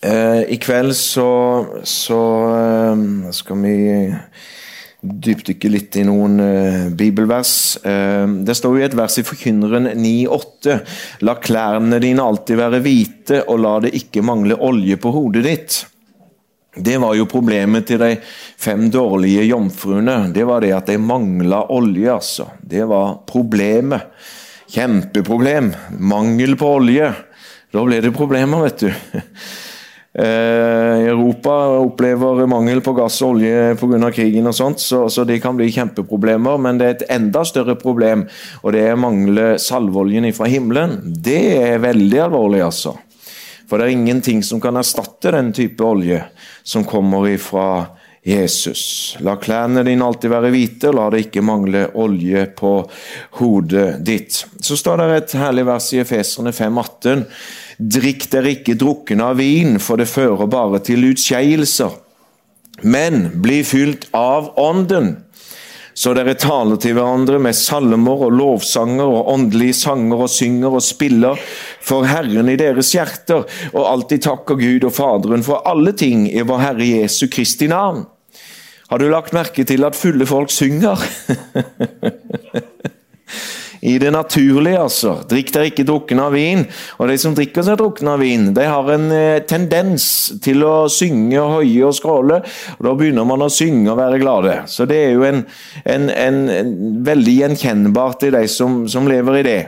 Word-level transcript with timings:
Eh, 0.00 0.42
I 0.54 0.56
kveld 0.62 0.94
så, 0.96 1.30
så 1.82 2.20
eh, 2.54 3.30
skal 3.34 3.62
vi 3.64 3.76
dypdykke 4.98 5.70
litt 5.70 5.96
i 6.00 6.02
noen 6.06 6.40
uh, 6.42 6.86
bibelvers. 6.90 7.52
Uh, 7.84 8.42
det 8.42 8.56
står 8.58 8.72
jo 8.74 8.86
et 8.86 8.96
vers 8.98 9.18
i 9.20 9.22
Forkynneren 9.26 9.92
9,8.: 9.94 10.74
La 11.22 11.36
klærne 11.38 12.00
dine 12.02 12.24
alltid 12.24 12.58
være 12.58 12.80
hvite, 12.82 13.44
og 13.46 13.62
la 13.62 13.76
det 13.84 13.94
ikke 13.94 14.24
mangle 14.26 14.58
olje 14.58 14.98
på 14.98 15.12
hodet 15.14 15.44
ditt. 15.46 15.78
Det 16.78 16.98
var 17.02 17.14
jo 17.14 17.28
problemet 17.30 17.86
til 17.88 18.02
de 18.02 18.10
fem 18.22 18.88
dårlige 18.90 19.46
jomfruene. 19.48 20.32
Det 20.34 20.44
var 20.46 20.66
det 20.66 20.74
at 20.76 20.90
de 20.90 20.98
mangla 20.98 21.64
olje, 21.74 22.10
altså. 22.12 22.50
Det 22.58 22.84
var 22.90 23.20
problemet. 23.26 24.10
Kjempeproblem. 24.68 25.72
Mangel 25.98 26.58
på 26.58 26.74
olje. 26.82 27.08
Da 27.74 27.86
ble 27.86 28.02
det 28.04 28.14
problemer, 28.14 28.66
vet 28.66 28.86
du. 28.86 29.16
Eh, 30.18 31.08
Europa 31.08 31.52
opplever 31.78 32.46
mangel 32.50 32.80
på 32.82 32.92
gass 32.96 33.20
og 33.22 33.36
olje 33.36 33.76
pga. 33.78 34.10
krigen, 34.10 34.48
og 34.50 34.54
sånt, 34.54 34.80
så, 34.82 35.04
så 35.08 35.22
det 35.24 35.38
kan 35.44 35.56
bli 35.56 35.70
kjempeproblemer. 35.70 36.58
Men 36.58 36.80
det 36.80 36.86
er 36.86 36.96
et 36.96 37.04
enda 37.20 37.44
større 37.46 37.76
problem, 37.78 38.26
og 38.62 38.74
det 38.74 38.82
er 38.82 38.96
å 38.96 39.02
mangle 39.04 39.52
salveoljen 39.62 40.26
fra 40.34 40.50
himmelen. 40.50 40.98
Det 41.04 41.42
er 41.60 41.78
veldig 41.84 42.24
alvorlig, 42.26 42.64
altså. 42.66 42.96
For 43.68 43.78
det 43.78 43.86
er 43.86 43.98
ingenting 43.98 44.42
som 44.42 44.62
kan 44.64 44.80
erstatte 44.80 45.30
den 45.34 45.52
type 45.54 45.84
olje 45.84 46.22
som 46.66 46.86
kommer 46.88 47.28
ifra 47.28 47.68
Jesus. 48.28 49.16
La 49.24 49.36
klærne 49.40 49.84
dine 49.86 50.04
alltid 50.04 50.32
være 50.32 50.50
hvite, 50.52 50.90
la 50.92 51.06
det 51.12 51.26
ikke 51.26 51.44
mangle 51.44 51.84
olje 52.00 52.46
på 52.58 52.72
hodet 53.38 53.88
ditt. 54.04 54.42
Så 54.60 54.76
står 54.76 55.00
det 55.00 55.08
et 55.14 55.36
herlig 55.40 55.64
vers 55.68 55.92
i 55.94 56.02
Efeserne 56.02 56.52
5,18. 56.56 57.24
Drikk 57.78 58.26
dere 58.32 58.56
ikke 58.56 58.74
drukne 58.74 59.30
av 59.30 59.38
vin, 59.38 59.78
for 59.78 60.00
det 60.00 60.08
fører 60.10 60.50
bare 60.50 60.80
til 60.82 61.06
utskeielser. 61.12 61.94
Men 62.82 63.28
bli 63.42 63.62
fylt 63.66 64.08
av 64.14 64.50
Ånden, 64.58 65.16
så 65.98 66.12
dere 66.14 66.36
taler 66.38 66.78
til 66.78 66.94
hverandre 66.94 67.40
med 67.42 67.56
salmer 67.58 68.20
og 68.26 68.34
lovsanger 68.38 69.06
og 69.06 69.30
åndelige 69.32 69.74
sanger 69.80 70.26
og 70.26 70.30
synger 70.30 70.76
og 70.78 70.84
spiller 70.86 71.40
for 71.82 72.06
Herren 72.06 72.50
i 72.50 72.58
deres 72.58 72.92
hjerter, 72.94 73.46
og 73.72 73.88
alltid 73.94 74.22
takker 74.26 74.58
Gud 74.58 74.86
og 74.86 74.94
Faderen 74.94 75.46
for 75.46 75.66
alle 75.66 75.94
ting 75.98 76.28
i 76.30 76.46
vår 76.46 76.62
Herre 76.62 76.86
Jesu 76.86 77.26
Kristi 77.30 77.70
navn. 77.70 78.04
Har 78.88 79.02
du 79.02 79.08
lagt 79.10 79.34
merke 79.36 79.66
til 79.68 79.84
at 79.84 79.98
fulle 79.98 80.26
folk 80.26 80.54
synger? 80.54 81.02
i 83.88 83.96
det 83.98 84.10
naturlige, 84.12 84.80
altså. 84.82 85.14
Drikk 85.28 85.52
dere 85.54 85.70
ikke 85.70 85.86
drukken 85.88 86.20
av 86.22 86.34
vin. 86.36 86.64
Og 86.98 87.08
de 87.10 87.16
som 87.20 87.36
drikker 87.36 87.64
seg 87.66 87.78
drukken 87.80 88.10
av 88.12 88.20
vin, 88.22 88.50
de 88.56 88.66
har 88.68 88.92
en 88.94 89.08
eh, 89.14 89.40
tendens 89.48 90.08
til 90.44 90.64
å 90.66 90.74
synge 90.92 91.38
og 91.40 91.58
hoie 91.58 91.88
og 91.88 91.96
skråle. 91.96 92.42
og 92.78 92.88
Da 92.88 92.94
begynner 92.98 93.28
man 93.28 93.46
å 93.46 93.52
synge 93.52 93.92
og 93.92 94.00
være 94.00 94.20
glade. 94.22 94.60
Så 94.70 94.88
det 94.88 95.00
er 95.06 95.16
jo 95.16 95.26
en, 95.28 95.42
en, 95.84 96.10
en, 96.12 96.44
en 96.58 96.76
veldig 97.08 97.38
gjenkjennbart 97.40 98.28
i 98.28 98.34
de 98.36 98.44
som, 98.52 98.82
som 98.90 99.08
lever 99.10 99.40
i 99.40 99.48
det. 99.48 99.60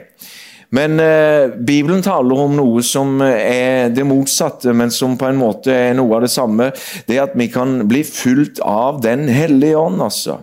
Men 0.70 1.00
eh, 1.02 1.50
Bibelen 1.66 2.02
taler 2.02 2.44
om 2.44 2.52
noe 2.54 2.82
som 2.86 3.18
er 3.24 3.90
det 3.90 4.06
motsatte, 4.06 4.70
men 4.76 4.92
som 4.94 5.16
på 5.18 5.26
en 5.26 5.40
måte 5.40 5.74
er 5.74 5.96
noe 5.98 6.18
av 6.18 6.26
det 6.26 6.30
samme. 6.30 6.70
Det 7.08 7.18
at 7.18 7.34
vi 7.38 7.48
kan 7.50 7.80
bli 7.90 8.04
fulgt 8.06 8.62
av 8.62 9.02
Den 9.02 9.26
hellige 9.32 9.80
ånd, 9.80 9.98
altså. 10.04 10.38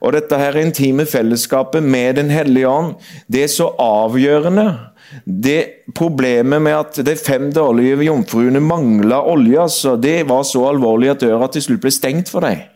Og 0.00 0.12
dette 0.16 0.38
her 0.38 0.58
intime 0.60 1.06
fellesskapet 1.08 1.82
med 1.82 2.16
Den 2.20 2.30
hellige 2.30 2.68
ånd, 2.68 2.94
det 3.26 3.46
er 3.46 3.52
så 3.52 3.72
avgjørende. 3.78 4.68
Det 5.24 5.60
Problemet 5.96 6.60
med 6.62 6.76
at 6.76 6.98
de 7.04 7.14
fem 7.16 7.48
dårlige 7.52 8.04
jomfruene 8.04 8.60
mangla 8.60 9.22
olje, 9.24 9.60
altså, 9.60 9.96
det 9.96 10.28
var 10.28 10.44
så 10.44 10.66
alvorlig 10.68 11.14
at 11.14 11.24
døra 11.24 11.48
til 11.48 11.64
slutt 11.64 11.84
ble 11.86 11.92
stengt 11.94 12.28
for 12.32 12.44
dem. 12.44 12.66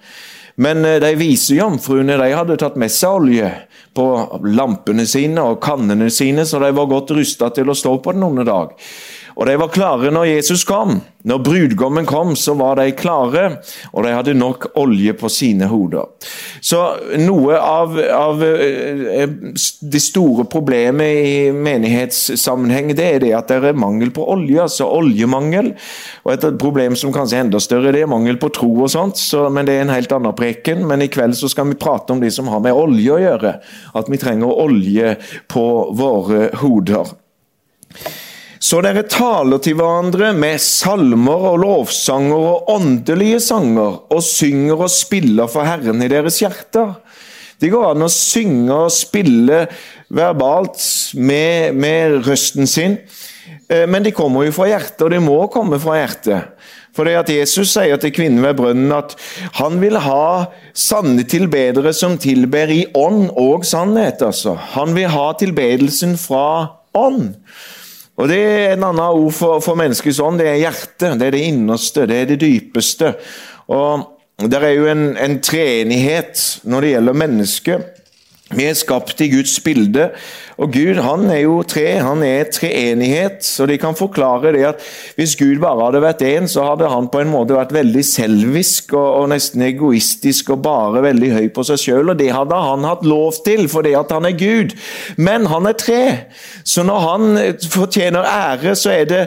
Men 0.56 0.84
eh, 0.84 0.98
de 1.00 1.12
vise 1.16 1.56
jomfruene 1.56 2.16
de 2.20 2.32
hadde 2.32 2.58
tatt 2.60 2.78
med 2.80 2.92
seg 2.92 3.20
olje 3.20 3.50
på 3.96 4.06
lampene 4.48 5.04
sine 5.08 5.44
og 5.44 5.60
kannene 5.64 6.08
sine, 6.12 6.46
så 6.48 6.60
de 6.62 6.72
var 6.76 6.90
godt 6.90 7.12
rusta 7.16 7.50
til 7.52 7.68
å 7.68 7.76
stå 7.76 7.98
på 8.04 8.14
den 8.16 8.24
onde 8.24 8.46
dag. 8.48 8.72
Og 9.36 9.48
de 9.48 9.56
var 9.60 9.72
klare 9.72 10.12
når 10.12 10.30
Jesus 10.34 10.64
kom. 10.68 11.00
Når 11.22 11.38
brudgommen 11.46 12.06
kom, 12.06 12.32
så 12.36 12.54
var 12.58 12.80
de 12.80 12.88
klare, 12.98 13.44
og 13.92 14.02
de 14.02 14.10
hadde 14.10 14.34
nok 14.34 14.72
olje 14.80 15.12
på 15.14 15.28
sine 15.30 15.68
hoder. 15.70 16.08
Så 16.58 16.80
noe 17.22 17.58
av, 17.62 17.94
av 18.10 18.42
eh, 18.42 19.30
det 19.80 20.00
store 20.02 20.48
problemet 20.50 21.20
i 21.22 21.36
menighetssammenheng, 21.54 22.90
det 22.98 23.06
er 23.06 23.22
det 23.22 23.30
at 23.38 23.52
det 23.52 23.70
er 23.70 23.78
mangel 23.78 24.10
på 24.14 24.26
olje, 24.34 24.58
altså 24.64 24.88
oljemangel. 24.90 25.70
Og 26.26 26.34
et 26.34 26.48
problem 26.58 26.98
som 26.98 27.14
kanskje 27.14 27.38
er 27.38 27.46
enda 27.46 27.62
større, 27.62 27.94
det 27.94 28.02
er 28.02 28.10
mangel 28.10 28.40
på 28.42 28.50
tro 28.58 28.72
og 28.82 28.90
sånt, 28.90 29.20
så, 29.20 29.46
men 29.52 29.68
det 29.68 29.78
er 29.78 29.86
en 29.86 29.94
helt 29.94 30.16
annen 30.16 30.34
preken. 30.38 30.82
Men 30.90 31.06
i 31.06 31.10
kveld 31.12 31.38
så 31.38 31.50
skal 31.52 31.70
vi 31.70 31.78
prate 31.78 32.16
om 32.16 32.22
de 32.22 32.32
som 32.34 32.50
har 32.50 32.64
med 32.66 32.74
olje 32.74 33.14
å 33.14 33.22
gjøre. 33.22 33.54
At 33.94 34.10
vi 34.10 34.18
trenger 34.18 34.58
olje 34.66 35.14
på 35.52 35.66
våre 35.94 36.48
hoder. 36.64 37.14
Så 38.62 38.78
dere 38.84 39.02
taler 39.10 39.58
til 39.58 39.74
hverandre 39.74 40.28
med 40.38 40.60
salmer 40.62 41.48
og 41.50 41.56
lovsanger 41.64 42.44
og 42.46 42.68
åndelige 42.70 43.40
sanger, 43.42 43.96
og 44.06 44.22
synger 44.22 44.84
og 44.86 44.92
spiller 44.92 45.50
for 45.50 45.66
Herren 45.66 46.04
i 46.04 46.10
deres 46.12 46.38
hjerter. 46.44 46.92
Det 47.58 47.72
går 47.72 47.88
an 47.88 48.06
å 48.06 48.10
synge 48.10 48.76
og 48.84 48.94
spille 48.94 49.64
verbalt 50.14 50.78
med, 51.18 51.74
med 51.74 52.20
røsten 52.28 52.70
sin, 52.70 52.96
eh, 53.66 53.82
men 53.90 54.06
de 54.06 54.14
kommer 54.14 54.46
jo 54.46 54.54
fra 54.54 54.70
hjertet, 54.70 55.02
og 55.08 55.10
de 55.10 55.20
må 55.26 55.40
komme 55.50 55.82
fra 55.82 55.98
hjertet. 55.98 56.54
For 56.94 57.08
det 57.08 57.18
at 57.18 57.34
Jesus 57.34 57.74
sier 57.74 57.98
til 57.98 58.14
kvinnen 58.14 58.44
ved 58.44 58.58
brønnen 58.60 58.94
at 58.94 59.16
han 59.58 59.80
vil 59.82 59.98
ha 60.04 60.52
sanne 60.76 61.26
tilbedere 61.26 61.90
som 61.96 62.14
tilber 62.20 62.70
i 62.70 62.84
ånd 62.94 63.32
og 63.32 63.66
sannhet. 63.66 64.22
altså. 64.22 64.54
Han 64.76 64.94
vil 64.94 65.10
ha 65.10 65.30
tilbedelsen 65.40 66.18
fra 66.20 66.44
ånd. 66.94 67.32
Og 68.16 68.28
Det 68.28 68.38
er 68.38 68.74
en 68.74 68.84
annen 68.84 69.00
ord 69.02 69.32
for, 69.32 69.60
for 69.64 69.78
menneskets 69.78 70.20
ånd. 70.20 70.40
Det 70.42 70.50
er 70.50 70.60
hjertet. 70.60 71.16
Det 71.18 71.26
er 71.28 71.36
det 71.36 71.46
innerste, 71.48 72.06
det 72.06 72.18
er 72.20 72.28
det 72.32 72.40
dypeste. 72.42 73.14
Og 73.72 74.08
Det 74.42 74.58
er 74.58 74.74
jo 74.74 74.86
en, 74.90 75.16
en 75.16 75.38
treenighet 75.40 76.40
når 76.66 76.80
det 76.80 76.94
gjelder 76.96 77.18
mennesket. 77.24 77.84
Vi 78.52 78.66
er 78.68 78.76
skapt 78.76 79.20
i 79.24 79.30
Guds 79.32 79.54
bilde, 79.64 80.10
og 80.60 80.72
Gud 80.74 80.98
han 81.00 81.24
er 81.32 81.42
jo 81.44 81.60
tre, 81.66 81.86
han 82.02 82.22
er 82.26 82.50
treenighet. 82.52 83.40
Så 83.46 83.66
de 83.68 83.78
kan 83.80 83.96
forklare 83.96 84.52
det 84.54 84.64
at 84.68 84.82
hvis 85.16 85.34
Gud 85.40 85.60
bare 85.62 85.86
hadde 85.86 86.02
vært 86.04 86.24
én, 86.26 86.48
så 86.50 86.66
hadde 86.66 86.90
han 86.92 87.08
på 87.12 87.22
en 87.22 87.32
måte 87.32 87.56
vært 87.56 87.72
veldig 87.74 88.04
selvisk 88.04 88.92
og, 88.96 89.08
og 89.22 89.30
nesten 89.32 89.64
egoistisk 89.64 90.52
og 90.54 90.62
bare 90.66 91.04
veldig 91.06 91.32
høy 91.36 91.48
på 91.54 91.64
seg 91.66 91.80
sjøl. 91.80 92.12
Og 92.12 92.20
det 92.20 92.30
hadde 92.34 92.60
han 92.66 92.86
hatt 92.88 93.06
lov 93.08 93.40
til, 93.46 93.64
fordi 93.72 93.94
at 93.98 94.12
han 94.12 94.28
er 94.28 94.36
Gud. 94.38 94.76
Men 95.16 95.48
han 95.50 95.68
er 95.70 95.78
tre. 95.80 96.02
Så 96.68 96.84
når 96.86 97.06
han 97.06 97.40
fortjener 97.72 98.28
ære, 98.28 98.76
så 98.78 98.92
er 98.92 99.08
det 99.08 99.22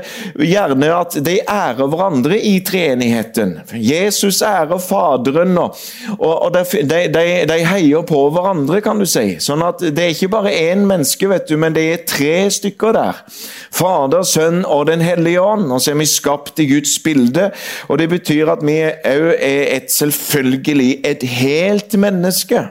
gjerne 0.46 0.92
at 0.94 1.18
de 1.25 1.40
ærer 1.42 1.90
hverandre 1.90 2.38
i 2.38 2.59
treenigheten. 2.66 3.57
Jesus 3.74 4.42
ærer 4.46 4.78
Faderen, 4.86 5.57
og, 5.57 5.75
og 6.19 6.53
de, 6.53 6.63
de, 6.86 7.25
de 7.50 7.59
heier 7.66 8.06
på 8.07 8.22
hverandre, 8.34 8.81
kan 8.86 9.00
du 9.02 9.07
si. 9.09 9.40
Sånn 9.42 9.63
at 9.66 9.81
det 9.81 10.03
er 10.03 10.13
ikke 10.13 10.31
bare 10.36 10.53
én 10.53 10.86
menneske 10.88 11.14
menneske, 11.15 11.29
vet 11.29 11.49
du, 11.49 11.57
men 11.57 11.75
det 11.75 11.83
er 11.91 12.05
tre 12.07 12.49
stykker 12.51 12.93
der. 12.93 13.23
Fader, 13.71 14.23
Sønn 14.23 14.65
og 14.65 14.87
Den 14.87 15.01
hellige 15.01 15.41
ånd. 15.41 15.71
Og 15.71 15.81
så 15.81 15.91
er 15.91 15.99
vi 15.99 16.05
skapt 16.05 16.59
i 16.59 16.67
Guds 16.67 16.99
bilde. 16.99 17.51
Og 17.87 17.99
det 17.99 18.09
betyr 18.09 18.51
at 18.51 18.63
vi 18.63 18.81
òg 18.83 19.35
er 19.39 19.75
et 19.77 19.91
selvfølgelig 19.91 21.01
et 21.05 21.23
helt 21.23 21.97
menneske. 21.97 22.67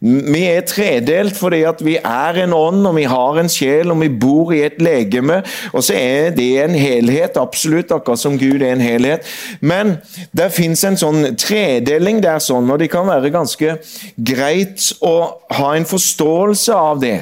Vi 0.00 0.44
er 0.46 0.62
tredelt 0.68 1.34
fordi 1.38 1.64
at 1.66 1.80
vi 1.82 1.96
er 1.98 2.38
en 2.44 2.52
ånd, 2.54 2.86
og 2.86 2.94
vi 2.96 3.06
har 3.10 3.38
en 3.40 3.50
sjel, 3.50 3.90
og 3.90 3.98
vi 4.02 4.08
bor 4.08 4.52
i 4.54 4.62
et 4.68 4.78
legeme. 4.82 5.40
Og 5.72 5.82
så 5.84 5.96
er 5.98 6.30
det 6.36 6.48
en 6.62 6.76
helhet, 6.78 7.38
absolutt, 7.40 7.92
akkurat 7.94 8.22
som 8.22 8.38
Gud 8.38 8.62
er 8.62 8.76
en 8.76 8.84
helhet. 8.84 9.26
Men 9.60 9.96
det 10.36 10.52
fins 10.54 10.84
en 10.86 10.98
sånn 11.00 11.32
tredeling 11.38 12.22
der, 12.22 12.38
sånn, 12.42 12.70
og 12.70 12.78
det 12.82 12.90
kan 12.92 13.08
være 13.10 13.32
ganske 13.34 13.78
greit 14.16 14.92
å 15.02 15.16
ha 15.58 15.72
en 15.74 15.88
forståelse 15.88 16.78
av 16.78 17.02
det. 17.02 17.16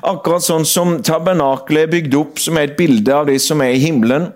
Akkurat 0.00 0.44
sånn 0.44 0.64
som 0.68 0.96
tabernakelet 1.04 1.88
er 1.88 1.92
bygd 1.92 2.16
opp, 2.16 2.40
som 2.40 2.56
er 2.56 2.70
et 2.70 2.78
bilde 2.78 3.12
av 3.12 3.28
det 3.28 3.40
som 3.42 3.60
er 3.64 3.74
i 3.76 3.84
himmelen 3.84 4.30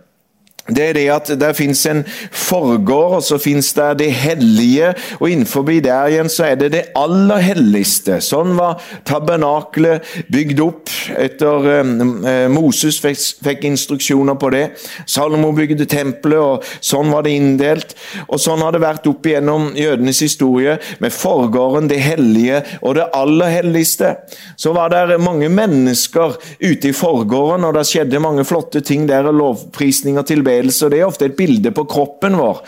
det 0.68 0.84
er 0.84 0.96
det 0.98 1.06
at 1.08 1.30
det 1.40 1.48
fins 1.56 1.80
en 1.88 2.02
forgård, 2.34 3.14
og 3.18 3.22
så 3.24 3.38
fins 3.40 3.70
det 3.76 3.86
det 4.02 4.08
hellige, 4.12 4.90
og 5.16 5.30
innenfor 5.30 5.64
der 5.68 6.10
igjen 6.10 6.28
så 6.32 6.50
er 6.50 6.58
det 6.60 6.70
det 6.74 6.82
aller 6.96 7.40
helligste. 7.40 8.18
Sånn 8.24 8.54
var 8.58 8.82
tabernakelet 9.08 10.04
bygd 10.32 10.60
opp 10.64 10.92
etter 11.16 11.68
eh, 11.72 12.48
Moses 12.52 12.98
fikk, 13.00 13.20
fikk, 13.44 13.64
instruksjoner 13.68 14.36
på 14.40 14.50
det. 14.52 14.64
Salomo 15.08 15.54
bygde 15.56 15.88
tempelet, 15.88 16.36
og 16.38 16.84
sånn 16.84 17.12
var 17.12 17.24
det 17.24 17.36
inndelt. 17.38 17.96
Og 18.28 18.40
sånn 18.40 18.60
har 18.64 18.76
det 18.76 18.82
vært 18.84 19.08
opp 19.08 19.26
igjennom 19.28 19.70
jødenes 19.78 20.20
historie, 20.24 20.76
med 21.00 21.14
forgården, 21.14 21.88
det 21.88 22.00
hellige 22.02 22.60
og 22.82 22.98
det 22.98 23.08
aller 23.16 23.52
helligste. 23.56 24.14
Så 24.60 24.74
var 24.76 24.92
det 24.92 25.16
mange 25.22 25.48
mennesker 25.52 26.36
ute 26.60 26.90
i 26.90 26.96
forgården, 26.96 27.64
og 27.64 27.76
det 27.76 27.86
skjedde 27.88 28.20
mange 28.22 28.44
flotte 28.48 28.84
ting 28.84 29.08
der, 29.08 29.28
og 29.28 29.38
lovprisning 29.38 30.20
og 30.20 30.28
tilbedelse 30.28 30.57
og 30.66 30.92
det 30.92 31.00
er 31.00 31.06
ofte 31.06 31.28
et 31.28 31.36
bilde 31.38 31.72
på 31.74 31.84
kroppen 31.90 32.36
vår. 32.38 32.62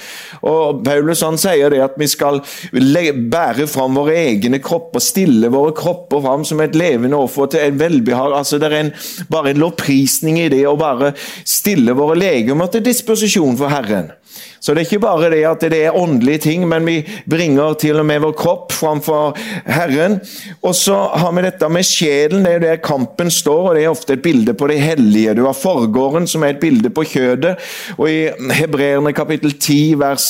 Og 0.47 0.83
Paulus 0.87 1.25
han 1.27 1.39
sier 1.41 1.73
det 1.73 1.83
at 1.85 1.99
vi 2.01 2.09
skal 2.11 2.41
bære 2.71 3.67
fram 3.71 3.99
våre 3.99 4.17
egne 4.19 4.61
kropper, 4.63 5.03
stille 5.03 5.51
våre 5.53 5.75
kropper 5.77 6.23
fram 6.25 6.47
som 6.47 6.63
et 6.63 6.79
levende 6.79 7.19
offer 7.19 7.51
til 7.51 7.67
en 7.67 7.81
velbehag. 7.81 8.37
Altså, 8.37 8.61
det 8.61 8.71
er 8.71 8.79
en, 8.81 8.95
bare 9.33 9.53
en 9.53 9.63
lovprisning 9.65 10.41
i 10.41 10.49
det 10.53 10.65
å 10.69 10.79
bare 10.81 11.15
stille 11.45 11.97
våre 11.99 12.19
legemer 12.19 12.71
til 12.71 12.85
disposisjon 12.87 13.59
for 13.61 13.73
Herren. 13.73 14.13
Så 14.61 14.75
det 14.75 14.83
er 14.83 14.89
ikke 14.91 15.03
bare 15.03 15.31
det 15.33 15.41
at 15.49 15.63
det 15.73 15.79
er 15.87 15.97
åndelige 15.97 16.45
ting, 16.45 16.67
men 16.69 16.85
vi 16.87 16.99
bringer 17.31 17.75
til 17.81 18.01
og 18.03 18.07
med 18.07 18.21
vår 18.27 18.35
kropp 18.37 18.75
framfor 18.77 19.39
Herren. 19.67 20.19
Og 20.63 20.75
så 20.77 20.99
har 21.17 21.33
vi 21.33 21.47
dette 21.47 21.71
med 21.73 21.89
sjelen, 21.89 22.45
det 22.45 22.53
er 22.53 22.59
jo 22.59 22.65
der 22.67 22.83
kampen 22.85 23.33
står, 23.33 23.71
og 23.71 23.75
det 23.79 23.87
er 23.87 23.95
ofte 23.95 24.19
et 24.19 24.25
bilde 24.25 24.55
på 24.55 24.69
det 24.71 24.79
hellige. 24.85 25.35
Du 25.39 25.47
har 25.47 25.57
forgården, 25.57 26.29
som 26.29 26.45
er 26.45 26.55
et 26.55 26.63
bilde 26.63 26.93
på 26.93 27.07
kjødet, 27.09 27.57
og 27.97 28.07
i 28.11 28.29
Hebreerne 28.61 29.15
kapittel 29.17 29.57
10 29.57 29.81
vers 30.01 30.29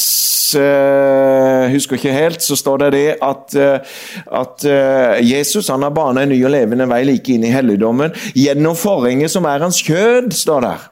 uh, 0.56 1.67
husker 1.75 1.99
ikke 1.99 2.14
helt, 2.14 2.43
så 2.43 2.56
står 2.58 2.85
det 2.85 2.91
det 2.97 3.06
at, 3.26 3.58
uh, 3.58 4.00
at 4.41 4.67
uh, 4.67 5.19
Jesus 5.26 5.69
han 5.69 5.82
har 5.82 5.94
banet 5.94 6.26
en 6.26 6.35
ny 6.35 6.41
og 6.44 6.55
levende 6.55 6.88
vei 6.91 7.02
like 7.08 7.35
inn 7.35 7.47
i 7.47 7.55
helligdommen 7.55 8.14
gjennom 8.35 8.79
forhenget 8.79 9.32
som 9.32 9.47
er 9.50 9.67
hans 9.67 9.82
kjød, 9.87 10.31
står 10.38 10.67
der. 10.67 10.91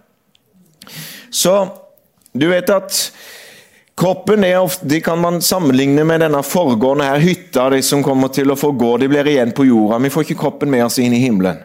Så 1.30 1.54
du 2.32 2.48
vet 2.50 2.70
at 2.70 2.98
kroppen 3.98 4.44
er 4.46 4.60
ofte, 4.60 5.00
kan 5.04 5.20
man 5.20 5.42
sammenligne 5.42 6.04
med 6.06 6.22
denne 6.22 6.42
foregående 6.46 7.08
her 7.08 7.22
hytta, 7.22 7.68
de 7.74 7.82
som 7.82 8.04
kommer 8.04 8.32
til 8.34 8.52
å 8.52 8.58
få 8.58 8.72
gå, 8.78 8.96
de 9.02 9.08
blir 9.10 9.30
igjen 9.32 9.54
på 9.56 9.66
jorda. 9.68 9.98
Vi 10.04 10.12
får 10.14 10.26
ikke 10.26 10.42
kroppen 10.44 10.70
med 10.70 10.86
oss 10.86 11.00
inn 11.02 11.16
i 11.16 11.24
himmelen. 11.24 11.64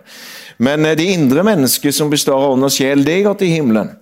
Men 0.57 0.85
eh, 0.85 0.95
det 0.97 1.09
indre 1.13 1.43
mennesket 1.43 1.95
som 1.95 2.11
består 2.11 2.37
av 2.37 2.55
ånd 2.55 2.67
og 2.67 2.73
sjel, 2.73 3.03
det 3.05 3.21
går 3.25 3.37
til 3.39 3.53
himmelen. 3.53 3.93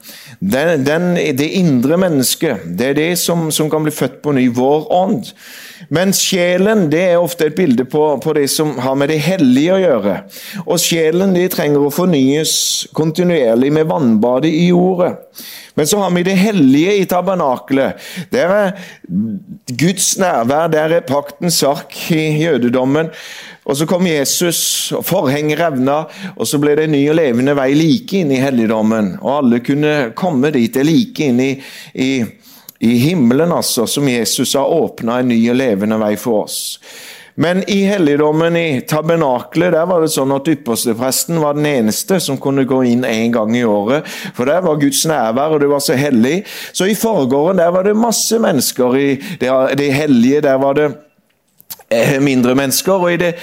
Den, 0.41 0.83
den, 0.85 1.13
det 1.37 1.47
indre 1.59 1.99
mennesket, 2.01 2.65
det 2.77 2.91
er 2.91 2.97
det 2.97 3.09
som, 3.21 3.49
som, 3.53 3.69
kan 3.69 3.85
bli 3.85 3.93
født 3.93 4.21
på 4.23 4.33
ny, 4.35 4.47
vår 4.55 4.87
ånd. 4.93 5.29
Men 5.93 6.13
sjelen 6.17 6.87
det 6.91 7.01
er 7.11 7.21
ofte 7.21 7.49
et 7.49 7.57
bilde 7.57 7.85
på, 7.89 8.03
på, 8.23 8.33
det 8.37 8.47
som 8.53 8.73
har 8.81 8.97
med 8.97 9.11
det 9.13 9.21
hellige 9.21 9.75
å 9.75 9.81
gjøre. 9.81 10.15
Og 10.65 10.81
sjelen 10.81 11.35
de 11.37 11.47
trenger 11.51 11.85
å 11.85 11.93
fornyes 11.93 12.53
kontinuerlig 12.97 13.71
med 13.73 13.89
vannbadet 13.91 14.49
i 14.49 14.69
jordet. 14.71 15.13
Men 15.75 15.87
så 15.87 16.01
har 16.01 16.11
vi 16.11 16.23
det 16.23 16.35
hellige 16.35 16.97
i 16.99 17.05
tabernakelet. 17.05 18.09
Der 18.31 18.51
er 18.51 18.71
Guds 19.79 20.17
nærvær, 20.19 20.67
der 20.71 20.97
er 20.97 21.07
paktens 21.07 21.63
ark 21.63 21.95
i 22.11 22.43
jødedommen. 22.43 23.09
Og 23.65 23.77
Så 23.77 23.85
kom 23.85 24.07
Jesus, 24.07 24.91
og 24.91 25.05
forhenget 25.05 25.59
revna, 25.59 26.03
og 26.35 26.47
så 26.47 26.57
ble 26.59 26.73
det 26.75 26.87
en 26.89 26.95
ny 26.95 27.01
og 27.11 27.15
levende 27.15 27.53
vei 27.55 27.69
like 27.77 28.17
inn 28.17 28.33
i 28.33 28.41
helligdommen. 28.41 29.13
Og 29.21 29.37
alle 29.37 29.61
kunne 29.63 29.93
komme 30.17 30.49
dit, 30.51 30.73
det 30.73 30.81
er 30.81 30.89
like 30.89 31.27
inn 31.29 31.39
i, 31.39 31.51
i, 31.93 32.11
i 32.81 32.97
himmelen, 33.05 33.53
altså, 33.53 33.85
som 33.87 34.09
Jesus 34.09 34.57
har 34.57 34.65
åpna 34.65 35.19
en 35.21 35.29
ny 35.29 35.39
og 35.53 35.59
levende 35.61 36.01
vei 36.01 36.15
for 36.19 36.47
oss. 36.47 36.57
Men 37.35 37.63
i 37.69 37.83
helligdommen, 37.87 38.55
i 38.55 38.81
tabernaklet, 38.87 39.71
der 39.73 39.87
var 39.87 40.03
det 40.03 40.11
sånn 40.11 40.33
at 40.35 40.49
ypperstepresten 40.51 41.39
var 41.41 41.55
den 41.57 41.67
eneste 41.69 42.19
som 42.23 42.39
kunne 42.41 42.65
gå 42.67 42.81
inn 42.89 43.05
én 43.07 43.31
gang 43.33 43.55
i 43.55 43.63
året. 43.67 44.07
For 44.35 44.49
der 44.49 44.63
var 44.65 44.81
Guds 44.81 45.05
nærvær, 45.07 45.55
og 45.55 45.63
det 45.63 45.71
var 45.71 45.83
så 45.83 45.97
hellig. 45.99 46.41
Så 46.75 46.89
i 46.91 46.97
forgården 46.97 47.61
der 47.61 47.71
var 47.71 47.87
det 47.87 47.95
masse 47.97 48.39
mennesker. 48.41 48.97
I 48.97 49.09
det, 49.39 49.51
det 49.79 49.91
hellige 49.95 50.43
der 50.43 50.59
var 50.61 50.77
det 50.77 50.89
eh, 51.89 52.17
mindre 52.23 52.55
mennesker. 52.55 52.93
Og 52.93 53.13
i 53.13 53.21
det 53.21 53.35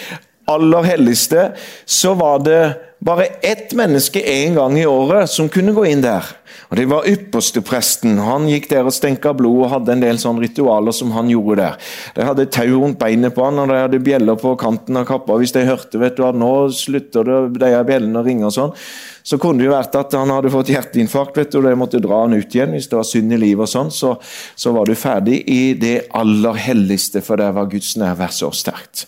aller 0.49 0.83
helligste 0.83 1.51
så 1.85 2.15
var 2.19 2.43
det 2.47 2.63
bare 3.05 3.25
ett 3.47 3.73
menneske 3.79 4.21
én 4.21 4.55
gang 4.55 4.79
i 4.79 4.87
året 4.87 5.31
som 5.31 5.49
kunne 5.49 5.75
gå 5.77 5.87
inn 5.87 6.03
der. 6.03 6.25
Og 6.69 6.77
Det 6.77 6.85
var 6.91 7.07
ypperstepresten. 7.09 8.19
Han 8.21 8.49
gikk 8.51 8.67
der 8.69 8.85
og 8.85 8.93
stenka 8.93 9.33
blod 9.37 9.63
og 9.63 9.71
hadde 9.73 9.95
en 9.95 10.03
del 10.03 10.19
sånne 10.21 10.43
ritualer 10.45 10.93
som 10.93 11.15
han 11.17 11.31
gjorde 11.33 11.63
der. 11.63 11.79
De 12.17 12.27
hadde 12.29 12.49
tau 12.53 12.67
rundt 12.83 12.99
beinet 13.01 13.33
på 13.35 13.47
han, 13.47 13.61
og 13.63 13.71
de 13.71 13.79
hadde 13.81 14.01
bjeller 14.05 14.37
på 14.37 14.53
kanten 14.61 15.01
av 15.01 15.07
kappa. 15.09 15.39
Hvis 15.41 15.55
de 15.57 15.65
hørte 15.65 16.01
vet 16.01 16.19
du, 16.19 16.27
at 16.29 16.37
nå 16.37 16.51
slutter 16.77 17.25
det, 17.25 17.39
de 17.63 17.73
bjellene 17.89 18.21
å 18.21 18.27
ringe, 18.27 18.51
og 18.51 18.53
sånn, 18.53 18.77
så 19.25 19.41
kunne 19.41 19.63
det 19.63 19.71
jo 19.71 19.77
vært 19.77 19.97
at 19.97 20.17
han 20.19 20.35
hadde 20.35 20.53
fått 20.53 20.73
hjerteinfarkt 20.75 21.41
vet 21.41 21.53
du, 21.55 21.61
og 21.63 21.71
de 21.71 21.77
måtte 21.81 22.03
dra 22.05 22.23
han 22.27 22.37
ut 22.37 22.55
igjen. 22.59 22.77
Hvis 22.77 22.91
det 22.93 23.01
var 23.01 23.09
synd 23.09 23.33
i 23.33 23.41
livet, 23.41 23.65
og 23.65 23.73
sånn, 23.73 23.95
så, 23.95 24.17
så 24.57 24.75
var 24.77 24.89
du 24.89 24.99
ferdig 24.99 25.41
i 25.49 25.63
det 25.81 26.11
aller 26.21 26.65
helligste, 26.69 27.25
for 27.25 27.41
der 27.41 27.57
var 27.57 27.71
Guds 27.73 27.95
nærvær 28.01 28.35
så 28.35 28.53
sterkt. 28.53 29.07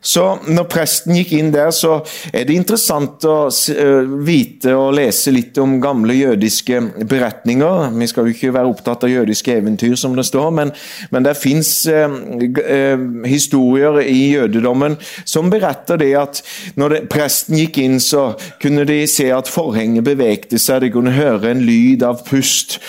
Så 0.00 0.24
når 0.48 0.64
presten 0.72 1.16
gikk 1.18 1.34
inn 1.36 1.50
der, 1.52 1.68
så 1.76 1.98
er 2.32 2.46
det 2.48 2.56
interessant 2.56 3.24
å 3.28 3.50
eh, 3.50 4.12
vite 4.24 4.72
og 4.72 4.94
lese 4.96 5.32
litt 5.34 5.58
om 5.60 5.76
gamle 5.82 6.16
jødiske 6.16 6.80
beretninger. 7.08 7.90
Vi 7.92 8.08
skal 8.08 8.28
jo 8.28 8.34
ikke 8.34 8.54
være 8.56 8.70
opptatt 8.72 9.04
av 9.04 9.12
jødiske 9.12 9.58
eventyr, 9.60 9.96
som 10.00 10.16
det 10.16 10.24
står, 10.28 10.48
men, 10.56 10.72
men 11.12 11.26
det 11.26 11.36
fins 11.36 11.72
eh, 11.92 12.16
eh, 12.64 13.04
historier 13.28 14.00
i 14.06 14.32
jødedommen 14.38 14.96
som 15.28 15.52
beretter 15.52 16.00
det 16.00 16.14
at 16.16 16.40
når 16.80 16.96
det, 16.96 17.02
presten 17.12 17.60
gikk 17.60 17.82
inn, 17.84 18.00
så 18.00 18.30
kunne 18.62 18.86
de 18.88 19.02
se 19.10 19.28
at 19.34 19.52
forhenget 19.52 20.06
bevegte 20.06 20.60
seg, 20.60 20.86
de 20.86 20.94
kunne 20.94 21.12
høre 21.12 21.52
en 21.52 21.60
lyd 21.66 22.06
av 22.06 22.24
pust 22.24 22.80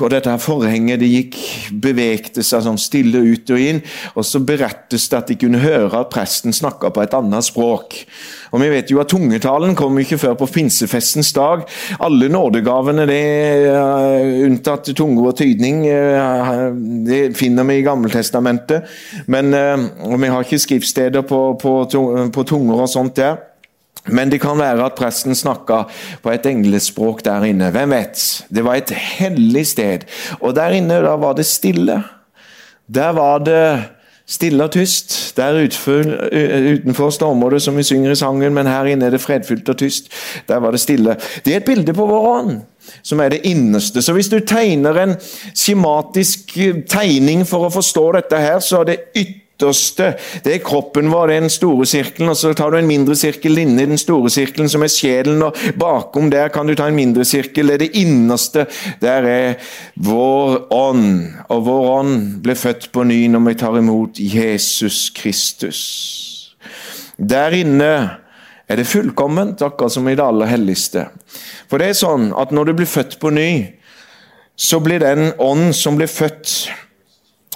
og 0.00 0.08
dette 0.12 0.32
her 0.32 0.40
forhenget 0.40 1.00
det 1.02 1.08
gikk, 1.10 1.36
bevegte 1.82 2.42
seg 2.46 2.64
sånn 2.64 2.78
stille 2.80 3.20
ut 3.20 3.50
og 3.52 3.60
inn. 3.60 3.80
Og 4.14 4.24
så 4.24 4.40
berettes 4.44 5.08
det 5.12 5.18
at 5.18 5.28
de 5.28 5.36
kunne 5.40 5.60
høre 5.60 6.00
at 6.00 6.12
presten 6.12 6.56
snakka 6.56 6.92
på 6.94 7.02
et 7.04 7.16
annet 7.16 7.44
språk. 7.44 7.98
Og 8.50 8.60
Vi 8.60 8.70
vet 8.72 8.90
jo 8.90 9.00
at 9.02 9.10
tungetalen 9.12 9.76
kom 9.78 9.98
ikke 10.00 10.18
før 10.18 10.38
på 10.40 10.48
pinsefestens 10.50 11.32
dag. 11.36 11.66
Alle 12.00 12.30
nådegavene, 12.32 13.06
det 13.06 13.20
er 13.74 14.46
unntatt 14.46 14.90
tunge 14.96 15.28
og 15.28 15.36
tydning, 15.38 15.84
eh, 15.86 16.72
det 17.06 17.36
finner 17.36 17.64
vi 17.68 17.78
i 17.78 17.84
Gammeltestamentet. 17.86 18.88
Men, 19.26 19.54
eh, 19.54 19.76
og 20.08 20.20
vi 20.20 20.32
har 20.32 20.42
ikke 20.42 20.58
skriftsteder 20.58 21.22
på, 21.22 21.58
på, 21.60 21.76
på 22.32 22.42
tunger 22.48 22.80
og 22.80 22.88
sånt 22.88 23.16
der. 23.16 23.49
Men 24.12 24.32
det 24.32 24.40
kan 24.42 24.58
være 24.58 24.84
at 24.86 24.98
presten 24.98 25.36
snakka 25.38 25.84
på 26.22 26.32
et 26.32 26.46
englespråk 26.50 27.24
der 27.24 27.46
inne. 27.48 27.70
Hvem 27.74 27.94
vet? 27.94 28.26
Det 28.50 28.64
var 28.66 28.80
et 28.80 28.90
hellig 28.90 29.66
sted. 29.66 30.06
Og 30.40 30.54
der 30.56 30.76
inne 30.78 31.00
da 31.04 31.16
var 31.20 31.38
det 31.38 31.46
stille. 31.46 32.02
Der 32.90 33.12
var 33.16 33.38
det 33.46 33.64
stille 34.30 34.64
og 34.64 34.70
tyst. 34.70 35.36
Der 35.36 35.64
utenfor 35.64 37.10
stormer 37.10 37.50
det, 37.50 37.62
som 37.62 37.76
vi 37.76 37.82
synger 37.82 38.10
i 38.10 38.18
sangen, 38.18 38.54
men 38.54 38.66
her 38.66 38.84
inne 38.84 39.06
er 39.06 39.10
det 39.10 39.20
fredfylt 39.20 39.68
og 39.68 39.76
tyst. 39.76 40.10
Der 40.48 40.62
var 40.62 40.70
det 40.70 40.80
stille. 40.80 41.16
Det 41.44 41.52
er 41.52 41.56
et 41.56 41.64
bilde 41.64 41.94
på 41.94 42.06
vår 42.06 42.28
ånd, 42.28 42.60
som 43.02 43.20
er 43.20 43.28
det 43.34 43.40
innerste. 43.44 44.02
Så 44.02 44.12
hvis 44.12 44.28
du 44.28 44.38
tegner 44.40 45.02
en 45.02 45.16
skjematisk 45.54 46.58
tegning 46.90 47.46
for 47.46 47.66
å 47.66 47.74
forstå 47.74 48.12
dette 48.20 48.42
her, 48.42 48.58
så 48.62 48.80
er 48.80 48.92
det 48.92 48.98
ytterligere 49.14 49.46
ytterste. 49.60 50.14
Det 50.44 50.54
er 50.54 50.64
kroppen 50.64 51.10
vår, 51.10 51.28
det 51.28 51.36
er 51.36 51.44
den 51.44 51.52
store 51.52 51.86
sirkelen. 51.86 52.30
og 52.30 52.36
Så 52.36 52.54
tar 52.54 52.70
du 52.70 52.78
en 52.78 52.86
mindre 52.86 53.16
sirkel 53.16 53.58
inni 53.58 53.86
den 53.86 53.98
store 53.98 54.30
sirkelen, 54.30 54.68
som 54.68 54.82
er 54.82 54.88
sjelen. 54.88 55.42
og 55.42 55.56
Bakom 55.78 56.30
der 56.30 56.48
kan 56.48 56.66
du 56.66 56.74
ta 56.74 56.88
en 56.88 56.96
mindre 56.96 57.24
sirkel. 57.24 57.66
Det 57.66 57.74
er 57.74 57.78
det 57.84 57.96
innerste. 57.96 58.66
Der 59.00 59.22
er 59.22 59.54
vår 59.96 60.72
ånd. 60.72 61.34
Og 61.48 61.64
vår 61.66 61.90
ånd 61.98 62.42
ble 62.42 62.54
født 62.54 62.90
på 62.92 63.04
ny 63.04 63.26
når 63.28 63.46
vi 63.48 63.54
tar 63.54 63.78
imot 63.78 64.18
Jesus 64.18 65.10
Kristus. 65.10 66.56
Der 67.18 67.52
inne 67.52 68.16
er 68.70 68.76
det 68.76 68.86
fullkomment, 68.86 69.62
akkurat 69.62 69.92
som 69.92 70.08
i 70.08 70.14
det 70.14 70.24
aller 70.24 70.46
helligste. 70.46 71.08
For 71.68 71.78
det 71.78 71.90
er 71.90 71.98
sånn 71.98 72.30
at 72.38 72.52
når 72.54 72.70
du 72.70 72.78
blir 72.78 72.88
født 72.88 73.18
på 73.20 73.32
ny, 73.34 73.50
så 74.60 74.78
blir 74.80 75.00
den 75.00 75.32
ånd 75.40 75.72
som 75.74 75.96
blir 75.96 76.08
født 76.10 76.70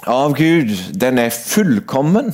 av 0.07 0.35
Gud, 0.37 0.73
den 0.93 1.19
er 1.21 1.33
fullkommen. 1.33 2.33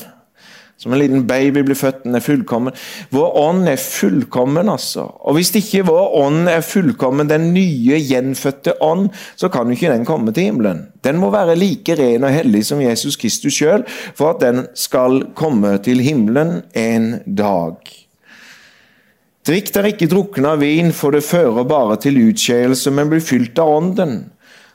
Som 0.81 0.95
en 0.95 0.99
liten 0.99 1.27
baby 1.29 1.61
blir 1.61 1.77
født, 1.77 1.99
den 2.07 2.17
er 2.17 2.23
fullkommen. 2.25 2.73
Vår 3.13 3.35
ånd 3.37 3.67
er 3.69 3.77
fullkommen, 3.77 4.69
altså. 4.71 5.03
Og 5.21 5.37
hvis 5.37 5.51
ikke 5.59 5.83
vår 5.85 6.15
ånd 6.23 6.49
er 6.49 6.63
fullkommen, 6.65 7.29
den 7.29 7.51
nye, 7.53 7.99
gjenfødte 8.01 8.73
ånd, 8.81 9.11
så 9.37 9.51
kan 9.53 9.69
jo 9.69 9.77
ikke 9.77 9.91
den 9.93 10.07
komme 10.09 10.33
til 10.33 10.49
himmelen. 10.49 10.87
Den 11.05 11.21
må 11.21 11.29
være 11.29 11.59
like 11.59 11.93
ren 11.99 12.25
og 12.25 12.33
hellig 12.33 12.63
som 12.65 12.81
Jesus 12.81 13.19
Kristus 13.21 13.59
sjøl, 13.61 13.85
for 14.17 14.33
at 14.33 14.41
den 14.41 14.65
skal 14.73 15.27
komme 15.37 15.75
til 15.85 16.01
himmelen 16.01 16.63
en 16.73 17.11
dag. 17.29 17.77
Drikk 19.45 19.69
dere 19.75 19.93
ikke 19.93 20.09
drukne 20.09 20.55
av 20.55 20.65
vin, 20.65 20.89
for 20.97 21.13
det 21.13 21.21
fører 21.29 21.65
bare 21.69 22.01
til 22.01 22.17
utskeielse, 22.25 22.89
men 22.89 23.13
blir 23.13 23.21
fylt 23.21 23.61
av 23.61 23.69
ånden 23.77 24.23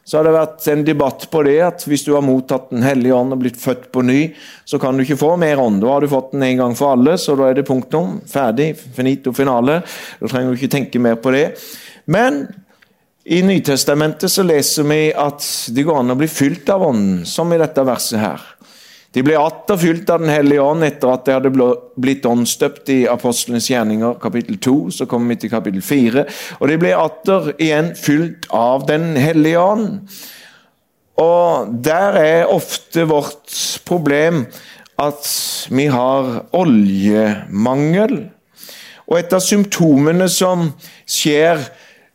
så 0.06 0.18
har 0.18 0.26
det 0.26 0.34
vært 0.36 0.66
en 0.70 0.84
debatt 0.86 1.24
på 1.32 1.40
det 1.42 1.56
at 1.66 1.84
hvis 1.90 2.04
du 2.06 2.12
har 2.14 2.22
mottatt 2.22 2.68
Den 2.70 2.84
hellige 2.86 3.14
ånd 3.16 3.34
og 3.34 3.40
blitt 3.42 3.58
født 3.58 3.88
på 3.90 4.04
ny, 4.06 4.20
så 4.64 4.78
kan 4.78 4.94
du 4.94 5.02
ikke 5.02 5.18
få 5.18 5.32
mer 5.40 5.58
ånd. 5.58 5.80
Da 5.82 5.90
har 5.90 6.04
du 6.04 6.12
fått 6.12 6.30
den 6.30 6.44
en 6.46 6.60
gang 6.60 6.76
for 6.78 6.94
alle, 6.94 7.16
så 7.18 7.34
da 7.38 7.48
er 7.50 7.58
det 7.58 7.66
punktum. 7.66 8.20
Ferdig. 8.30 8.68
Finito 8.94 9.34
finale. 9.34 9.80
Da 10.20 10.30
trenger 10.30 10.54
du 10.54 10.60
ikke 10.60 10.70
tenke 10.76 11.02
mer 11.02 11.18
på 11.18 11.34
det. 11.34 11.48
Men 12.06 12.44
i 13.26 13.40
Nytestamentet 13.42 14.30
så 14.30 14.46
leser 14.46 14.86
vi 14.86 15.00
at 15.10 15.42
det 15.74 15.82
går 15.88 15.98
an 15.98 16.14
å 16.14 16.18
bli 16.20 16.30
fylt 16.30 16.70
av 16.70 16.86
ånden, 16.86 17.24
som 17.26 17.50
i 17.50 17.58
dette 17.58 17.82
verset 17.82 18.22
her. 18.22 18.44
De 19.16 19.22
ble 19.24 19.36
atter 19.40 19.78
fylt 19.80 20.10
av 20.12 20.20
Den 20.20 20.28
hellige 20.28 20.60
ånd 20.60 20.84
etter 20.84 21.08
at 21.14 21.24
de 21.24 21.32
hadde 21.38 21.50
blitt 21.96 22.26
åndsdøpt 22.28 22.90
i 22.92 22.98
Apostlenes 23.08 23.70
gjerninger, 23.70 24.18
kapittel 24.20 24.58
2. 24.60 24.74
Så 24.92 25.06
kommer 25.08 25.32
vi 25.32 25.38
til 25.40 25.52
kapittel 25.54 25.80
4. 25.80 26.24
Og 26.60 26.68
de 26.68 26.76
ble 26.82 26.90
atter 26.92 27.54
igjen 27.56 27.94
fylt 27.96 28.44
av 28.52 28.84
Den 28.90 29.14
hellige 29.16 29.62
ånd. 29.62 29.86
Og 31.16 31.70
der 31.86 32.18
er 32.20 32.52
ofte 32.52 33.06
vårt 33.08 33.54
problem 33.88 34.44
at 35.00 35.30
vi 35.72 35.86
har 35.88 36.28
oljemangel. 36.56 38.18
Og 39.06 39.16
et 39.16 39.32
av 39.32 39.40
symptomene 39.40 40.28
som 40.28 40.66
skjer, 41.08 41.62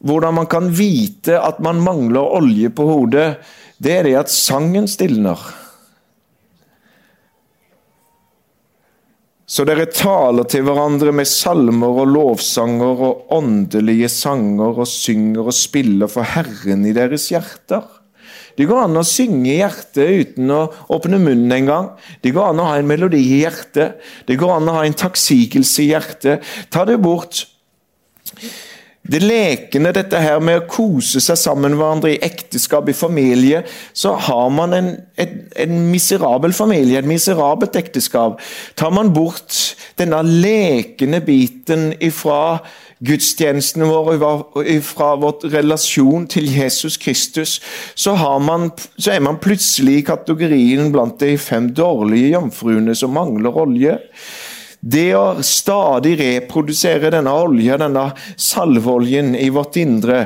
hvordan 0.05 0.38
man 0.38 0.51
kan 0.51 0.70
vite 0.70 1.39
at 1.41 1.58
man 1.65 1.81
mangler 1.81 2.38
olje 2.38 2.70
på 2.70 2.86
hodet, 2.86 3.27
det 3.81 3.98
er 3.98 4.05
det 4.05 4.15
at 4.22 4.34
sangen 4.34 4.86
stilner. 4.89 5.60
Så 9.51 9.65
dere 9.67 9.84
taler 9.91 10.46
til 10.48 10.63
hverandre 10.63 11.12
med 11.12 11.27
salmer 11.27 11.98
og 12.03 12.08
lovsanger 12.13 13.01
og 13.03 13.34
åndelige 13.36 14.08
sanger 14.12 14.77
og 14.79 14.88
synger 14.88 15.50
og 15.50 15.55
spiller 15.58 16.08
for 16.12 16.24
Herren 16.24 16.86
i 16.88 16.93
deres 16.96 17.27
hjerter. 17.34 17.84
Det 18.55 18.67
går 18.70 18.86
an 18.86 19.00
å 19.00 19.03
synge 19.08 19.50
i 19.51 19.58
hjertet 19.58 20.24
uten 20.24 20.53
å 20.55 20.62
åpne 20.96 21.20
munnen 21.20 21.51
engang. 21.55 21.91
Det 22.24 22.31
går 22.36 22.53
an 22.53 22.63
å 22.63 22.70
ha 22.70 22.79
en 22.79 22.88
melodi 22.88 23.20
i 23.20 23.41
hjertet. 23.41 24.00
Det 24.27 24.39
går 24.39 24.55
an 24.55 24.72
å 24.72 24.77
ha 24.79 24.88
en 24.88 24.96
takksigelse 24.96 25.84
i 25.84 25.89
hjertet. 25.91 26.48
Ta 26.72 26.88
det 26.88 27.00
bort 27.03 27.43
det 29.01 29.20
lekende, 29.24 29.91
dette 29.96 30.20
her 30.22 30.38
med 30.43 30.60
å 30.60 30.67
kose 30.70 31.20
seg 31.24 31.39
sammen 31.39 31.74
med 31.74 31.81
hverandre 31.81 32.12
i 32.13 32.20
ekteskap, 32.22 32.89
i 32.89 32.96
familie, 32.96 33.63
så 33.98 34.13
har 34.27 34.51
man 34.53 34.75
en, 34.77 34.91
en, 35.17 35.34
en 35.58 35.74
miserabel 35.89 36.53
familie, 36.53 37.00
et 37.00 37.10
miserabelt 37.10 37.75
ekteskap. 37.81 38.38
Tar 38.77 38.93
man 38.93 39.10
bort 39.15 39.58
denne 39.98 40.22
lekende 40.27 41.22
biten 41.25 41.89
ifra 41.98 42.62
gudstjenestene 43.01 43.88
våre, 43.89 44.17
fra 44.86 45.15
vår 45.17 45.50
relasjon 45.50 46.27
til 46.29 46.46
Jesus 46.53 47.00
Kristus, 47.01 47.58
så, 47.98 48.13
man, 48.38 48.70
så 49.01 49.15
er 49.15 49.25
man 49.25 49.41
plutselig 49.41 49.98
i 49.98 50.05
kategorien 50.12 50.93
blant 50.93 51.17
de 51.24 51.34
fem 51.41 51.72
dårlige 51.74 52.36
jomfruene 52.36 52.96
som 52.98 53.17
mangler 53.17 53.58
olje. 53.65 53.98
Det 54.81 55.11
å 55.13 55.25
stadig 55.45 56.15
reprodusere 56.17 57.11
denne 57.13 57.33
olja, 57.38 57.77
denne 57.77 58.07
salveoljen 58.33 59.35
i 59.38 59.51
vårt 59.53 59.77
indre, 59.77 60.25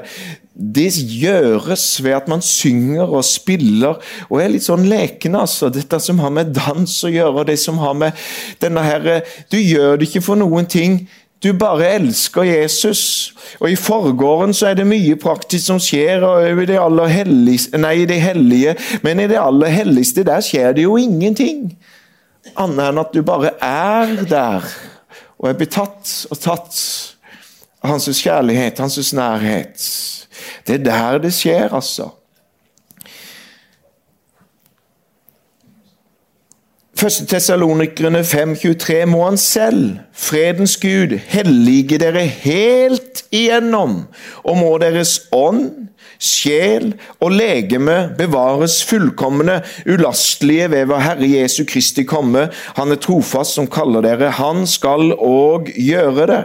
det 0.56 0.94
gjøres 0.96 1.84
ved 2.00 2.16
at 2.16 2.30
man 2.32 2.40
synger 2.40 3.10
og 3.10 3.26
spiller 3.28 4.00
og 4.30 4.38
er 4.40 4.54
litt 4.54 4.64
sånn 4.64 4.88
lekende. 4.88 5.42
altså. 5.44 5.68
Dette 5.68 6.00
som 6.00 6.22
har 6.24 6.32
med 6.32 6.54
dans 6.56 6.94
å 7.04 7.12
gjøre, 7.12 7.44
det 7.50 7.58
som 7.60 7.82
har 7.84 7.94
med 7.94 8.16
denne 8.64 8.84
her, 8.84 9.24
Du 9.52 9.58
gjør 9.58 9.98
det 9.98 10.08
ikke 10.08 10.24
for 10.24 10.40
noen 10.40 10.66
ting. 10.66 11.10
Du 11.44 11.52
bare 11.54 11.92
elsker 11.98 12.44
Jesus. 12.48 13.34
Og 13.60 13.70
I 13.70 13.76
forgården 13.76 14.54
så 14.54 14.68
er 14.72 14.80
det 14.80 14.88
mye 14.88 15.18
praktisk 15.20 15.66
som 15.66 15.80
skjer, 15.80 16.24
og 16.24 16.64
i 16.64 16.66
det 16.66 16.80
aller 16.80 17.12
helligste, 17.12 17.78
nei, 17.78 18.06
det 18.06 18.22
hellige, 18.24 18.78
men 19.04 19.20
i 19.20 19.28
det 19.28 19.38
aller 19.38 19.68
helligste 19.68 20.24
der 20.24 20.42
skjer 20.42 20.72
det 20.74 20.88
jo 20.88 20.96
ingenting 20.98 21.76
annet 22.54 22.90
enn 22.90 23.02
at 23.02 23.14
du 23.16 23.22
bare 23.26 23.56
er 23.64 24.14
der 24.30 24.68
og 25.40 25.50
er 25.50 25.58
betatt 25.60 26.12
og 26.32 26.40
tatt 26.40 26.78
av 27.84 27.92
hans 27.92 28.08
kjærlighet, 28.10 28.80
hans 28.80 29.14
nærhet. 29.14 29.82
Det 30.66 30.80
er 30.80 30.86
der 30.86 31.20
det 31.26 31.34
skjer, 31.36 31.74
altså. 31.76 32.12
Første 36.96 37.26
Tessalonikerne 37.28 38.22
5,23 38.24 39.02
må 39.12 39.26
han 39.26 39.38
selv, 39.38 39.98
fredens 40.16 40.78
Gud, 40.80 41.18
hellige 41.28 42.00
dere 42.00 42.24
helt 42.24 43.26
igjennom, 43.36 44.06
og 44.48 44.58
må 44.58 44.72
deres 44.80 45.18
ånd, 45.36 45.90
sjel 46.20 46.94
og 47.20 47.34
legeme 47.36 47.98
bevares 48.18 48.82
fullkomne, 48.88 49.62
ulastelige 49.86 50.70
ved 50.72 50.90
vår 50.92 51.04
Herre 51.06 51.30
Jesu 51.30 51.64
Kristi 51.70 52.06
komme. 52.08 52.48
Han 52.80 52.94
er 52.94 53.02
trofast 53.02 53.58
som 53.58 53.70
kaller 53.72 54.06
dere. 54.06 54.34
Han 54.40 54.66
skal 54.70 55.14
òg 55.16 55.72
gjøre 55.76 56.30
det. 56.32 56.44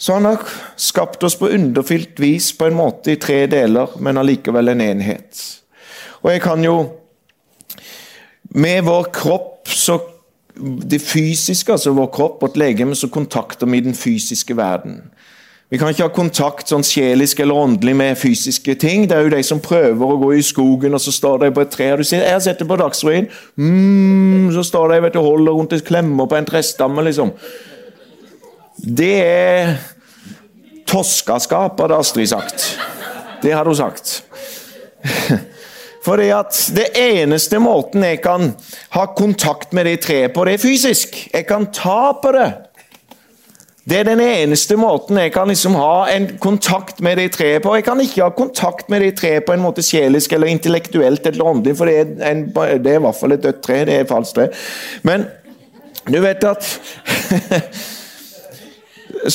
Så 0.00 0.16
han 0.16 0.24
har 0.24 0.44
skapt 0.80 1.22
oss 1.28 1.36
på 1.36 1.50
underfylt 1.52 2.20
vis, 2.20 2.52
på 2.56 2.70
en 2.70 2.78
måte 2.78 3.12
i 3.12 3.18
tre 3.20 3.42
deler, 3.52 3.90
men 4.00 4.16
allikevel 4.16 4.72
en 4.72 4.80
enhet. 4.80 5.42
Og 6.22 6.32
jeg 6.32 6.42
kan 6.44 6.64
jo 6.64 6.78
Med 8.50 8.82
vår 8.82 9.04
kropp 9.14 9.68
så 9.70 10.00
det 10.90 10.98
fysiske, 10.98 11.70
altså 11.72 11.92
vår 11.94 12.08
kropp, 12.10 12.40
vårt 12.42 12.56
legeme, 12.58 12.96
så 12.98 13.06
kontakter 13.08 13.68
vi 13.70 13.80
den 13.80 13.94
fysiske 13.94 14.56
verden. 14.56 15.04
Vi 15.70 15.78
kan 15.78 15.92
ikke 15.92 16.08
ha 16.08 16.10
kontakt 16.10 16.66
sånn 16.66 16.82
sjelisk 16.82 17.40
eller 17.44 17.54
åndelig 17.54 17.92
med 17.94 18.18
fysiske 18.18 18.74
ting. 18.82 19.04
Det 19.06 19.14
er 19.14 19.28
jo 19.28 19.30
de 19.36 19.42
som 19.46 19.60
prøver 19.62 20.02
å 20.02 20.18
gå 20.18 20.32
i 20.34 20.42
skogen, 20.42 20.96
og 20.98 21.02
så 21.02 21.14
står 21.14 21.44
de 21.44 21.50
på 21.54 21.62
et 21.62 21.70
tre. 21.70 21.92
og 21.92 21.98
du 21.98 22.04
sier, 22.04 22.24
'Jeg 22.24 22.32
har 22.32 22.40
sett 22.40 22.58
det 22.58 22.66
på 22.66 22.76
Dagsrevyen.' 22.76 23.28
Mm, 23.56 24.52
så 24.52 24.64
står 24.64 24.88
de 24.88 25.02
vet 25.02 25.12
du, 25.12 25.20
holder 25.20 25.52
rundt 25.52 25.72
et 25.72 25.84
klemmer 25.84 26.26
på 26.26 26.36
en 26.36 26.44
trestamme, 26.44 27.04
liksom. 27.04 27.30
Det 28.82 29.22
er 29.22 29.76
toskaskap, 30.86 31.80
hadde 31.80 31.98
Astrid 31.98 32.26
sagt. 32.26 32.78
Det 33.42 33.54
hadde 33.54 33.70
hun 33.70 33.76
sagt. 33.76 34.24
Fordi 36.04 36.30
at 36.30 36.72
Det 36.74 36.86
eneste 36.96 37.58
måten 37.58 38.02
jeg 38.02 38.22
kan 38.22 38.54
ha 38.90 39.06
kontakt 39.06 39.72
med 39.72 39.84
det 39.86 40.00
treet 40.00 40.32
på, 40.32 40.44
det 40.44 40.54
er 40.54 40.68
fysisk. 40.68 41.28
Jeg 41.32 41.46
kan 41.46 41.66
ta 41.66 42.12
på 42.22 42.32
det. 42.32 42.69
Det 43.88 43.96
er 43.96 44.04
den 44.04 44.20
eneste 44.20 44.76
måten 44.76 45.16
jeg 45.18 45.32
kan 45.32 45.48
liksom 45.48 45.74
ha 45.80 46.04
en 46.12 46.26
kontakt 46.40 47.00
med 47.00 47.16
de 47.16 47.28
tre 47.32 47.54
på. 47.60 47.74
Jeg 47.74 47.84
kan 47.86 48.00
ikke 48.00 48.22
ha 48.22 48.28
kontakt 48.36 48.90
med 48.92 49.00
de 49.00 49.10
tre 49.16 49.38
på 49.40 49.54
en 49.56 49.62
måte 49.64 49.82
sjelisk 49.82 50.32
eller 50.36 50.52
intellektuelt 50.52 51.26
eller 51.26 51.44
åndelig, 51.44 51.76
for 51.78 51.88
det 51.88 51.96
er, 52.00 52.10
en, 52.30 52.44
det 52.52 52.92
er 52.92 53.00
i 53.00 53.06
hvert 53.06 53.20
fall 53.20 53.32
et 53.36 53.42
dødt 53.42 53.62
tre. 53.64 53.84
Det 53.88 53.94
er 53.94 54.04
et 54.04 54.12
falskt 54.12 54.36
tre. 54.36 54.50
Men 55.02 55.24
du 56.10 56.20
vet 56.20 56.44
at 56.44 56.68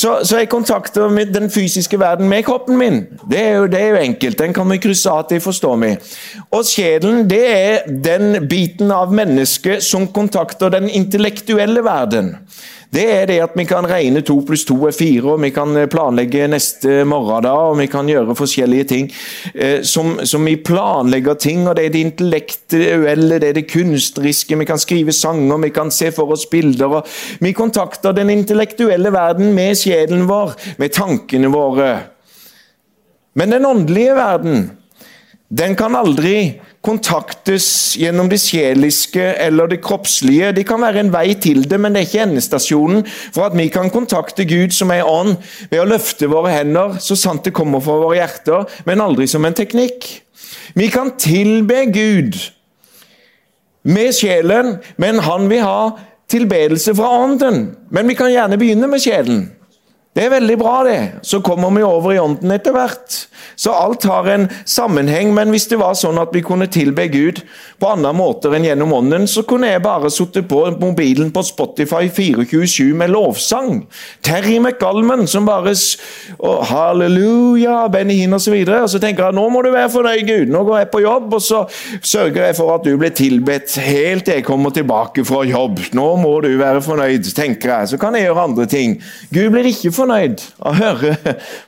så, 0.01 0.19
så, 0.23 0.37
jeg 0.37 0.49
kontakter 0.49 1.09
den 1.33 1.49
fysiske 1.49 1.99
verden 1.99 2.29
med 2.29 2.43
kroppen 2.45 2.77
min. 2.77 3.01
Det 3.31 3.41
er, 3.41 3.51
jo, 3.57 3.65
det 3.65 3.81
er 3.81 3.87
jo 3.87 3.95
enkelt. 3.95 4.39
Den 4.39 4.53
kan 4.53 4.69
vi 4.71 4.77
krysse 4.77 5.09
av 5.09 5.25
til, 5.29 5.41
forstår 5.41 5.75
vi. 5.81 5.91
Og 6.51 6.65
sjelen 6.69 7.25
det 7.29 7.43
er 7.49 7.89
den 7.89 8.45
biten 8.49 8.93
av 8.93 9.13
mennesket 9.13 9.83
som 9.83 10.07
kontakter 10.07 10.69
den 10.69 10.89
intellektuelle 10.89 11.83
verden 11.83 12.35
det 12.95 13.05
er 13.11 13.25
det 13.29 13.37
at 13.43 13.55
vi 13.57 13.65
kan 13.67 13.85
regne 13.87 14.21
to 14.25 14.37
pluss 14.47 14.63
to 14.67 14.77
er 14.87 14.93
fire, 14.95 15.33
og 15.33 15.41
vi 15.43 15.51
kan 15.55 15.75
eh, 15.77 15.87
planlegge 15.91 16.47
neste 16.51 17.01
morgen 17.07 17.43
da, 17.43 17.53
og 17.69 17.79
vi 17.79 17.87
kan 17.91 18.07
gjøre 18.09 18.35
forskjellige 18.37 18.87
ting. 18.91 19.09
Eh, 19.53 19.81
som, 19.83 20.15
som, 20.23 20.45
vi 20.47 20.55
planlegger 20.55 21.37
ting, 21.41 21.65
og 21.67 21.75
det 21.75 21.85
er 21.85 21.93
det 21.95 22.03
intellektuelle, 22.07 23.39
det 23.43 23.49
er 23.49 23.59
det 23.59 23.67
kunstneriske. 23.71 24.57
Vi 24.61 24.69
kan 24.69 24.81
skrive 24.81 25.15
sanger, 25.15 25.61
vi 25.65 25.73
kan 25.75 25.91
se 25.91 26.11
for 26.15 26.31
oss 26.35 26.47
bilder. 26.51 27.01
og 27.01 27.43
Vi 27.43 27.53
kontakter 27.57 28.15
den 28.15 28.31
intellektuelle 28.33 29.11
verden 29.13 29.53
med 29.55 29.75
sjelen 29.79 30.27
vår, 30.29 30.55
med 30.79 30.95
tankene 30.95 31.51
våre. 31.51 31.91
Men 33.35 33.51
den 33.51 33.65
åndelige 33.67 34.15
verden, 34.15 34.69
den 35.51 35.75
kan 35.75 35.95
aldri 35.95 36.61
kontaktes 36.85 37.67
gjennom 37.99 38.29
det 38.29 38.39
sjeliske 38.43 39.23
eller 39.41 39.69
det 39.71 39.81
kroppslige. 39.83 40.53
Det 40.55 40.65
kan 40.69 40.83
være 40.85 41.01
en 41.03 41.11
vei 41.13 41.33
til 41.41 41.65
det, 41.69 41.79
men 41.81 41.95
det 41.95 42.03
er 42.03 42.09
ikke 42.09 42.25
endestasjonen 42.27 43.03
for 43.35 43.47
at 43.47 43.57
vi 43.57 43.67
kan 43.73 43.91
kontakte 43.93 44.45
Gud 44.47 44.75
som 44.75 44.93
er 44.93 45.07
ånd, 45.09 45.35
ved 45.71 45.81
å 45.81 45.89
løfte 45.89 46.29
våre 46.31 46.53
hender 46.53 46.99
så 47.03 47.17
sant 47.19 47.45
det 47.45 47.55
kommer 47.57 47.83
fra 47.83 47.97
våre 48.01 48.19
hjerter, 48.19 48.69
men 48.85 49.03
aldri 49.03 49.27
som 49.29 49.45
en 49.45 49.57
teknikk. 49.57 50.07
Vi 50.75 50.89
kan 50.93 51.13
tilbe 51.19 51.85
Gud 51.93 52.37
med 53.85 54.15
sjelen, 54.17 54.77
men 55.01 55.21
han 55.25 55.49
vil 55.49 55.65
ha 55.65 55.79
tilbedelse 56.31 56.95
fra 56.97 57.11
ånden. 57.23 57.75
Men 57.93 58.09
vi 58.09 58.17
kan 58.17 58.33
gjerne 58.33 58.57
begynne 58.59 58.89
med 58.89 59.03
sjelen. 59.03 59.45
Det 60.15 60.23
er 60.23 60.31
veldig 60.31 60.55
bra, 60.55 60.77
det. 60.87 60.99
Så 61.27 61.41
kommer 61.43 61.73
vi 61.75 61.81
over 61.83 62.13
i 62.15 62.19
ånden 62.23 62.51
etter 62.55 62.71
hvert. 62.71 63.15
Så 63.59 63.71
alt 63.75 64.05
har 64.07 64.27
en 64.31 64.45
sammenheng, 64.63 65.33
men 65.35 65.49
hvis 65.51 65.67
det 65.67 65.79
var 65.81 65.97
sånn 65.99 66.15
at 66.21 66.31
vi 66.31 66.39
kunne 66.43 66.69
tilbe 66.71 67.09
Gud 67.11 67.41
på 67.79 67.89
andre 67.91 68.13
måter 68.15 68.55
enn 68.55 68.63
gjennom 68.63 68.93
ånden, 68.95 69.27
så 69.27 69.43
kunne 69.47 69.73
jeg 69.73 69.83
bare 69.83 70.11
sittet 70.11 70.47
på 70.47 70.61
mobilen 70.79 71.33
på 71.35 71.43
Spotify 71.43 72.07
427 72.07 72.93
med 72.95 73.11
lovsang. 73.11 73.81
Terry 74.23 74.55
McGalman 74.61 75.25
som 75.27 75.47
bare 75.47 75.73
og 76.39 76.63
Halleluja, 76.69 77.81
Benny 77.91 78.21
Hinn 78.21 78.37
osv. 78.37 78.55
Og, 78.55 78.71
og 78.85 78.89
så 78.91 79.03
tenker 79.03 79.27
jeg 79.27 79.35
nå 79.35 79.45
må 79.51 79.65
du 79.65 79.71
være 79.73 79.91
fornøyd, 79.97 80.23
Gud. 80.29 80.55
Nå 80.55 80.63
går 80.69 80.79
jeg 80.79 80.91
på 80.95 81.03
jobb, 81.03 81.27
og 81.35 81.43
så 81.43 81.65
sørger 81.99 82.47
jeg 82.47 82.59
for 82.61 82.77
at 82.77 82.87
du 82.87 82.95
blir 82.95 83.11
tilbedt 83.15 83.75
helt 83.83 84.23
til 84.29 84.39
jeg 84.39 84.47
kommer 84.47 84.71
tilbake 84.75 85.27
fra 85.27 85.43
jobb. 85.47 85.83
Nå 85.95 86.07
må 86.23 86.37
du 86.43 86.53
være 86.59 86.83
fornøyd, 86.87 87.27
tenker 87.35 87.75
jeg. 87.75 87.91
Så 87.91 87.99
kan 87.99 88.15
jeg 88.15 88.29
gjøre 88.29 88.47
andre 88.47 88.67
ting. 88.71 88.97
Gud 89.35 89.51
blir 89.51 89.67
ikke 89.75 89.91
fornøyd 89.91 90.04
fornøyd 90.05 90.43
å 90.65 90.73
høre 90.77 91.13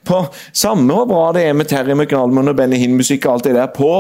på 0.08 0.20
samme 0.56 0.94
hvor 0.94 1.08
bra 1.10 1.25
det 1.36 1.48
er 1.48 1.56
med 1.58 1.70
Terry 1.70 1.96
McNalman 1.96 2.51
og 2.51 2.58
Benny 2.60 2.79
Hinn-musikk 2.82 3.25
og 3.25 3.38
alt 3.38 3.48
det 3.50 3.56
der 3.58 3.70
på 3.74 3.91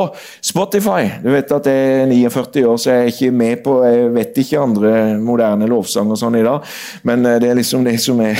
Spotify. 0.45 1.09
Du 1.23 1.29
vet 1.33 1.51
at 1.53 1.69
jeg 1.69 2.03
er 2.03 2.11
49 2.11 2.65
år, 2.67 2.77
så 2.81 2.93
jeg 2.93 3.05
er 3.05 3.13
ikke 3.13 3.37
med 3.41 3.63
på 3.65 3.77
Jeg 3.87 4.09
vet 4.15 4.41
ikke 4.41 4.61
andre 4.61 4.91
moderne 5.21 5.69
lovsanger 5.69 6.19
sånn 6.19 6.39
i 6.39 6.45
dag, 6.45 6.65
men 7.07 7.25
eh, 7.25 7.39
det 7.41 7.51
er 7.51 7.59
liksom 7.59 7.85
det 7.87 7.97
som 8.03 8.19
jeg 8.23 8.37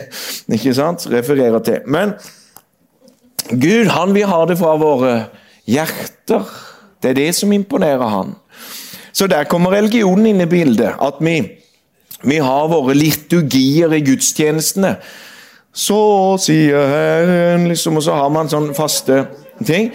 ikke 0.56 0.76
sant, 0.76 1.08
refererer 1.12 1.64
til. 1.64 1.82
Men 1.86 2.14
Gud, 3.50 3.90
han 3.92 4.14
vil 4.16 4.30
ha 4.30 4.44
det 4.48 4.56
fra 4.60 4.76
våre 4.80 5.16
hjerter. 5.68 6.48
Det 7.02 7.12
er 7.12 7.20
det 7.20 7.32
som 7.36 7.52
imponerer 7.52 8.08
han. 8.08 8.32
Så 9.14 9.28
der 9.30 9.46
kommer 9.46 9.76
religionen 9.76 10.32
inn 10.32 10.42
i 10.42 10.48
bildet. 10.50 10.96
At 11.02 11.20
vi 11.22 11.42
vi 12.24 12.38
har 12.40 12.70
våre 12.72 12.94
liturgier 12.96 13.92
i 13.92 14.00
gudstjenestene. 14.04 14.94
Så 15.74 15.98
sier 16.38 16.86
Herren, 16.86 17.66
liksom, 17.68 17.96
og 17.98 18.04
så 18.06 18.14
har 18.14 18.28
man 18.30 18.50
sånne 18.50 18.76
faste 18.76 19.24
ting. 19.66 19.90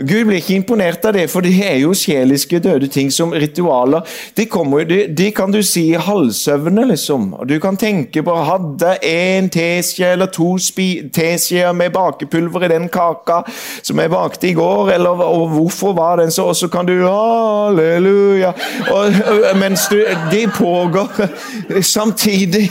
Gud 0.00 0.26
blir 0.26 0.40
ikke 0.40 0.56
imponert 0.56 1.04
av 1.04 1.14
det, 1.16 1.26
for 1.30 1.44
det 1.44 1.52
er 1.64 1.76
jo 1.82 1.92
sjeliske 1.96 2.60
døde 2.62 2.88
ting 2.92 3.10
som 3.12 3.32
ritualer. 3.32 4.06
De, 4.36 4.46
kommer, 4.50 4.84
de, 4.88 5.02
de 5.16 5.30
kan 5.36 5.52
du 5.52 5.60
si 5.66 5.90
i 5.92 6.00
halvsøvne, 6.00 6.86
liksom. 6.90 7.34
Og 7.40 7.48
Du 7.50 7.58
kan 7.60 7.76
tenke 7.76 8.22
på 8.24 8.34
hadde 8.46 8.94
en 9.06 9.50
teskje 9.52 10.12
eller 10.14 10.30
to 10.32 10.54
teskjeer 10.58 11.72
med 11.76 11.92
bakepulver 11.92 12.64
i 12.64 12.72
den 12.72 12.88
kaka 12.88 13.42
som 13.82 14.00
jeg 14.00 14.12
bakte 14.12 14.48
i 14.48 14.54
går, 14.56 14.94
eller 14.96 15.24
og 15.24 15.48
hvorfor 15.54 15.92
var 15.96 16.16
den 16.20 16.30
så 16.30 16.48
Og 16.50 16.56
så 16.56 16.68
kan 16.68 16.86
du 16.86 16.94
Halleluja! 17.00 18.52
Og, 18.90 19.12
mens 19.58 19.86
du 19.90 19.98
De 20.32 20.46
pågår 20.54 21.82
samtidig. 21.82 22.70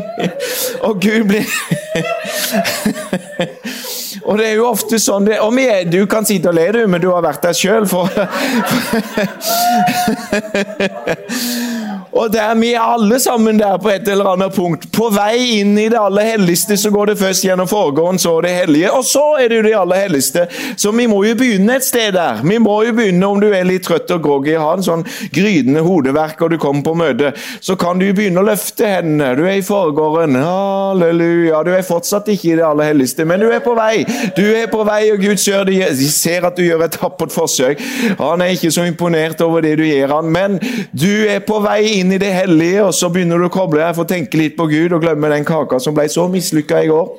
og 0.86 1.00
Gud 1.00 1.24
blir 1.28 1.44
og 4.28 4.38
det 4.38 4.46
er 4.46 4.54
jo 4.56 4.66
ofte 4.68 4.98
sånn 5.02 5.26
det, 5.26 5.38
og 5.42 5.58
er, 5.58 5.84
Du 5.90 6.06
kan 6.10 6.24
sitte 6.28 6.48
og 6.52 6.56
le, 6.58 6.66
du, 6.76 6.82
men 6.90 7.00
du 7.02 7.08
har 7.12 7.22
vært 7.24 7.42
der 7.44 7.54
sjøl. 7.56 7.86
For, 7.90 8.06
Og 12.12 12.32
der 12.32 12.54
vi 12.58 12.72
er 12.74 12.82
alle 12.82 13.20
sammen 13.22 13.58
der 13.58 13.78
på 13.78 13.90
et 13.92 14.08
eller 14.08 14.32
annet 14.32 14.54
punkt. 14.54 14.88
På 14.92 15.08
vei 15.14 15.60
inn 15.60 15.76
i 15.78 15.88
det 15.92 15.98
aller 15.98 16.32
helligste 16.32 16.76
så 16.80 16.90
går 16.90 17.12
det 17.12 17.18
først 17.20 17.44
gjennom 17.46 17.68
foregående, 17.70 18.22
så 18.22 18.32
det 18.42 18.50
hellige, 18.54 18.90
og 18.92 19.04
så 19.06 19.24
er 19.40 19.48
det 19.48 19.60
jo 19.60 19.66
det 19.68 19.74
aller 19.78 20.02
helligste. 20.04 20.46
Så 20.76 20.92
vi 20.96 21.06
må 21.10 21.22
jo 21.24 21.36
begynne 21.38 21.76
et 21.78 21.86
sted 21.86 22.12
der. 22.16 22.42
Vi 22.42 22.58
må 22.58 22.80
jo 22.86 22.94
begynne 22.96 23.30
om 23.30 23.40
du 23.40 23.48
er 23.50 23.66
litt 23.68 23.86
trøtt 23.86 24.10
og 24.14 24.22
groggy, 24.24 24.56
har 24.58 24.78
en 24.78 24.86
sånn 24.86 25.04
grydende 25.34 25.84
hodeverk 25.86 26.42
og 26.42 26.50
du 26.50 26.58
kommer 26.60 26.82
på 26.84 26.96
møte, 26.98 27.32
så 27.60 27.76
kan 27.78 28.00
du 28.00 28.08
begynne 28.16 28.42
å 28.42 28.48
løfte 28.48 28.88
hendene. 28.90 29.32
Du 29.38 29.44
er 29.46 29.60
i 29.60 29.64
foregården. 29.64 30.38
Halleluja. 30.40 31.62
Du 31.66 31.72
er 31.74 31.86
fortsatt 31.86 32.28
ikke 32.32 32.52
i 32.52 32.58
det 32.58 32.66
aller 32.66 32.90
helligste, 32.90 33.26
men 33.28 33.42
du 33.42 33.48
er 33.52 33.62
på 33.64 33.76
vei. 33.78 34.02
Du 34.36 34.44
er 34.48 34.66
på 34.72 34.82
vei, 34.88 35.02
og 35.14 35.22
Gud 35.22 35.38
ser, 35.40 35.70
ser 36.10 36.48
at 36.48 36.58
du 36.58 36.64
gjør 36.66 36.86
et 36.86 36.98
tappert 36.98 37.34
forsøk. 37.34 37.80
Han 38.18 38.42
er 38.42 38.56
ikke 38.56 38.72
så 38.74 38.86
imponert 38.88 39.40
over 39.46 39.62
det 39.64 39.76
du 39.78 39.86
gjør, 39.86 40.16
han, 40.18 40.30
men 40.32 40.58
du 40.90 41.26
er 41.30 41.42
på 41.46 41.60
vei 41.62 41.80
inn 41.99 41.99
inn 42.00 42.12
i 42.14 42.20
det 42.20 42.32
hellige, 42.34 42.84
og 42.88 42.94
så 42.96 43.10
begynner 43.12 43.40
du 43.40 43.48
å 43.48 43.52
koble 43.54 43.82
deg 43.82 43.96
for 43.96 44.06
å 44.06 44.10
tenke 44.10 44.40
litt 44.40 44.56
på 44.58 44.68
Gud 44.70 44.94
og 44.96 45.04
glemme 45.04 45.32
den 45.32 45.46
kaka 45.48 45.80
som 45.82 45.96
ble 45.96 46.08
så 46.10 46.26
mislykka 46.30 46.84
i 46.84 46.90
går. 46.90 47.10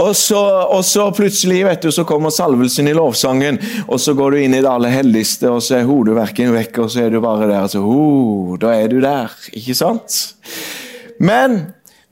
Og 0.00 0.16
så, 0.16 0.40
og 0.72 0.82
så, 0.86 1.06
plutselig 1.14 1.60
vet 1.66 1.84
du, 1.84 1.90
så 1.94 2.06
kommer 2.08 2.32
salvelsen 2.34 2.88
i 2.90 2.94
lovsangen, 2.96 3.58
og 3.86 4.00
så 4.02 4.14
går 4.16 4.34
du 4.34 4.42
inn 4.42 4.56
i 4.56 4.62
det 4.62 4.70
aller 4.70 4.94
helligste, 4.94 5.50
og 5.52 5.62
så 5.64 5.80
er 5.80 5.88
hodeverken 5.88 6.54
vekk, 6.54 6.82
og 6.84 6.92
så 6.92 7.04
er 7.04 7.14
du 7.14 7.20
bare 7.24 7.48
der. 7.50 7.68
Så, 7.70 7.82
oh, 7.82 8.56
da 8.60 8.74
er 8.74 8.90
du 8.92 8.98
der, 9.04 9.34
ikke 9.56 9.76
sant? 9.78 10.18
Men 11.22 11.60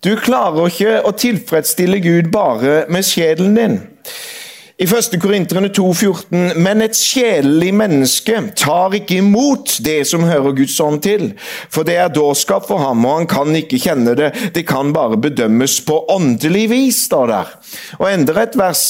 du 0.04 0.14
klarer 0.20 0.68
ikke 0.68 1.00
å 1.06 1.14
tilfredsstille 1.16 2.00
Gud 2.04 2.30
bare 2.34 2.84
med 2.92 3.06
sjelen 3.08 3.56
din. 3.56 3.78
I 4.78 4.84
1. 4.84 5.20
Korinterne 5.22 5.68
2,14.: 5.68 6.58
Men 6.58 6.82
et 6.82 6.96
sjelelig 6.98 7.70
menneske 7.78 8.40
tar 8.58 8.96
ikke 8.98 9.20
imot 9.20 9.76
det 9.86 10.00
som 10.10 10.24
hører 10.26 10.56
Guds 10.56 10.74
ånd 10.82 10.98
til, 11.04 11.28
for 11.70 11.86
det 11.86 11.94
er 12.02 12.10
dårskap 12.10 12.66
for 12.66 12.82
ham, 12.82 13.04
og 13.06 13.20
han 13.20 13.28
kan 13.30 13.54
ikke 13.54 13.78
kjenne 13.78 14.16
det. 14.18 14.32
Det 14.54 14.66
kan 14.66 14.90
bare 14.92 15.20
bedømmes 15.28 15.78
på 15.86 16.00
åndelig 16.10 16.64
vis, 16.70 17.04
står 17.06 17.30
der. 17.30 17.54
Og 18.00 18.10
endre 18.10 18.42
et 18.42 18.58
vers 18.58 18.82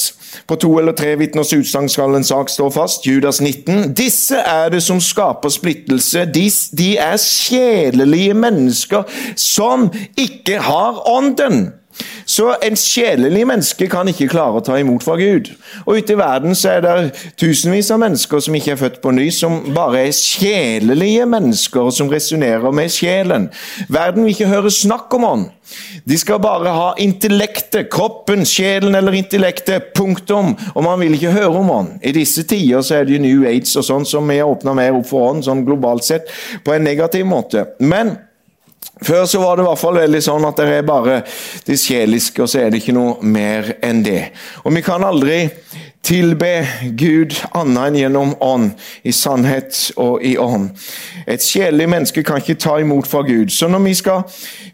på 0.49 0.57
to 0.57 0.73
eller 0.79 0.97
tre 0.97 1.13
vitners 1.21 1.53
utsagn 1.53 1.89
skal 1.89 2.17
en 2.17 2.25
sak 2.25 2.49
stå 2.49 2.71
fast. 2.73 3.05
Judas 3.05 3.41
19. 3.41 3.93
Disse 3.93 4.41
er 4.41 4.73
det 4.73 4.81
som 4.83 4.97
skaper 4.97 5.53
splittelse. 5.53 6.25
De, 6.25 6.49
de 6.77 6.91
er 6.97 7.21
sjelelige 7.21 8.33
mennesker 8.33 9.05
som 9.37 9.91
ikke 10.17 10.63
har 10.65 11.03
ånden. 11.13 11.67
Så 12.25 12.49
en 12.65 12.77
sjelelig 12.79 13.45
menneske 13.47 13.87
kan 13.91 14.09
ikke 14.09 14.27
klare 14.31 14.59
å 14.59 14.63
ta 14.65 14.77
imot 14.81 15.03
fra 15.05 15.15
Gud. 15.19 15.51
Og 15.85 15.99
ute 15.99 16.15
i 16.15 16.19
verden 16.19 16.55
så 16.57 16.75
er 16.75 16.85
det 16.85 16.95
tusenvis 17.39 17.91
av 17.93 18.01
mennesker 18.01 18.41
som 18.43 18.57
ikke 18.57 18.73
er 18.73 18.81
født 18.81 19.01
på 19.03 19.13
ny, 19.15 19.27
som 19.33 19.61
bare 19.75 20.07
er 20.07 20.15
sjelelige 20.15 21.27
mennesker 21.29 21.91
som 21.95 22.09
resonnerer 22.11 22.73
med 22.75 22.91
sjelen. 22.93 23.49
Verden 23.87 24.25
vil 24.25 24.35
ikke 24.35 24.51
høre 24.51 24.73
snakk 24.73 25.13
om 25.15 25.29
ånd. 25.29 25.45
De 26.05 26.17
skal 26.17 26.41
bare 26.43 26.73
ha 26.73 26.89
intellektet, 27.01 27.89
kroppen, 27.93 28.45
sjelen 28.45 28.95
eller 28.97 29.15
intellektet. 29.17 29.93
Punktum. 29.95 30.53
Og 30.73 30.83
man 30.85 30.99
vil 31.01 31.15
ikke 31.17 31.33
høre 31.33 31.55
om 31.61 31.71
ånd. 31.73 31.95
I 32.05 32.13
disse 32.15 32.45
tider 32.45 32.85
så 32.85 32.99
er 32.99 33.07
det 33.07 33.17
jo 33.17 33.23
New 33.23 33.47
Age 33.49 33.71
og 33.79 33.87
sånn 33.87 34.05
som 34.09 34.29
vi 34.29 34.41
åpner 34.43 34.77
mer 34.77 34.97
opp 34.97 35.09
for 35.09 35.31
ånd, 35.31 35.45
sånn 35.45 35.65
globalt 35.65 36.05
sett, 36.05 36.29
på 36.65 36.75
en 36.75 36.85
negativ 36.85 37.25
måte. 37.29 37.65
Men 37.79 38.15
før 39.03 39.25
så 39.27 39.41
var 39.41 39.57
det 39.57 39.65
i 39.65 39.67
hvert 39.69 39.81
fall 39.81 39.99
veldig 39.99 40.21
sånn 40.23 40.47
at 40.47 40.61
det 40.61 40.69
er 40.77 40.87
bare 40.87 41.19
det 41.67 41.79
sjeliske, 41.81 42.43
og 42.43 42.51
så 42.51 42.63
er 42.63 42.71
det 42.71 42.83
ikke 42.83 42.95
noe 42.95 43.17
mer 43.21 43.75
enn 43.83 44.03
det. 44.05 44.29
Og 44.63 44.75
vi 44.75 44.83
kan 44.85 45.03
aldri 45.03 45.43
tilbe 46.05 46.51
Gud 46.97 47.33
annet 47.55 47.89
enn 47.89 47.97
gjennom 47.99 48.33
ånd, 48.43 48.73
i 49.03 49.13
sannhet 49.15 49.77
og 50.01 50.21
i 50.25 50.35
ånd. 50.37 50.69
Et 51.25 51.41
sjelelig 51.41 51.87
menneske 51.89 52.23
kan 52.25 52.41
ikke 52.41 52.57
ta 52.61 52.77
imot 52.81 53.07
fra 53.09 53.23
Gud. 53.25 53.49
Så 53.49 53.67
når 53.71 53.81
vi 53.87 53.93
skal 53.97 54.23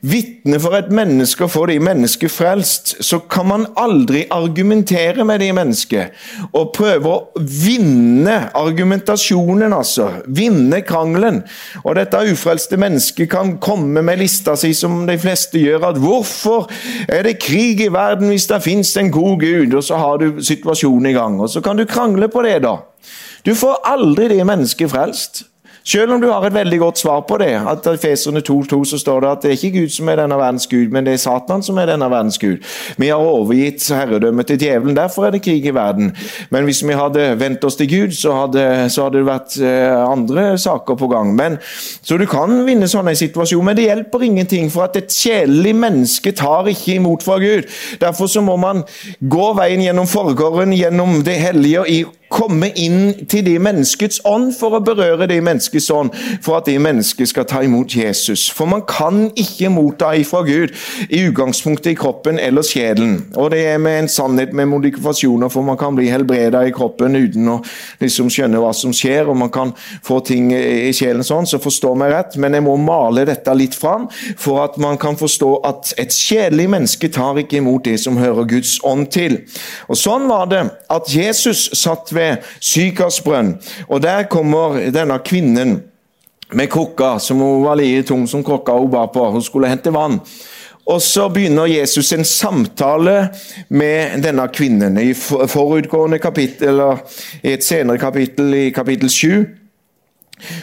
vitne 0.01 0.59
for 0.59 0.75
et 0.75 0.89
menneske 0.91 1.45
og 1.45 1.53
få 1.53 1.65
de 1.69 1.77
mennesket 1.79 2.33
frelst, 2.33 2.95
så 3.05 3.21
kan 3.31 3.47
man 3.47 3.65
aldri 3.79 4.25
argumentere 4.31 5.23
med 5.27 5.39
de 5.39 5.51
mennesket 5.55 6.17
og 6.51 6.73
prøve 6.75 7.13
å 7.13 7.41
vinne 7.41 8.37
argumentasjonen, 8.57 9.71
altså. 9.71 10.09
Vinne 10.27 10.81
krangelen. 10.87 11.41
Og 11.85 11.95
dette 11.95 12.25
ufrelste 12.31 12.79
mennesket 12.81 13.29
kan 13.31 13.55
komme 13.63 14.03
med 14.03 14.19
lista 14.19 14.57
si, 14.59 14.73
som 14.75 15.05
de 15.07 15.17
fleste 15.21 15.61
gjør, 15.61 15.87
at 15.93 16.01
hvorfor 16.01 16.67
er 17.07 17.23
det 17.27 17.39
krig 17.41 17.85
i 17.85 17.91
verden 17.93 18.31
hvis 18.31 18.49
det 18.51 18.61
fins 18.65 18.95
en 18.99 19.11
god 19.13 19.39
Gud, 19.41 19.77
og 19.77 19.83
så 19.85 19.99
har 20.01 20.19
du 20.19 20.41
situasjonen 20.43 21.07
i 21.11 21.15
gang 21.15 21.20
gang, 21.21 21.39
og 21.41 21.49
så 21.53 21.61
kan 21.63 21.79
du 21.79 21.85
krangle 21.89 22.29
på 22.31 22.43
det, 22.45 22.57
da. 22.65 22.79
Du 23.45 23.53
får 23.57 23.81
aldri 23.89 24.27
det 24.33 24.43
mennesket 24.45 24.91
frelst. 24.91 25.45
Selv 25.83 26.13
om 26.13 26.21
du 26.21 26.27
har 26.29 26.45
et 26.45 26.53
veldig 26.53 26.79
godt 26.79 26.99
svar 27.01 27.21
på 27.27 27.37
det. 27.41 27.53
at 27.67 27.87
I 27.87 27.97
Feserne 27.97 28.39
2.2 28.39 28.83
så 28.85 28.97
står 28.97 29.21
det 29.21 29.29
at 29.29 29.41
det 29.41 29.49
er 29.49 29.57
ikke 29.57 29.79
Gud 29.79 29.89
som 29.89 30.09
er 30.09 30.19
denne 30.21 30.37
verdens 30.37 30.67
gud, 30.67 30.91
men 30.91 31.05
det 31.05 31.13
er 31.13 31.17
Satan 31.17 31.63
som 31.63 31.77
er 31.77 31.89
denne 31.89 32.09
verdens 32.11 32.37
gud. 32.37 32.61
Vi 32.97 33.07
har 33.07 33.17
overgitt 33.17 33.87
herredømmet 33.89 34.47
til 34.47 34.59
djevelen, 34.59 34.95
derfor 34.95 35.25
er 35.25 35.31
det 35.31 35.41
krig 35.41 35.65
i 35.65 35.73
verden. 35.73 36.15
Men 36.49 36.63
hvis 36.63 36.83
vi 36.87 36.93
hadde 36.93 37.39
vendt 37.39 37.63
oss 37.63 37.75
til 37.75 37.89
Gud, 37.89 38.11
så 38.11 38.33
hadde, 38.33 38.89
så 38.89 39.07
hadde 39.07 39.17
det 39.17 39.25
vært 39.25 39.57
eh, 39.57 39.97
andre 40.11 40.57
saker 40.57 40.95
på 40.95 41.07
gang. 41.07 41.35
Men, 41.35 41.57
så 42.01 42.17
du 42.17 42.27
kan 42.29 42.65
vinne 42.67 42.87
sånne 42.87 43.15
situasjoner, 43.17 43.65
men 43.65 43.77
det 43.77 43.89
hjelper 43.89 44.25
ingenting, 44.27 44.71
for 44.71 44.85
at 44.85 45.01
et 45.01 45.13
sjelelig 45.13 45.75
menneske 45.75 46.31
tar 46.37 46.69
ikke 46.69 46.99
imot 46.99 47.25
fra 47.25 47.39
Gud. 47.41 47.65
Derfor 48.01 48.29
så 48.29 48.45
må 48.45 48.57
man 48.61 48.85
gå 49.19 49.53
veien 49.57 49.81
gjennom 49.81 50.09
forgården, 50.09 50.77
gjennom 50.77 51.21
det 51.25 51.39
hellige, 51.41 51.85
i 51.89 52.03
komme 52.31 52.71
inn 52.79 53.25
til 53.29 53.45
de 53.45 53.57
menneskets 53.61 54.21
ånd 54.27 54.51
for 54.57 54.77
å 54.77 54.81
berøre 54.83 55.27
de 55.29 55.39
menneskets 55.43 55.89
ånd, 55.93 56.13
for 56.43 56.59
at 56.59 56.69
de 56.69 56.77
mennesket 56.81 57.31
skal 57.31 57.47
ta 57.49 57.61
imot 57.65 57.95
Jesus. 57.95 58.47
For 58.53 58.69
man 58.69 58.85
kan 58.87 59.27
ikke 59.39 59.71
motta 59.73 60.13
ifra 60.19 60.43
Gud 60.47 60.73
i 61.09 61.23
utgangspunktet 61.27 61.93
i 61.93 61.97
kroppen 61.99 62.39
eller 62.41 62.65
sjelen. 62.65 63.17
Og 63.35 63.51
det 63.53 63.63
er 63.73 63.81
med 63.81 64.03
en 64.03 64.11
sannhet 64.11 64.55
med 64.57 64.69
modifikasjoner, 64.71 65.51
for 65.51 65.65
man 65.67 65.79
kan 65.79 65.97
bli 65.97 66.09
helbreda 66.11 66.63
i 66.67 66.73
kroppen 66.75 67.17
uten 67.19 67.51
å 67.51 67.57
liksom 68.01 68.31
skjønne 68.31 68.61
hva 68.61 68.71
som 68.75 68.95
skjer, 68.95 69.29
og 69.29 69.39
man 69.41 69.51
kan 69.53 69.75
få 70.05 70.21
ting 70.25 70.51
i 70.55 70.91
sjelen 70.95 71.25
sånn, 71.27 71.49
så 71.49 71.61
forstå 71.61 71.93
meg 71.99 72.13
rett, 72.15 72.37
men 72.41 72.57
jeg 72.57 72.65
må 72.65 72.77
male 72.79 73.25
dette 73.27 73.55
litt 73.57 73.75
fram 73.77 74.07
for 74.39 74.63
at 74.63 74.77
man 74.81 74.99
kan 75.01 75.17
forstå 75.19 75.51
at 75.67 75.93
et 76.01 76.13
sjelelig 76.15 76.67
menneske 76.71 77.11
tar 77.13 77.39
ikke 77.41 77.59
imot 77.59 77.85
det 77.87 77.97
som 78.01 78.19
hører 78.21 78.47
Guds 78.49 78.77
ånd 78.87 79.09
til. 79.13 79.41
Og 79.89 79.99
Sånn 80.01 80.25
var 80.31 80.47
det 80.49 80.63
at 80.89 81.09
Jesus 81.13 81.67
satt 81.77 82.09
ved 82.09 82.20
ved 82.21 82.49
Sykarsbrønn. 82.61 83.55
Og 83.89 84.03
der 84.03 84.29
kommer 84.29 84.79
denne 84.93 85.19
kvinnen 85.25 85.79
med 86.53 86.69
krukka, 86.71 87.17
som 87.19 87.39
hun 87.41 87.63
var 87.65 87.79
like 87.79 88.03
tung 88.07 88.27
som 88.27 88.43
krukka 88.43 88.75
hun 88.77 88.91
bar 88.91 89.11
på. 89.13 89.29
Hun 89.31 89.43
skulle 89.43 89.71
hente 89.71 89.93
vann. 89.93 90.19
Og 90.85 91.01
så 91.01 91.27
begynner 91.29 91.69
Jesus 91.69 92.11
en 92.13 92.25
samtale 92.25 93.29
med 93.69 94.23
denne 94.23 94.47
kvinnen. 94.53 94.97
I 94.97 95.13
forutgående 95.13 96.19
kapittel, 96.19 96.67
eller 96.73 97.03
i 97.43 97.53
et 97.53 97.63
senere 97.63 98.01
kapittel, 98.01 98.53
i 98.53 98.69
kapittel 98.75 99.09
7, 99.09 99.45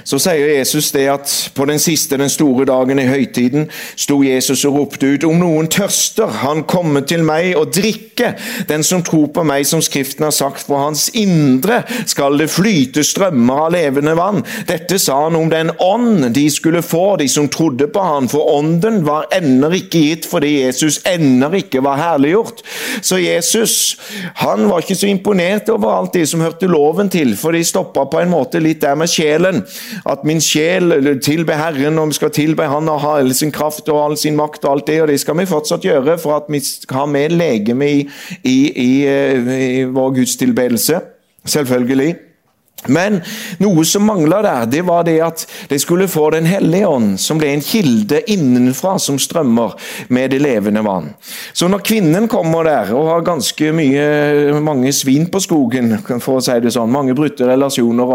Så 0.05 0.19
sier 0.23 0.55
Jesus 0.57 0.91
det 0.95 1.07
at 1.11 1.33
på 1.55 1.67
den 1.69 1.81
siste, 1.83 2.19
den 2.19 2.31
store 2.33 2.67
dagen 2.69 2.99
i 2.99 3.07
høytiden, 3.09 3.69
sto 3.97 4.21
Jesus 4.25 4.65
og 4.69 4.79
ropte 4.79 5.13
ut 5.15 5.27
om 5.29 5.39
noen 5.41 5.69
tørster, 5.73 6.31
han 6.43 6.65
komme 6.69 7.05
til 7.09 7.25
meg 7.27 7.55
og 7.59 7.73
drikke. 7.75 8.33
Den 8.69 8.85
som 8.87 9.05
tror 9.07 9.29
på 9.35 9.45
meg, 9.47 9.67
som 9.69 9.83
Skriften 9.85 10.27
har 10.27 10.35
sagt, 10.35 10.65
for 10.67 10.83
hans 10.83 11.09
indre 11.17 11.83
skal 12.09 12.39
det 12.41 12.51
flyte 12.53 13.05
strømmer 13.07 13.65
av 13.67 13.75
levende 13.77 14.15
vann. 14.19 14.43
Dette 14.69 14.99
sa 15.01 15.21
han 15.25 15.39
om 15.39 15.51
den 15.53 15.73
ånd 15.83 16.29
de 16.35 16.47
skulle 16.53 16.83
få, 16.85 17.17
de 17.21 17.29
som 17.31 17.49
trodde 17.53 17.89
på 17.93 18.03
han, 18.05 18.29
for 18.31 18.51
ånden 18.59 19.03
var 19.07 19.29
ennå 19.35 19.71
ikke 19.79 20.03
gitt 20.09 20.27
fordi 20.29 20.59
Jesus 20.63 21.01
ennå 21.09 21.51
ikke 21.61 21.83
var 21.85 22.01
herliggjort. 22.01 22.63
Så 23.05 23.21
Jesus 23.23 23.97
han 24.43 24.67
var 24.69 24.83
ikke 24.83 24.99
så 24.99 25.09
imponert 25.11 25.69
over 25.73 25.93
alt 25.95 26.17
de 26.17 26.25
som 26.29 26.43
hørte 26.45 26.69
loven 26.71 27.11
til, 27.13 27.35
for 27.39 27.55
de 27.55 27.63
stoppa 27.65 28.07
på 28.11 28.21
en 28.23 28.33
måte 28.33 28.61
litt 28.63 28.83
der 28.83 28.99
med 28.99 29.11
sjelen 29.11 29.63
at 30.09 30.25
min 30.29 30.41
sjel 30.41 31.19
tilber 31.25 31.59
Herren, 31.59 31.99
og 31.99 32.13
vi 32.13 32.19
skal 32.19 32.33
tilbe 32.35 32.69
Han 32.69 32.89
ha 32.89 33.17
all 33.19 33.35
sin 33.35 33.53
kraft 33.53 33.89
og 33.89 34.01
all 34.05 34.17
sin 34.17 34.37
makt 34.37 34.65
og 34.65 34.73
alt 34.73 34.87
det, 34.87 35.01
og 35.03 35.09
det 35.09 35.21
skal 35.21 35.39
vi 35.39 35.49
fortsatt 35.49 35.85
gjøre 35.87 36.19
for 36.19 36.37
at 36.37 36.49
vi 36.53 36.63
har 36.91 37.07
med 37.07 37.35
legeme 37.37 37.91
i, 37.91 38.01
i, 38.43 38.59
i, 38.73 38.93
eh, 39.07 39.53
i 39.81 39.85
vår 39.85 40.15
gudstilbedelse. 40.21 41.01
Selvfølgelig. 41.49 42.28
Men 42.87 43.19
noe 43.59 43.83
som 43.85 44.05
mangla 44.07 44.39
der, 44.45 44.67
det 44.71 44.83
var 44.87 45.03
det 45.05 45.17
at 45.25 45.45
de 45.69 45.79
skulle 45.83 46.07
få 46.09 46.29
Den 46.31 46.47
hellige 46.47 46.87
ånd, 46.87 47.17
som 47.21 47.39
ble 47.41 47.51
en 47.55 47.63
kilde 47.65 48.21
innenfra 48.31 48.99
som 49.01 49.17
strømmer 49.19 49.75
med 50.13 50.31
det 50.31 50.39
levende 50.43 50.83
vann. 50.85 51.09
Så 51.53 51.69
når 51.69 51.83
kvinnen 51.87 52.29
kommer 52.31 52.69
der 52.69 52.93
og 52.95 53.09
har 53.09 53.25
ganske 53.27 53.73
mye, 53.75 54.05
mange 54.63 54.93
svin 54.93 55.27
på 55.33 55.41
skogen, 55.43 55.97
for 56.21 56.39
å 56.39 56.45
si 56.45 56.55
det 56.63 56.75
sånn, 56.75 56.93
mange 56.93 57.17
brutte 57.17 57.49
relasjoner, 57.49 58.13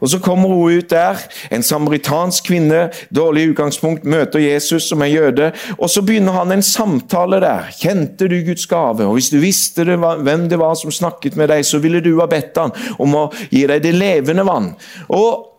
og 0.00 0.10
så 0.10 0.20
kommer 0.22 0.52
hun 0.52 0.80
ut 0.80 0.90
der, 0.90 1.22
en 1.54 1.64
samaritansk 1.64 2.50
kvinne, 2.50 2.88
dårlig 3.14 3.52
utgangspunkt, 3.52 4.04
møter 4.04 4.42
Jesus 4.42 4.90
som 4.90 5.04
er 5.06 5.14
jøde, 5.14 5.50
og 5.78 5.88
så 5.90 6.02
begynner 6.04 6.36
han 6.40 6.52
en 6.56 6.66
samtale 6.66 7.40
der. 7.44 7.70
Kjente 7.78 8.28
du 8.30 8.36
Guds 8.44 8.66
gave? 8.70 9.06
Og 9.06 9.18
hvis 9.18 9.30
du 9.32 9.38
visste 9.42 9.86
det 9.88 9.96
hvem 10.00 10.48
det 10.50 10.60
var 10.60 10.74
som 10.80 10.92
snakket 10.92 11.38
med 11.40 11.52
deg, 11.54 11.64
så 11.66 11.80
ville 11.82 12.02
du 12.04 12.12
ha 12.20 12.28
bedt 12.30 12.58
han 12.60 12.74
om 12.98 13.18
å 13.18 13.24
gi 13.48 13.64
deg 13.70 13.84
det 13.84 13.93
levende 13.94 14.46
vann. 14.46 14.72
Og 15.08 15.50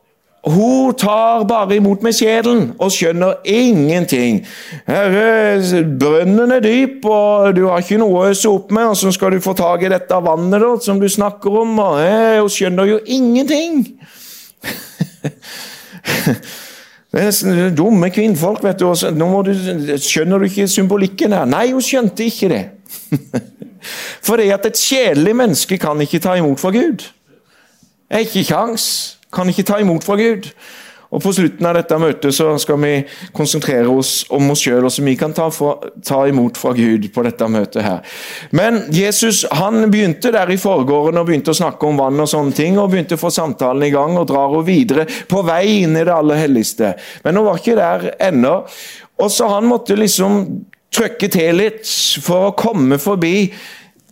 hun 0.46 0.94
tar 0.94 1.44
bare 1.50 1.80
imot 1.80 2.04
med 2.06 2.14
kjelen 2.14 2.68
og 2.78 2.92
skjønner 2.94 3.40
ingenting. 3.50 4.44
Herre, 4.86 5.84
brønnen 6.00 6.54
er 6.54 6.62
dyp, 6.62 7.06
og 7.10 7.56
du 7.58 7.64
har 7.66 7.82
ikke 7.82 7.98
noe 7.98 8.20
å 8.20 8.28
øse 8.30 8.52
opp 8.52 8.70
med. 8.76 8.86
Hvordan 8.92 9.16
skal 9.16 9.34
du 9.34 9.42
få 9.42 9.56
tak 9.58 9.82
i 9.82 9.90
dette 9.90 10.20
vannet 10.28 10.62
da, 10.62 10.70
som 10.86 11.02
du 11.02 11.08
snakker 11.10 11.50
om? 11.64 11.80
Og 11.82 11.98
hun 11.98 12.54
skjønner 12.54 12.94
jo 12.94 13.00
ingenting. 13.06 13.82
Det 17.16 17.22
er 17.24 17.70
dumme 17.72 18.10
kvinnfolk, 18.12 18.60
vet 18.66 18.82
du. 18.82 18.90
Nå 19.16 19.28
du, 19.48 19.54
skjønner 20.04 20.42
du 20.42 20.50
ikke 20.50 20.68
symbolikken 20.68 21.32
her? 21.32 21.46
Nei, 21.48 21.70
hun 21.72 21.84
skjønte 21.84 22.26
ikke 22.28 22.50
det. 22.52 22.64
For 24.26 24.36
det 24.42 24.50
at 24.52 24.66
et 24.68 24.82
kjedelig 24.82 25.36
menneske 25.40 25.78
kan 25.80 26.02
ikke 26.04 26.20
ta 26.20 26.36
imot 26.36 26.60
fra 26.60 26.74
Gud. 26.76 27.06
Jeg 28.10 28.18
har 28.18 28.26
ikke 28.28 28.50
kjangs. 28.50 28.88
Kan 29.34 29.50
ikke 29.50 29.66
ta 29.68 29.80
imot 29.82 30.06
fra 30.06 30.18
Gud. 30.20 30.52
Og 31.16 31.22
På 31.24 31.32
slutten 31.32 31.64
av 31.70 31.78
dette 31.78 31.98
møtet 32.02 32.36
så 32.36 32.50
skal 32.60 32.80
vi 32.82 32.92
konsentrere 33.36 33.88
oss 33.88 34.26
om 34.34 34.50
oss 34.52 34.66
sjøl, 34.66 34.88
som 34.92 35.06
vi 35.08 35.14
kan 35.16 35.32
ta, 35.36 35.46
fra, 35.54 35.76
ta, 36.04 36.24
imot 36.28 36.58
fra 36.60 36.74
Gud 36.76 37.08
på 37.14 37.24
dette 37.24 37.48
møtet. 37.48 37.84
her. 37.86 38.18
Men 38.52 38.82
Jesus 38.92 39.46
han 39.52 39.86
begynte 39.92 40.34
der 40.34 40.52
i 40.52 40.60
forgården 40.60 41.22
og 41.22 41.30
begynte 41.30 41.54
å 41.54 41.60
snakke 41.62 41.88
om 41.88 42.02
vann 42.02 42.20
og 42.20 42.30
sånne 42.30 42.56
ting, 42.58 42.80
og 42.80 42.92
begynte 42.92 43.16
å 43.16 43.22
få 43.22 43.32
samtalen 43.32 43.88
i 43.88 43.94
gang 43.94 44.18
og 44.18 44.28
drar 44.28 44.52
henne 44.52 44.68
videre 44.68 45.08
på 45.30 45.46
vei 45.46 45.84
inn 45.86 45.96
i 45.96 46.04
det 46.04 46.14
aller 46.14 46.42
helligste. 46.42 46.96
Men 47.24 47.40
hun 47.40 47.48
var 47.48 47.62
ikke 47.62 47.80
der 47.80 48.10
ennå. 48.32 48.58
Og 49.22 49.32
så 49.32 49.48
han 49.54 49.70
måtte 49.70 49.96
liksom 49.96 50.42
trykke 50.96 51.32
til 51.32 51.62
litt 51.62 51.88
for 52.24 52.50
å 52.50 52.56
komme 52.58 53.00
forbi 53.00 53.54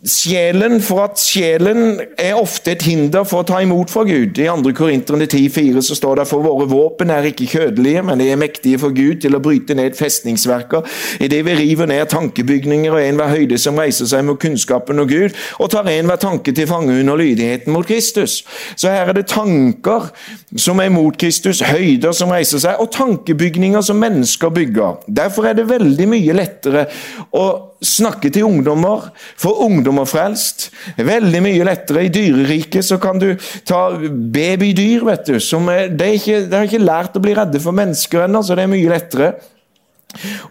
Sjelen, 0.04 0.82
for 0.84 1.00
at 1.06 1.16
sjelen 1.16 1.96
er 2.20 2.36
ofte 2.36 2.74
et 2.74 2.82
hinder 2.84 3.24
for 3.24 3.40
å 3.40 3.46
ta 3.48 3.62
imot 3.64 3.88
fra 3.88 4.02
Gud. 4.04 4.36
I 4.36 4.50
2. 4.52 4.74
Korinterne 4.76 5.24
10,4 5.24 5.80
så 5.86 5.96
står 5.96 6.20
det 6.20 6.26
for 6.28 6.44
våre 6.44 6.66
våpen 6.68 7.08
er 7.08 7.24
ikke 7.30 7.46
kjødelige, 7.48 8.02
men 8.04 8.20
de 8.20 8.26
er 8.28 8.40
mektige 8.40 8.82
for 8.82 8.92
Gud 8.92 9.22
til 9.24 9.38
å 9.38 9.40
bryte 9.40 9.72
ned 9.78 9.96
festningsverker, 9.96 10.84
idet 11.24 11.40
vi 11.48 11.56
river 11.56 11.88
ned 11.88 12.04
tankebygninger 12.12 12.92
og 12.92 13.00
enhver 13.00 13.32
høyde 13.32 13.56
som 13.60 13.80
reiser 13.80 14.10
seg 14.12 14.26
mot 14.28 14.40
kunnskapen 14.44 15.00
og 15.00 15.08
Gud, 15.08 15.40
og 15.56 15.72
tar 15.72 15.88
enhver 15.88 16.20
tanke 16.20 16.52
til 16.52 16.68
fange 16.68 16.92
under 17.00 17.16
lydigheten 17.16 17.72
mot 17.72 17.88
Kristus. 17.88 18.42
Så 18.76 18.92
her 18.92 19.08
er 19.08 19.16
det 19.16 19.30
tanker 19.32 20.10
som 20.52 20.84
er 20.84 20.92
mot 20.92 21.16
Kristus, 21.16 21.64
høyder 21.64 22.12
som 22.12 22.34
reiser 22.34 22.60
seg, 22.60 22.76
og 22.76 22.92
tankebygninger 22.92 23.80
som 23.88 24.04
mennesker 24.04 24.52
bygger. 24.52 25.00
Derfor 25.08 25.48
er 25.48 25.56
det 25.56 25.70
veldig 25.72 26.12
mye 26.12 26.42
lettere 26.44 26.90
å 27.32 27.46
snakke 27.84 28.30
til 28.34 28.46
ungdommer, 28.48 29.08
få 29.40 29.52
ungdommer 29.66 30.08
frelst. 30.08 30.70
Veldig 30.96 31.42
mye 31.44 31.66
lettere. 31.66 32.06
I 32.06 32.12
dyreriket 32.12 32.86
så 32.86 32.98
kan 33.02 33.20
du 33.22 33.30
ta 33.68 33.86
babydyr, 34.10 35.04
vet 35.08 35.26
du. 35.28 35.38
Som 35.42 35.68
er, 35.72 35.88
de, 35.92 36.08
er 36.08 36.18
ikke, 36.18 36.44
de 36.48 36.58
har 36.58 36.68
ikke 36.68 36.84
lært 36.84 37.18
å 37.18 37.24
bli 37.24 37.36
redde 37.36 37.62
for 37.62 37.76
mennesker 37.76 38.26
ennå, 38.26 38.42
så 38.44 38.56
det 38.56 38.66
er 38.66 38.72
mye 38.74 38.92
lettere. 38.92 39.34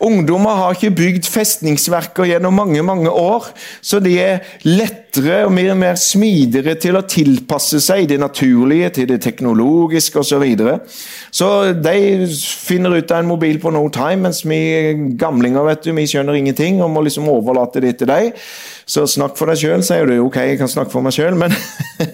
Ungdommer 0.04 0.60
har 0.60 0.76
ikke 0.76 0.94
bygd 0.98 1.30
festningsverker 1.30 2.28
gjennom 2.30 2.56
mange 2.58 2.84
mange 2.86 3.12
år, 3.12 3.50
så 3.82 4.00
de 4.04 4.16
er 4.22 4.44
lettere 4.66 5.44
og 5.46 5.54
mer 5.54 5.72
og 5.74 5.80
mer 5.82 6.00
smidigere 6.00 6.76
til 6.82 6.98
å 6.98 7.06
tilpasse 7.08 7.82
seg 7.84 8.08
det 8.10 8.20
naturlige 8.22 8.90
til 9.00 9.10
det 9.14 9.22
teknologiske 9.24 10.20
osv. 10.20 10.32
Så, 10.34 10.40
videre. 10.42 10.80
så 11.30 11.48
de 11.78 12.26
finner 12.66 12.96
ut 12.98 13.12
av 13.14 13.22
en 13.22 13.30
mobil 13.30 13.60
på 13.62 13.70
no 13.70 13.84
time, 13.94 14.24
mens 14.26 14.42
vi 14.48 15.14
gamlinger 15.20 15.68
vet 15.68 15.86
du, 15.86 15.92
vi 15.94 16.08
skjønner 16.10 16.40
ingenting 16.40 16.82
og 16.82 16.90
må 16.90 17.04
liksom 17.06 17.30
overlate 17.30 17.84
det 17.84 18.00
til 18.00 18.10
deg. 18.10 18.34
Så 18.90 19.06
snakk 19.08 19.38
for 19.38 19.48
deg 19.48 19.62
sjøl, 19.62 19.86
sier 19.86 20.10
du. 20.10 20.18
Ok, 20.26 20.42
jeg 20.42 20.58
kan 20.60 20.72
snakke 20.72 20.92
for 20.92 21.06
meg 21.06 21.14
sjøl, 21.16 21.38
men 21.38 21.54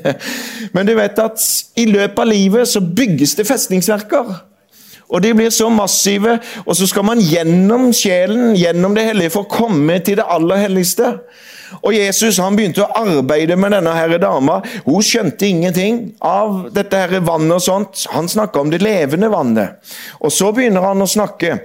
Men 0.75 0.85
du 0.85 0.93
vet 0.97 1.19
at 1.21 1.41
i 1.79 1.88
løpet 1.89 2.21
av 2.21 2.29
livet 2.29 2.69
så 2.69 2.81
bygges 2.83 3.35
det 3.39 3.47
festningsverker. 3.49 4.48
Og 5.10 5.24
de 5.26 5.34
blir 5.34 5.50
så 5.54 5.69
massive, 5.74 6.38
og 6.65 6.76
så 6.78 6.88
skal 6.89 7.08
man 7.08 7.22
gjennom 7.24 7.89
sjelen, 7.98 8.54
gjennom 8.58 8.93
det 8.98 9.08
hellige, 9.10 9.34
for 9.34 9.48
å 9.48 9.52
komme 9.52 9.98
til 10.06 10.19
det 10.19 10.28
aller 10.30 10.62
helligste. 10.67 11.15
Og 11.82 11.93
Jesus 11.93 12.39
han 12.41 12.58
begynte 12.58 12.84
å 12.86 12.91
arbeide 12.98 13.58
med 13.60 13.74
denne 13.76 13.93
her 13.93 14.15
dama. 14.22 14.60
Hun 14.86 15.06
skjønte 15.06 15.48
ingenting 15.48 16.00
av 16.26 16.69
dette 16.76 16.98
her 16.98 17.22
vannet 17.26 17.58
og 17.60 17.65
sånt. 17.65 18.06
Han 18.13 18.30
snakka 18.30 18.62
om 18.62 18.72
det 18.74 18.82
levende 18.84 19.30
vannet. 19.32 19.78
Og 20.19 20.34
så 20.34 20.52
begynner 20.56 20.86
han 20.89 21.02
å 21.06 21.10
snakke 21.10 21.60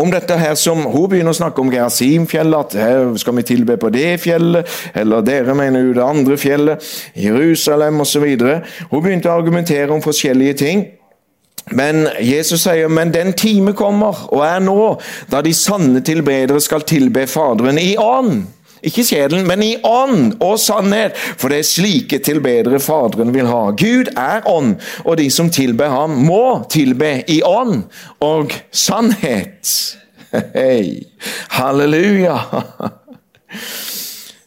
om 0.00 0.10
dette 0.10 0.34
her 0.34 0.56
som 0.58 0.80
Hun 0.90 1.06
begynner 1.10 1.30
å 1.30 1.38
snakke 1.38 1.62
om 1.62 1.70
Gerasimfjellet, 1.70 2.74
at 2.74 2.74
her 2.82 3.12
skal 3.20 3.36
vi 3.38 3.46
tilbe 3.46 3.76
på 3.78 3.92
det 3.94 4.16
fjellet, 4.24 4.66
eller 4.94 5.22
dere 5.22 5.54
mener 5.54 5.84
jo 5.86 5.94
det 5.94 6.02
andre 6.02 6.38
fjellet, 6.40 6.88
Jerusalem 7.14 8.02
osv. 8.02 8.26
Hun 8.90 9.04
begynte 9.04 9.30
å 9.30 9.38
argumentere 9.38 9.94
om 9.94 10.02
forskjellige 10.02 10.58
ting. 10.64 10.84
Men 11.72 12.08
Jesus 12.20 12.66
sier, 12.66 12.90
men 12.92 13.12
den 13.14 13.32
time 13.32 13.72
kommer, 13.76 14.26
og 14.28 14.42
er 14.44 14.60
nå, 14.64 14.96
da 15.32 15.40
de 15.44 15.54
sanne 15.56 16.02
tilbedere 16.04 16.60
skal 16.60 16.84
tilbe 16.88 17.24
Faderen 17.30 17.80
i 17.80 17.94
ånd. 18.00 18.44
Ikke 18.84 19.04
sjelen, 19.06 19.46
men 19.48 19.62
i 19.64 19.78
ånd 19.80 20.34
og 20.44 20.58
sannhet, 20.60 21.16
for 21.40 21.48
det 21.48 21.62
er 21.62 21.68
slike 21.68 22.18
tilbedere 22.24 22.80
Faderen 22.84 23.32
vil 23.34 23.48
ha. 23.48 23.62
Gud 23.72 24.12
er 24.12 24.44
ånd, 24.50 24.76
og 25.06 25.16
de 25.20 25.30
som 25.32 25.48
tilber 25.52 25.92
ham, 25.92 26.18
må 26.28 26.66
tilbe 26.72 27.16
i 27.32 27.40
ånd 27.48 27.86
og 28.24 28.52
sannhet. 28.68 29.72
Hei, 30.58 31.06
halleluja! 31.56 32.36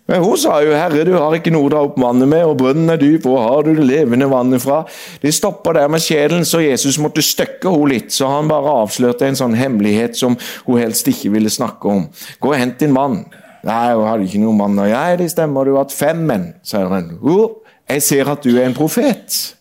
Men 0.08 0.24
hun 0.24 0.38
sa 0.40 0.62
jo 0.64 0.72
'Herre, 0.72 1.04
du 1.04 1.14
har 1.18 1.36
ikke 1.36 1.52
noe 1.52 1.68
å 1.68 1.70
dra 1.70 1.82
opp 1.84 1.98
vannet 2.00 2.28
med', 2.28 2.46
'og 2.48 2.58
brønnen 2.58 2.90
er 2.90 2.98
dyp, 2.98 3.26
hvor 3.28 3.42
har 3.44 3.64
du 3.64 3.76
det 3.76 3.84
levende 3.84 4.30
vannet 4.32 4.62
fra?' 4.62 4.86
De 5.22 5.32
stoppa 5.32 5.74
der 5.74 5.88
med 5.88 6.00
sjelen, 6.00 6.46
så 6.46 6.64
Jesus 6.64 6.98
måtte 6.98 7.22
støkke 7.22 7.70
henne 7.70 7.90
litt, 7.90 8.10
så 8.12 8.28
han 8.28 8.48
bare 8.48 8.72
avslørte 8.84 9.28
en 9.28 9.36
sånn 9.36 9.56
hemmelighet 9.56 10.16
som 10.16 10.38
hun 10.66 10.80
helst 10.80 11.08
ikke 11.08 11.32
ville 11.32 11.50
snakke 11.50 11.86
om. 11.86 12.08
'Gå 12.40 12.48
og 12.48 12.56
hent 12.56 12.80
din 12.80 12.94
mann'. 12.94 13.26
Nei, 13.64 13.94
hun 13.94 14.08
hadde 14.08 14.24
ikke 14.24 14.40
noen 14.40 14.58
mann. 14.58 14.88
Ja, 14.88 15.16
det 15.16 15.32
stemmer, 15.32 15.66
du 15.66 15.76
har 15.76 15.84
hatt 15.84 15.92
fem 15.92 16.26
menn, 16.26 16.54
sier 16.64 16.88
han. 16.88 17.20
Jo, 17.22 17.64
jeg 17.90 18.02
ser 18.02 18.30
at 18.30 18.44
du 18.44 18.58
er 18.58 18.66
en 18.66 18.74
profet. 18.74 19.56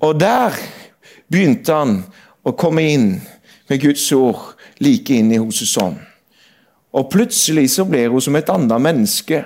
Og 0.00 0.18
der 0.18 0.50
begynte 1.30 1.72
han 1.72 2.04
å 2.44 2.56
komme 2.58 2.82
inn 2.82 3.20
med 3.70 3.80
Guds 3.80 4.12
ord 4.12 4.56
like 4.82 5.14
inn 5.14 5.30
i 5.30 5.38
Hoses 5.38 5.76
ånd. 5.78 6.00
Og 6.92 7.08
plutselig 7.12 7.70
så 7.70 7.86
blir 7.88 8.12
hun 8.12 8.20
som 8.20 8.36
et 8.36 8.50
annet 8.52 8.80
menneske. 8.80 9.42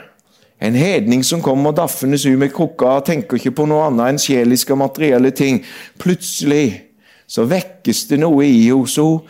En 0.63 0.75
hedning 0.75 1.25
som 1.25 1.43
kommer 1.45 1.75
daffende 1.77 2.17
ut 2.17 2.39
med 2.39 2.53
krukka 2.55 2.97
og 2.99 3.07
tenker 3.07 3.37
ikke 3.37 3.55
på 3.59 3.67
noe 3.69 3.87
annet 3.87 4.15
enn 4.15 4.21
sjeliske 4.21 4.73
og 4.73 4.81
materielle 4.81 5.31
ting. 5.31 5.61
Plutselig 6.01 6.83
så 7.29 7.45
vekkes 7.47 8.07
det 8.11 8.21
noe 8.23 8.47
i 8.47 8.67
henne. 8.67 8.89
Så 8.89 9.21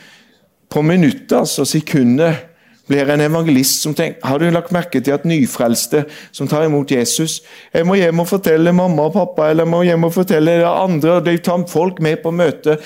på 0.71 0.83
minutter 0.83 1.45
og 1.45 1.67
sekunder 1.67 2.39
blir 2.87 3.11
en 3.11 3.20
evangelist 3.20 3.83
som 3.83 3.94
tenker 3.94 4.27
Har 4.27 4.38
du 4.38 4.51
lagt 4.51 4.72
merke 4.75 5.01
til 5.01 5.14
at 5.16 5.25
nyfrelste 5.27 6.05
som 6.33 6.49
tar 6.49 6.66
imot 6.66 6.90
Jesus 6.90 7.40
Jeg 7.75 7.87
må 7.87 7.96
hjem 7.99 8.22
og 8.22 8.29
fortelle 8.31 8.72
mamma 8.72 9.09
og 9.09 9.16
pappa, 9.16 9.51
eller 9.51 9.66
jeg 9.66 9.72
må 9.72 9.83
hjem 9.87 10.07
og 10.09 10.14
fortelle 10.14 10.59
det 10.61 10.70
andre. 10.70 11.16
og 11.16 11.25
De 11.27 11.37
tar 11.38 11.66
folk 11.68 12.01
med 12.01 12.22
på 12.22 12.31
møte. 12.31 12.79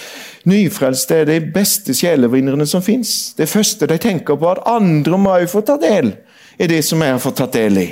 Nyfrelste 0.49 1.21
er 1.21 1.29
de 1.29 1.41
beste 1.55 1.95
sjelevinnerne 1.95 2.67
som 2.67 2.83
fins. 2.83 3.35
Det 3.37 3.49
første 3.49 3.87
de 3.87 3.99
tenker 4.01 4.37
på, 4.37 4.51
at 4.51 4.65
andre 4.67 5.19
må 5.19 5.37
òg 5.37 5.49
få 5.51 5.65
ta 5.67 5.77
del 5.81 6.15
i 6.61 6.69
det 6.69 6.83
som 6.85 7.01
jeg 7.03 7.17
har 7.17 7.23
fått 7.23 7.41
tatt 7.41 7.57
del 7.57 7.81
i. 7.81 7.89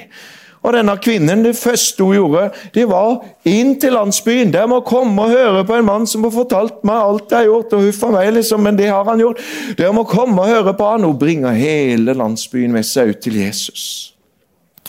Og 0.69 0.75
denne 0.77 0.99
kvinnen, 1.01 1.45
Det 1.45 1.57
første 1.57 2.05
hun 2.05 2.15
gjorde, 2.15 2.51
det 2.75 2.85
var 2.89 3.25
inn 3.49 3.79
til 3.81 3.95
landsbyen. 3.97 4.53
Der 4.53 4.67
må 4.67 4.83
komme 4.85 5.23
og 5.23 5.31
høre 5.33 5.65
på 5.65 5.79
en 5.79 5.85
mann 5.85 6.07
som 6.07 6.27
har 6.27 6.31
fortalt 6.35 6.85
meg 6.85 6.97
alt 6.97 7.31
jeg 7.31 7.39
har 7.39 7.49
gjort. 7.49 7.73
og 7.73 7.83
huffa 7.83 8.11
meg 8.13 8.33
liksom, 8.35 8.61
Men 8.61 8.77
det 8.77 8.89
har 8.89 9.05
han 9.05 9.19
gjort. 9.19 9.41
Der 9.79 9.93
må 9.93 10.05
komme 10.05 10.43
og 10.43 10.49
høre 10.49 10.75
på 10.75 10.91
han. 10.91 11.05
Hun 11.05 11.19
bringer 11.19 11.53
hele 11.53 12.13
landsbyen 12.13 12.73
med 12.73 12.85
seg 12.85 13.09
ut 13.09 13.21
til 13.21 13.41
Jesus. 13.41 14.15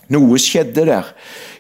Noe 0.10 0.38
skjedde 0.38 0.86
der. 0.86 1.14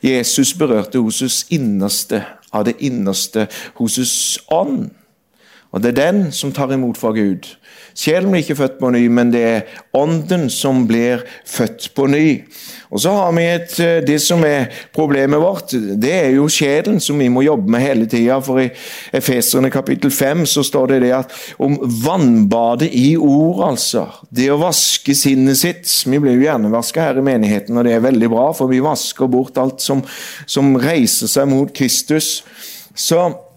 Jesus 0.03 0.53
berørte 0.53 0.97
hennes 0.97 1.45
innerste 1.49 2.23
av 2.51 2.65
det 2.65 2.75
innerste, 2.79 3.47
hos 3.75 3.95
hennes 3.95 4.39
ånd. 4.51 4.89
Og 5.71 5.82
Det 5.82 5.89
er 5.91 6.12
den 6.12 6.32
som 6.32 6.51
tar 6.51 6.71
imot 6.73 6.97
fra 6.97 7.12
Gud. 7.13 7.45
Sjelen 7.99 8.32
blir 8.32 8.41
ikke 8.41 8.55
født 8.55 8.77
på 8.79 8.89
ny, 8.93 9.01
men 9.12 9.32
det 9.34 9.41
er 9.43 9.79
ånden 9.97 10.47
som 10.49 10.86
blir 10.88 11.21
født 11.45 11.89
på 11.97 12.08
ny. 12.10 12.43
Og 12.89 13.01
så 13.03 13.12
har 13.13 13.34
vi 13.36 13.43
et, 13.43 13.79
eh, 13.79 14.01
Det 14.01 14.21
som 14.21 14.43
er 14.43 14.69
problemet 14.93 15.39
vårt, 15.39 15.71
det 15.99 16.12
er 16.12 16.32
jo 16.32 16.47
sjelen 16.47 16.99
som 16.99 17.19
vi 17.19 17.27
må 17.27 17.43
jobbe 17.43 17.69
med 17.69 17.82
hele 17.82 18.05
tida. 18.05 18.39
For 18.41 18.60
i 18.60 18.71
Efeserne 19.13 19.69
kapittel 19.69 20.10
5 20.10 20.45
så 20.45 20.63
står 20.63 20.88
det 20.88 21.01
det 21.01 21.12
at 21.12 21.32
om 21.60 21.77
vannbadet 21.77 22.89
i 22.93 23.15
ord, 23.17 23.69
altså. 23.69 24.08
Det 24.34 24.49
å 24.49 24.58
vaske 24.58 25.15
sinnet 25.15 25.58
sitt. 25.58 25.86
Vi 26.08 26.19
blir 26.19 26.34
jo 26.34 26.47
hjernevaska 26.47 27.01
her 27.01 27.17
i 27.17 27.21
menigheten, 27.21 27.77
og 27.77 27.84
det 27.84 27.93
er 27.93 27.99
veldig 27.99 28.29
bra, 28.29 28.51
for 28.53 28.67
vi 28.67 28.79
vasker 28.79 29.27
bort 29.27 29.58
alt 29.58 29.82
som, 29.82 30.01
som 30.47 30.75
reiser 30.75 31.27
seg 31.27 31.47
mot 31.47 31.71
Kristus. 31.73 32.43
Så 32.95 33.48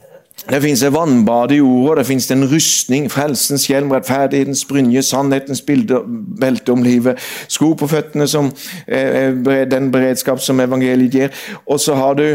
det 0.51 0.59
fins 0.63 0.83
et 0.83 0.91
vannbad 0.95 1.53
i 1.55 1.61
ordet, 1.63 2.01
det 2.01 2.07
fins 2.09 2.31
en 2.35 2.47
rustning, 2.51 3.05
frelsens 3.11 3.69
hjelm, 3.71 3.93
rettferdighetens 3.95 4.65
brynje, 4.67 5.03
sannhetens 5.07 5.63
bilde, 5.63 6.01
belte 6.41 6.75
om 6.75 6.83
livet, 6.83 7.21
sko 7.47 7.75
på 7.79 7.87
føttene, 7.87 8.27
som 8.27 8.51
den 8.87 9.93
beredskap 9.95 10.43
som 10.43 10.61
evangeliet 10.61 11.15
gir. 11.15 11.39
Og 11.67 11.79
så 11.81 11.95
har 11.95 12.19
du 12.19 12.27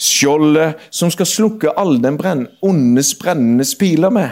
skjoldet 0.00 0.78
som 0.94 1.10
skal 1.10 1.26
slukke 1.26 1.74
alle 1.76 1.98
den 2.04 2.20
brenn, 2.20 2.46
ondes 2.62 3.16
brennende 3.18 3.66
piler 3.78 4.14
med. 4.14 4.30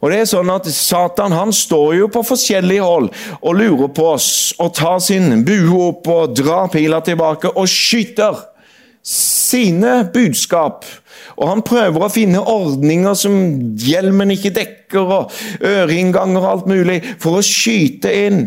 Og 0.00 0.10
det 0.12 0.22
er 0.22 0.28
sånn 0.28 0.50
at 0.52 0.66
Satan 0.72 1.32
han 1.32 1.52
står 1.56 1.94
jo 2.00 2.08
på 2.12 2.24
forskjellige 2.26 2.84
hold 2.84 3.06
og 3.40 3.56
lurer 3.56 3.92
på 3.96 4.10
oss 4.16 4.28
og 4.60 4.74
tar 4.76 4.98
sin 5.04 5.44
bue 5.44 5.76
opp 5.90 6.08
og 6.12 6.34
drar 6.36 6.68
pila 6.72 7.00
tilbake 7.04 7.52
og 7.52 7.68
skyter 7.70 8.42
sine 9.06 10.02
budskap 10.12 10.84
og 11.36 11.50
han 11.50 11.64
prøver 11.66 12.04
å 12.04 12.12
finne 12.12 12.40
ordninger 12.40 13.16
som 13.18 13.34
hjelmen 13.82 14.32
ikke 14.32 14.54
dekker, 14.56 15.04
og 15.04 15.32
øreinnganger 15.64 16.40
og 16.40 16.50
alt 16.50 16.70
mulig, 16.70 17.00
for 17.20 17.38
å 17.38 17.44
skyte 17.44 18.12
inn. 18.26 18.40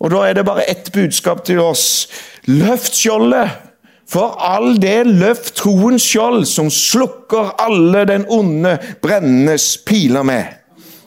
Og 0.00 0.12
da 0.12 0.26
er 0.28 0.36
det 0.36 0.46
bare 0.48 0.68
ett 0.68 0.92
budskap 0.92 1.44
til 1.48 1.62
oss. 1.64 2.08
Løft 2.48 2.96
skjoldet! 2.96 3.66
For 4.10 4.34
all 4.42 4.74
del, 4.82 5.12
løft 5.20 5.52
troens 5.60 6.02
skjold, 6.02 6.42
som 6.50 6.66
slukker 6.74 7.52
alle 7.62 8.02
den 8.10 8.24
onde 8.26 8.72
brennes 9.04 9.76
piler 9.86 10.26
med. 10.26 10.56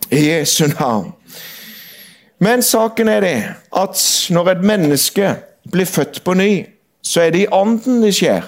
I 0.08 0.22
Jesu 0.30 0.70
navn. 0.72 1.12
Men 2.44 2.64
saken 2.64 3.10
er 3.12 3.24
det 3.24 3.38
at 3.76 4.00
når 4.32 4.54
et 4.54 4.64
menneske 4.68 5.34
blir 5.72 5.90
født 5.90 6.22
på 6.24 6.36
ny, 6.40 6.52
så 7.04 7.26
er 7.26 7.36
det 7.36 7.44
i 7.44 7.52
ånden 7.52 8.02
det 8.04 8.14
skjer. 8.16 8.48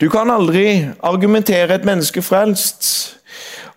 Du 0.00 0.08
kan 0.10 0.30
aldri 0.30 0.88
argumentere 1.02 1.74
et 1.74 1.84
menneske 1.86 2.22
frelst. 2.22 2.93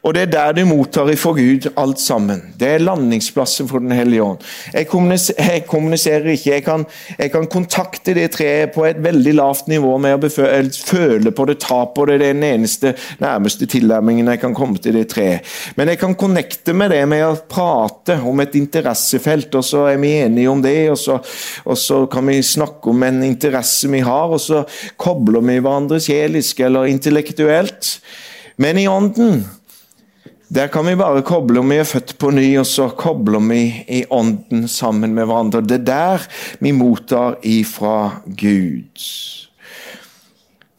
Og 0.05 0.13
det 0.13 0.21
er 0.21 0.29
der 0.31 0.53
du 0.53 0.61
mottar 0.69 1.09
ifra 1.09 1.33
Gud 1.35 1.65
alt 1.75 1.99
sammen. 1.99 2.39
Det 2.59 2.67
er 2.69 2.83
landingsplassen 2.83 3.67
for 3.67 3.83
Den 3.83 3.91
hellige 3.91 4.23
ånd. 4.23 4.43
Jeg 4.73 4.87
kommuniserer, 4.87 5.49
jeg 5.53 5.65
kommuniserer 5.67 6.29
ikke. 6.31 6.51
Jeg 6.51 6.63
kan, 6.63 6.85
jeg 7.17 7.31
kan, 7.33 7.47
kontakte 7.47 8.13
det 8.13 8.29
treet 8.35 8.75
på 8.75 8.85
et 8.85 9.01
veldig 9.03 9.33
lavt 9.35 9.67
nivå 9.71 9.95
med 10.01 10.23
å 10.23 10.29
føle 10.29 11.33
på 11.33 11.47
det, 11.49 11.57
ta 11.63 11.81
på 11.91 12.05
det. 12.07 12.19
Det 12.21 12.29
er 12.29 12.37
den 12.37 12.45
eneste 12.47 12.93
nærmeste 13.23 13.67
tilnærmingen 13.67 14.29
jeg 14.31 14.41
kan 14.45 14.55
komme 14.55 14.79
til 14.81 14.95
det 14.99 15.07
treet. 15.11 15.57
Men 15.75 15.91
jeg 15.91 16.01
kan 16.03 16.15
connecte 16.15 16.77
med 16.77 16.93
det 16.93 17.03
med 17.09 17.25
å 17.25 17.33
prate 17.49 18.19
om 18.21 18.45
et 18.45 18.55
interessefelt, 18.59 19.49
og 19.57 19.65
så 19.65 19.87
er 19.91 19.99
vi 20.03 20.13
enige 20.21 20.53
om 20.53 20.63
det. 20.63 20.77
Og 20.93 21.01
så, 21.01 21.19
og 21.65 21.81
så 21.81 22.03
kan 22.11 22.29
vi 22.29 22.39
snakke 22.45 22.93
om 22.93 23.03
en 23.07 23.23
interesse 23.27 23.89
vi 23.91 24.05
har, 24.05 24.31
og 24.31 24.39
så 24.43 24.63
kobler 24.99 25.43
vi 25.43 25.59
hverandre 25.59 25.99
sjelisk 26.03 26.61
eller 26.63 26.87
intellektuelt. 26.93 27.97
Men 28.61 28.79
i 28.81 28.87
ånden 28.89 29.43
der 30.47 30.67
kan 30.71 30.87
vi 30.87 30.95
bare 30.95 31.25
koble 31.27 31.59
om 31.59 31.71
vi 31.71 31.79
er 31.81 31.87
født 31.87 32.13
på 32.19 32.31
ny, 32.31 32.45
og 32.59 32.65
så 32.67 32.87
kobler 32.95 33.43
vi 33.49 33.61
i 33.87 34.03
ånden 34.09 34.67
sammen 34.71 35.15
med 35.15 35.27
hverandre. 35.27 35.61
Det 35.61 35.81
er 35.81 35.87
der 35.89 36.27
vi 36.63 36.71
mottar 36.71 37.35
ifra 37.43 38.23
Gud. 38.25 39.07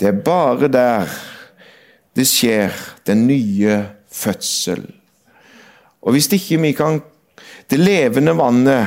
Det 0.01 0.09
er 0.09 0.23
bare 0.25 0.71
der 0.73 1.19
det 2.17 2.27
skjer 2.27 2.73
den 3.07 3.27
nye 3.29 3.85
fødsel. 4.11 4.87
Og 6.03 6.17
hvis 6.17 6.33
ikke 6.33 6.61
vi 6.63 6.73
kan 6.73 7.03
Det 7.71 7.77
levende 7.77 8.33
vannet 8.33 8.87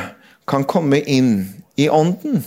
kan 0.49 0.63
komme 0.65 0.97
inn 1.05 1.35
i 1.77 1.85
ånden 1.89 2.41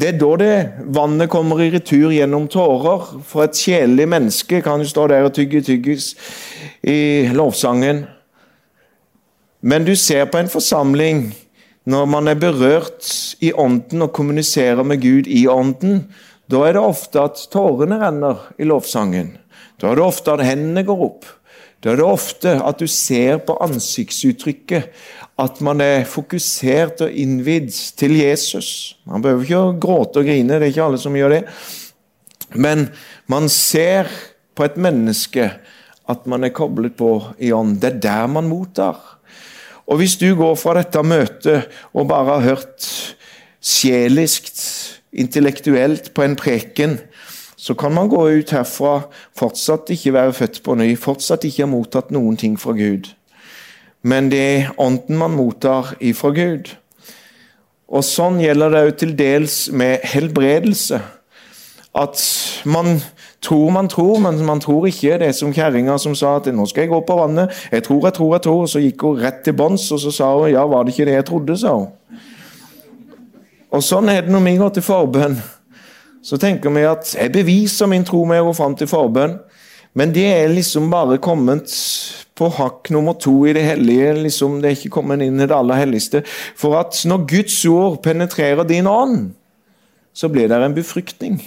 det 0.00 0.14
er 0.14 0.20
da 0.20 0.30
det 0.40 0.54
vannet 0.96 1.28
kommer 1.32 1.60
i 1.60 1.68
retur 1.74 2.12
gjennom 2.14 2.46
tårer. 2.50 3.04
For 3.26 3.44
et 3.44 3.58
kjedelig 3.58 4.06
menneske 4.08 4.62
kan 4.64 4.80
jo 4.80 4.88
stå 4.88 5.06
der 5.12 5.26
og 5.28 5.34
tygge 5.36 5.60
tyggis 5.66 6.14
i 6.80 7.28
lovsangen. 7.36 8.06
Men 9.60 9.84
du 9.84 9.92
ser 9.98 10.30
på 10.32 10.40
en 10.40 10.48
forsamling 10.48 11.26
når 11.90 12.08
man 12.08 12.28
er 12.30 12.38
berørt 12.40 13.08
i 13.44 13.52
ånden 13.52 14.06
og 14.06 14.12
kommuniserer 14.16 14.82
med 14.86 15.02
Gud 15.02 15.28
i 15.28 15.44
ånden. 15.50 16.06
Da 16.50 16.64
er 16.66 16.76
det 16.76 16.82
ofte 16.84 17.20
at 17.28 17.44
tårene 17.52 18.00
renner 18.00 18.46
i 18.58 18.68
lovsangen. 18.68 19.34
Da 19.80 19.90
er 19.90 20.00
det 20.00 20.06
ofte 20.06 20.32
at 20.32 20.44
hendene 20.44 20.84
går 20.86 21.04
opp. 21.10 21.28
Da 21.80 21.92
er 21.92 22.00
det 22.00 22.04
ofte 22.04 22.54
at 22.60 22.80
du 22.80 22.88
ser 22.90 23.38
på 23.46 23.56
ansiktsuttrykket 23.64 24.90
at 25.40 25.60
man 25.64 25.80
er 25.80 26.08
fokusert 26.08 27.00
og 27.06 27.14
innvidd 27.16 27.72
til 27.96 28.18
Jesus. 28.18 28.98
Man 29.08 29.24
behøver 29.24 29.46
ikke 29.46 29.60
å 29.60 29.78
gråte 29.80 30.20
og 30.20 30.28
grine, 30.28 30.58
det 30.58 30.68
er 30.68 30.74
ikke 30.74 30.88
alle 30.90 31.00
som 31.00 31.16
gjør 31.16 31.38
det. 31.38 31.44
Men 32.52 32.90
man 33.30 33.48
ser 33.52 34.10
på 34.58 34.66
et 34.66 34.76
menneske 34.76 35.46
at 36.10 36.26
man 36.28 36.44
er 36.44 36.52
koblet 36.52 36.98
på 36.98 37.14
i 37.40 37.52
ånd. 37.54 37.78
Det 37.80 37.94
er 37.94 38.02
der 38.04 38.28
man 38.28 38.50
mottar. 38.50 38.98
Og 39.88 40.02
hvis 40.02 40.18
du 40.20 40.28
går 40.38 40.58
fra 40.60 40.76
dette 40.78 41.00
møtet 41.02 41.70
og 41.94 42.10
bare 42.10 42.36
har 42.36 42.48
hørt 42.52 42.88
sjelisk, 43.60 44.52
intellektuelt 45.10 46.12
på 46.14 46.22
en 46.22 46.36
preken, 46.38 46.98
så 47.60 47.74
kan 47.76 47.92
man 47.92 48.08
gå 48.08 48.20
ut 48.40 48.52
herfra 48.56 49.02
fortsatt 49.36 49.92
ikke 49.92 50.14
være 50.16 50.32
født 50.32 50.62
på 50.64 50.78
ny, 50.80 50.94
fortsatt 50.96 51.44
ikke 51.44 51.66
ha 51.66 51.70
mottatt 51.70 52.12
noen 52.14 52.38
ting 52.40 52.56
fra 52.60 52.72
Gud 52.72 53.12
men 54.02 54.30
det 54.32 54.40
er 54.40 54.68
ånden 54.80 55.18
man 55.20 55.36
mottar 55.36 55.94
ifra 56.00 56.32
Gud. 56.32 56.72
Og 57.90 58.04
Sånn 58.06 58.38
gjelder 58.40 58.72
det 58.72 58.84
òg 58.86 58.92
til 59.00 59.16
dels 59.18 59.56
med 59.76 60.04
helbredelse. 60.06 61.00
At 61.90 62.20
man 62.64 63.00
tror 63.42 63.72
man 63.74 63.88
tror, 63.90 64.20
men 64.22 64.38
man 64.46 64.62
tror 64.62 64.86
ikke. 64.88 65.18
Det 65.18 65.28
er 65.28 65.36
som 65.36 65.52
kjerringa 65.52 65.98
som 65.98 66.14
sa 66.14 66.36
at 66.36 66.46
'nå 66.46 66.66
skal 66.66 66.82
jeg 66.82 66.90
gå 66.90 67.00
på 67.00 67.16
vannet'. 67.18 67.50
'Jeg 67.72 67.82
tror, 67.82 68.04
jeg 68.04 68.12
tror, 68.14 68.34
jeg 68.34 68.42
tror'. 68.42 68.62
Og 68.62 68.68
så 68.68 68.78
gikk 68.78 69.02
hun 69.02 69.20
rett 69.20 69.44
til 69.44 69.52
bånns, 69.52 69.92
og 69.92 70.00
så 70.00 70.10
sa 70.10 70.38
hun 70.38 70.50
'ja, 70.50 70.66
var 70.66 70.84
det 70.84 70.94
ikke 70.94 71.04
det 71.04 71.14
jeg 71.14 71.24
trodde', 71.24 71.58
sa 71.58 71.74
hun. 71.74 71.88
Og 73.72 73.82
Sånn 73.82 74.08
er 74.08 74.20
det 74.20 74.30
når 74.30 74.40
vi 74.40 74.56
går 74.56 74.68
til 74.68 74.82
forbønn. 74.82 75.42
Så 76.22 76.36
tenker 76.40 76.72
vi 76.74 76.84
at 76.84 77.14
jeg 77.16 77.32
beviser 77.32 77.88
min 77.88 78.04
tro 78.04 78.24
med 78.28 78.42
å 78.42 78.50
gå 78.50 78.56
fram 78.58 78.76
til 78.76 78.90
forbønn. 78.90 79.38
Men 79.96 80.12
det 80.14 80.26
er 80.30 80.52
liksom 80.52 80.90
bare 80.92 81.18
kommet 81.22 81.72
på 82.38 82.48
hakk 82.56 82.90
nummer 82.94 83.16
to 83.18 83.34
i 83.48 83.54
det 83.56 83.64
hellige. 83.66 84.12
liksom 84.22 84.60
Det 84.60 84.68
er 84.68 84.76
ikke 84.78 84.96
kommet 85.00 85.22
inn 85.24 85.40
i 85.40 85.46
det 85.46 85.56
aller 85.56 85.80
helligste. 85.80 86.22
For 86.56 86.78
at 86.78 87.00
når 87.04 87.26
Guds 87.28 87.64
ord 87.66 88.02
penetrerer 88.04 88.64
din 88.68 88.86
ånd, 88.86 89.32
så 90.12 90.28
blir 90.28 90.48
det 90.48 90.60
en 90.62 90.76
befruktning. 90.76 91.40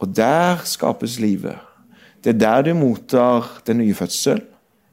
Og 0.00 0.10
der 0.16 0.60
skapes 0.64 1.18
livet. 1.20 1.56
Det 2.24 2.34
er 2.34 2.40
der 2.40 2.62
du 2.62 2.74
mottar 2.74 3.46
den 3.66 3.78
nye 3.78 3.94
fødsel, 3.94 4.40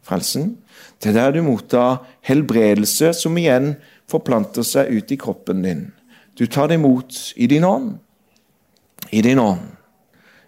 frelsen. 0.04 0.58
Det 1.02 1.12
er 1.12 1.18
der 1.18 1.32
du 1.32 1.42
mottar 1.44 2.04
helbredelse, 2.28 3.14
som 3.14 3.38
igjen 3.38 3.76
forplanter 4.12 4.64
seg 4.68 4.92
ut 4.92 5.12
i 5.12 5.18
kroppen 5.20 5.64
din. 5.64 5.86
Du 6.38 6.46
tar 6.46 6.68
det 6.68 6.80
imot 6.80 7.34
i 7.36 7.48
din 7.48 7.64
ånd. 7.64 8.00
I 9.12 9.22
din 9.22 9.40
ånd. 9.40 9.60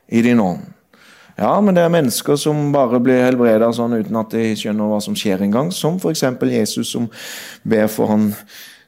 I 0.08 0.22
din 0.22 0.40
ånd. 0.40 0.70
Ja, 1.36 1.56
men 1.62 1.74
det 1.74 1.82
er 1.82 1.94
mennesker 1.94 2.38
som 2.38 2.68
bare 2.74 3.00
blir 3.02 3.24
helbreda 3.26 3.72
sånn 3.74 3.96
uten 3.98 4.20
at 4.20 4.36
de 4.36 4.52
skjønner 4.58 4.92
hva 4.92 5.00
som 5.02 5.16
skjer 5.18 5.42
engang. 5.44 5.72
Som 5.74 5.98
f.eks. 5.98 6.24
Jesus 6.54 6.94
som 6.94 7.10
ber 7.66 7.90
for 7.92 8.12
han 8.12 8.30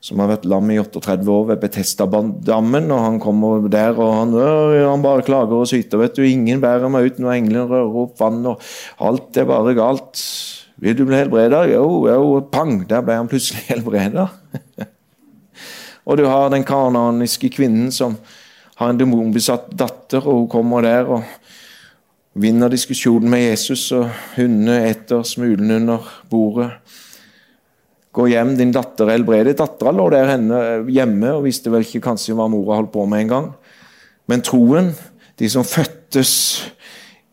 som 0.06 0.22
har 0.22 0.30
vært 0.30 0.46
lam 0.46 0.70
i 0.70 0.78
38 0.78 1.26
år 1.34 1.48
ved 1.50 1.64
Betestadammen. 1.64 2.92
og 2.94 3.02
Han 3.08 3.18
kommer 3.24 3.66
der 3.74 3.98
og 3.98 4.12
han, 4.14 4.36
han 4.78 5.06
bare 5.06 5.26
klager 5.26 5.64
og 5.64 5.70
syter. 5.72 5.98
vet 6.04 6.16
du, 6.18 6.22
Ingen 6.22 6.62
bærer 6.62 6.92
meg 6.94 7.10
ut 7.10 7.20
når 7.20 7.34
englene 7.40 7.66
rører 7.72 7.98
opp 8.04 8.22
vann, 8.22 8.44
og 8.46 8.62
alt 9.02 9.42
er 9.42 9.50
bare 9.50 9.74
galt. 9.78 10.22
Vil 10.78 10.98
du 10.98 11.06
bli 11.08 11.18
helbreda? 11.18 11.64
Jo, 11.72 12.06
jo, 12.12 12.40
pang! 12.52 12.84
Der 12.86 13.02
ble 13.02 13.18
han 13.18 13.32
plutselig 13.32 13.66
helbreda. 13.72 14.30
og 16.06 16.20
du 16.22 16.28
har 16.30 16.54
den 16.54 16.68
kananiske 16.68 17.50
kvinnen 17.58 17.90
som 17.96 18.20
har 18.76 18.92
en 18.92 19.00
demonbesatt 19.00 19.70
datter, 19.78 20.26
og 20.26 20.44
hun 20.44 20.52
kommer 20.52 20.84
der 20.86 21.10
og 21.18 21.24
vinner 22.36 22.72
diskusjonen 22.72 23.32
med 23.32 23.46
Jesus, 23.48 23.88
og 23.96 24.10
hundene 24.36 24.82
etter 24.90 25.24
smulen 25.28 25.72
under 25.78 26.10
bordet. 26.30 26.74
Gå 28.16 28.30
hjem, 28.32 28.54
din 28.56 28.72
datter 28.76 29.10
er 29.10 29.18
helbredet. 29.18 29.58
Dattera 29.60 29.92
lå 29.92 30.08
der 30.14 30.30
henne 30.30 30.60
hjemme 30.92 31.34
og 31.36 31.48
visste 31.50 31.72
vel 31.72 31.84
ikke 31.84 32.04
kanskje 32.06 32.36
hva 32.38 32.48
mora 32.52 32.78
holdt 32.80 32.94
på 32.94 33.04
med 33.12 33.26
engang. 33.26 33.50
Men 34.32 34.44
troen, 34.44 34.94
de 35.36 35.50
som 35.52 35.68
fødtes 35.68 36.32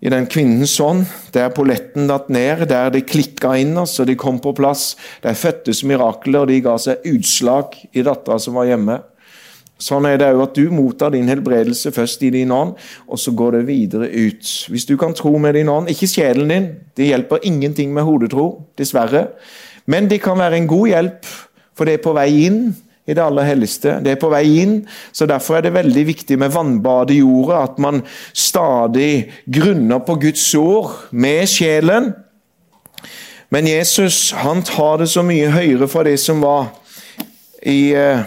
i 0.02 0.11
den 0.11 0.26
kvinnens 0.26 0.74
ånd, 0.83 1.05
der 1.35 1.55
polletten 1.55 2.11
datt 2.11 2.26
ned, 2.35 2.64
der 2.70 2.90
det 2.90 3.05
klikka 3.07 3.55
inn 3.62 3.76
oss 3.78 3.94
og 4.02 4.11
de 4.11 4.18
kom 4.18 4.40
på 4.42 4.55
plass, 4.59 4.96
der 5.22 5.38
fødtes 5.38 5.85
mirakler, 5.87 6.42
og 6.42 6.50
de 6.50 6.59
ga 6.64 6.74
seg 6.83 7.07
utslag 7.12 7.78
i 7.94 8.02
dattera 8.02 8.40
som 8.42 8.59
var 8.59 8.66
hjemme. 8.72 8.98
Sånn 9.83 10.07
er 10.07 10.21
det 10.21 10.29
òg 10.31 10.45
at 10.45 10.59
du 10.59 10.71
mottar 10.71 11.11
din 11.14 11.31
helbredelse 11.31 11.90
først 11.95 12.23
i 12.27 12.31
din 12.35 12.53
ånd, 12.55 12.77
og 13.09 13.18
så 13.18 13.35
går 13.35 13.59
det 13.59 13.64
videre 13.66 14.11
ut. 14.11 14.53
Hvis 14.71 14.87
du 14.87 14.95
kan 15.01 15.16
tro 15.18 15.35
med 15.42 15.57
din 15.59 15.71
ånd, 15.73 15.90
ikke 15.90 16.11
sjelen 16.11 16.53
din, 16.53 16.68
det 16.97 17.11
hjelper 17.11 17.42
ingenting 17.49 17.90
med 17.95 18.07
hodetro, 18.07 18.47
dessverre, 18.79 19.27
men 19.90 20.07
det 20.11 20.23
kan 20.23 20.38
være 20.38 20.61
en 20.61 20.71
god 20.71 20.88
hjelp, 20.92 21.31
for 21.75 21.88
det 21.88 21.99
er 21.99 22.05
på 22.05 22.14
vei 22.14 22.29
inn 22.45 22.64
i 23.07 23.14
det 23.16 23.23
aller 23.25 23.47
helligste. 23.49 23.97
Det 24.05 24.14
er 24.14 24.21
på 24.21 24.31
vei 24.31 24.45
inn, 24.62 24.77
så 25.11 25.27
derfor 25.27 25.59
er 25.59 25.66
det 25.66 25.75
veldig 25.75 26.05
viktig 26.12 26.38
med 26.38 26.53
vannbad 26.55 27.11
i 27.11 27.18
jorda, 27.18 27.64
at 27.66 27.81
man 27.83 28.05
stadig 28.33 29.33
grunner 29.51 30.05
på 30.07 30.21
Guds 30.23 30.45
ord 30.55 31.09
med 31.11 31.49
sjelen. 31.51 32.12
Men 33.53 33.66
Jesus 33.68 34.31
han 34.38 34.62
tar 34.64 35.03
det 35.03 35.11
så 35.12 35.25
mye 35.27 35.51
høyere 35.53 35.90
fra 35.90 36.07
det 36.07 36.16
som 36.23 36.40
var 36.45 36.71
i 37.68 37.92
eh, 37.99 38.23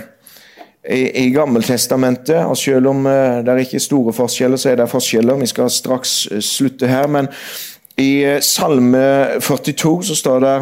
i, 0.90 1.30
Gammeltestamentet. 1.34 2.46
og 2.46 2.58
Selv 2.58 2.88
om 2.88 3.06
uh, 3.06 3.42
det 3.44 3.54
er 3.54 3.64
ikke 3.64 3.80
store 3.80 4.14
forskjeller, 4.14 4.58
så 4.58 4.72
er 4.72 4.82
det 4.82 4.90
forskjeller. 4.92 5.40
Vi 5.42 5.50
skal 5.50 5.72
straks 5.74 6.28
uh, 6.32 6.40
slutte 6.44 6.88
her. 6.88 7.08
Men 7.08 7.30
i 7.98 8.26
uh, 8.26 8.38
Salme 8.44 9.40
42 9.42 9.98
så 10.12 10.20
står 10.22 10.46
det 10.46 10.60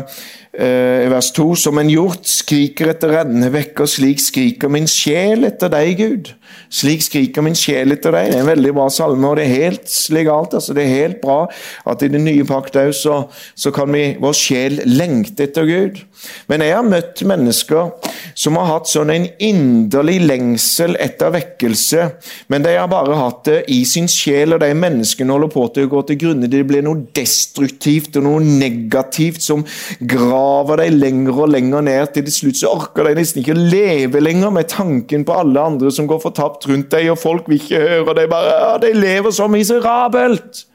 i 0.53 1.07
vers 1.09 1.31
2.: 1.33 1.55
Som 1.57 1.79
en 1.81 1.89
hjort 1.89 2.27
skriker 2.29 2.91
etter 2.91 3.09
reddende 3.09 3.47
vekker, 3.49 3.87
slik 3.89 4.19
skriker 4.21 4.69
min 4.69 4.85
sjel 4.85 5.47
etter 5.47 5.71
deg, 5.73 5.97
Gud. 5.97 6.29
Slik 6.73 7.03
skriker 7.05 7.45
min 7.45 7.57
sjel 7.57 7.93
etter 7.93 8.15
deg. 8.15 8.31
Det 8.31 8.39
er 8.39 8.43
en 8.43 8.49
veldig 8.49 8.73
bra 8.75 8.87
salme, 8.93 9.29
og 9.29 9.37
det 9.37 9.45
er 9.45 9.67
helt 9.67 9.93
legalt. 10.15 10.55
altså 10.57 10.73
Det 10.73 10.83
er 10.83 10.95
helt 11.03 11.21
bra 11.21 11.39
at 11.89 12.03
i 12.03 12.11
den 12.11 12.25
nye 12.25 12.45
pakt 12.47 12.77
òg 12.79 12.93
så, 12.97 13.19
så, 13.55 13.71
kan 13.75 13.91
vi, 13.93 14.15
vår 14.21 14.35
sjel 14.37 14.81
lengte 14.89 15.47
etter 15.47 15.67
Gud. 15.67 16.01
Men 16.47 16.63
jeg 16.63 16.75
har 16.77 16.87
møtt 16.87 17.23
mennesker 17.27 17.91
som 18.39 18.57
har 18.57 18.69
hatt 18.69 18.89
sånn 18.89 19.11
en 19.13 19.27
inderlig 19.43 20.19
lengsel 20.23 20.95
etter 21.01 21.33
vekkelse, 21.33 22.05
men 22.51 22.63
de 22.65 22.75
har 22.77 22.89
bare 22.91 23.17
hatt 23.19 23.43
det 23.49 23.57
i 23.73 23.81
sin 23.87 24.07
sjel, 24.09 24.55
og 24.55 24.63
de 24.63 24.71
menneskene 24.77 25.33
holder 25.33 25.51
på 25.53 25.65
til 25.75 25.87
å 25.87 25.91
gå 25.91 26.03
til 26.07 26.19
grunne. 26.23 26.49
Det 26.49 26.63
blir 26.67 26.85
noe 26.85 27.05
destruktivt 27.15 28.17
og 28.19 28.27
noe 28.27 28.43
negativt 28.43 29.43
som 29.43 29.65
graver 29.99 30.85
dem 30.85 30.99
lenger 31.01 31.43
og 31.45 31.51
lenger 31.53 31.85
ned. 31.85 32.13
Til 32.15 32.31
slutt 32.33 32.61
så 32.61 32.73
orker 32.73 33.09
de 33.09 33.17
nesten 33.19 33.43
ikke 33.43 33.55
å 33.55 33.67
leve 33.75 34.23
lenger 34.23 34.53
med 34.53 34.71
tanken 34.71 35.27
på 35.27 35.37
alle 35.37 35.67
andre 35.73 35.91
som 35.93 36.07
går 36.09 36.21
fortapt 36.43 36.67
rundt 36.67 36.91
deg, 36.91 37.09
og 37.11 37.19
folk 37.19 37.49
vil 37.49 37.61
ikke 37.61 37.81
høre. 37.81 38.15
De 38.17 38.27
bare, 38.29 38.53
ja, 38.53 38.77
de 38.81 38.93
lever 38.93 39.31
så 39.31 39.47
miserabelt! 39.47 40.65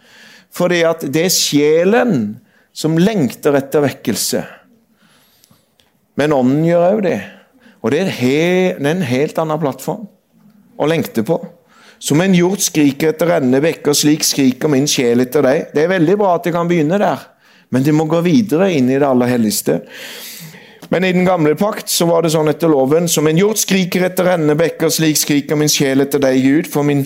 Fordi 0.51 0.83
at 0.83 1.05
det 1.13 1.27
er 1.27 1.35
sjelen 1.35 2.15
som 2.73 2.97
lengter 2.97 3.57
etter 3.59 3.85
vekkelse. 3.85 4.43
Men 6.17 6.33
ånden 6.33 6.65
gjør 6.65 6.87
òg 6.95 7.03
det. 7.05 7.19
Og 7.85 7.93
det 7.93 8.01
er, 8.09 8.79
en 8.81 9.05
helt 9.05 9.39
annen 9.39 9.61
plattform 9.61 10.09
å 10.79 10.89
lengte 10.89 11.23
på. 11.23 11.37
Som 12.01 12.23
en 12.23 12.35
hjort 12.35 12.63
skriker 12.63 13.13
etter 13.13 13.29
rennende 13.29 13.61
bekker, 13.63 13.95
slik 13.95 14.25
skriker 14.27 14.71
min 14.73 14.89
sjel 14.89 15.21
etter 15.23 15.45
deg. 15.45 15.69
Det 15.75 15.85
er 15.85 15.93
veldig 15.93 16.17
bra 16.19 16.37
at 16.39 16.47
det 16.47 16.55
kan 16.55 16.71
begynne 16.71 16.99
der, 16.99 17.23
men 17.75 17.85
det 17.85 17.95
må 17.95 18.09
gå 18.09 18.23
videre 18.25 18.71
inn 18.73 18.89
i 18.89 18.99
det 18.99 19.07
aller 19.07 19.31
helligste. 19.31 19.83
Men 20.89 21.05
i 21.05 21.13
den 21.13 21.27
gamle 21.29 21.55
pakt 21.59 21.91
så 21.93 22.07
var 22.09 22.25
det 22.25 22.33
sånn 22.33 22.49
etter 22.49 22.71
loven 22.73 23.09
som 23.13 23.27
en 23.29 23.39
hjort 23.39 23.61
skriker 23.61 24.07
etter 24.09 24.31
rennende 24.31 24.57
bekker, 24.59 24.93
slik 24.93 25.21
skriker 25.21 25.59
min 25.61 25.73
sjel 25.73 26.05
etter 26.05 26.23
deg, 26.23 26.41
Gud, 26.41 26.71
for 26.73 26.87
min 26.87 27.05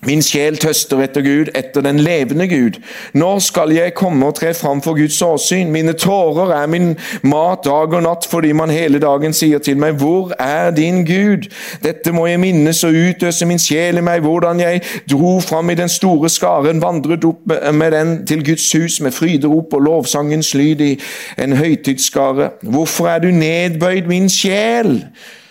Min 0.00 0.22
sjel 0.24 0.56
tøster 0.56 1.02
etter 1.04 1.20
Gud, 1.20 1.50
etter 1.54 1.82
den 1.84 1.98
levende 2.00 2.46
Gud. 2.48 2.78
Når 3.12 3.38
skal 3.44 3.72
jeg 3.74 3.92
komme 3.94 4.26
og 4.26 4.34
tre 4.38 4.54
fram 4.56 4.80
for 4.80 4.96
Guds 4.96 5.18
åsyn? 5.22 5.68
Mine 5.74 5.92
tårer 5.92 6.54
er 6.56 6.70
min 6.72 6.94
mat 7.22 7.66
dag 7.66 7.92
og 7.92 8.02
natt, 8.06 8.24
fordi 8.30 8.54
man 8.56 8.72
hele 8.72 8.98
dagen 9.02 9.36
sier 9.36 9.60
til 9.60 9.76
meg, 9.76 9.98
Hvor 10.00 10.32
er 10.38 10.70
din 10.70 11.04
Gud? 11.04 11.50
Dette 11.84 12.12
må 12.16 12.26
jeg 12.26 12.40
minnes 12.40 12.80
og 12.84 12.96
utøse 12.96 13.46
min 13.46 13.60
sjel 13.60 14.00
i 14.00 14.04
meg, 14.06 14.22
hvordan 14.24 14.60
jeg 14.60 14.80
dro 15.10 15.40
fram 15.40 15.70
i 15.70 15.76
den 15.76 15.88
store 15.88 16.28
skaren, 16.32 16.80
vandret 16.82 17.24
opp 17.24 17.52
med 17.72 17.92
den 17.92 18.26
til 18.26 18.44
Guds 18.46 18.72
hus 18.72 19.00
med 19.00 19.12
fryderop 19.12 19.74
og 19.74 19.80
lovsangens 19.80 20.54
lyd 20.54 20.80
i 20.80 20.94
en 21.38 21.56
høytidsskare. 21.56 22.50
Hvorfor 22.62 23.08
er 23.08 23.18
du 23.18 23.28
nedbøyd, 23.28 24.08
min 24.08 24.28
sjel? 24.32 25.04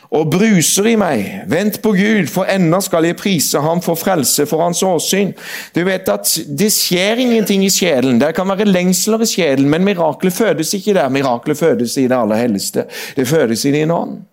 Og 0.10 0.32
bruser 0.34 0.88
i 0.90 0.96
meg. 0.98 1.26
Vent 1.50 1.82
på 1.84 1.92
Gud, 1.94 2.30
for 2.34 2.50
ennå 2.50 2.80
skal 2.82 3.06
jeg 3.06 3.18
prise 3.20 3.62
ham 3.62 3.82
for 3.86 4.00
frelse 4.00 4.48
for 4.50 4.64
hans 4.66 4.82
åsyn. 4.86 5.36
Du 5.76 5.84
vet 5.86 6.10
at 6.10 6.32
Det 6.60 6.72
skjer 6.74 7.22
ingenting 7.22 7.66
i 7.66 7.70
sjelen. 7.70 8.20
Det 8.22 8.34
kan 8.36 8.50
være 8.50 8.66
lengsler 8.66 9.22
i 9.22 9.30
sjelen, 9.30 9.70
men 9.70 9.86
miraklet 9.86 10.34
fødes 10.34 10.74
ikke 10.74 10.98
der. 10.98 11.10
Miraklet 11.14 11.58
fødes 11.58 11.98
i 11.98 12.08
det 12.08 12.18
aller 12.18 12.42
helligste. 12.42 12.88
Det 13.16 13.28
fødes 13.28 13.66
i 13.66 13.72
din 13.72 13.92
ånd. 13.92 14.24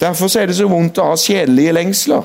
Derfor 0.00 0.38
er 0.38 0.46
det 0.46 0.56
så 0.58 0.66
vondt 0.70 0.98
å 0.98 1.12
ha 1.12 1.18
sjelelige 1.18 1.74
lengsler. 1.74 2.22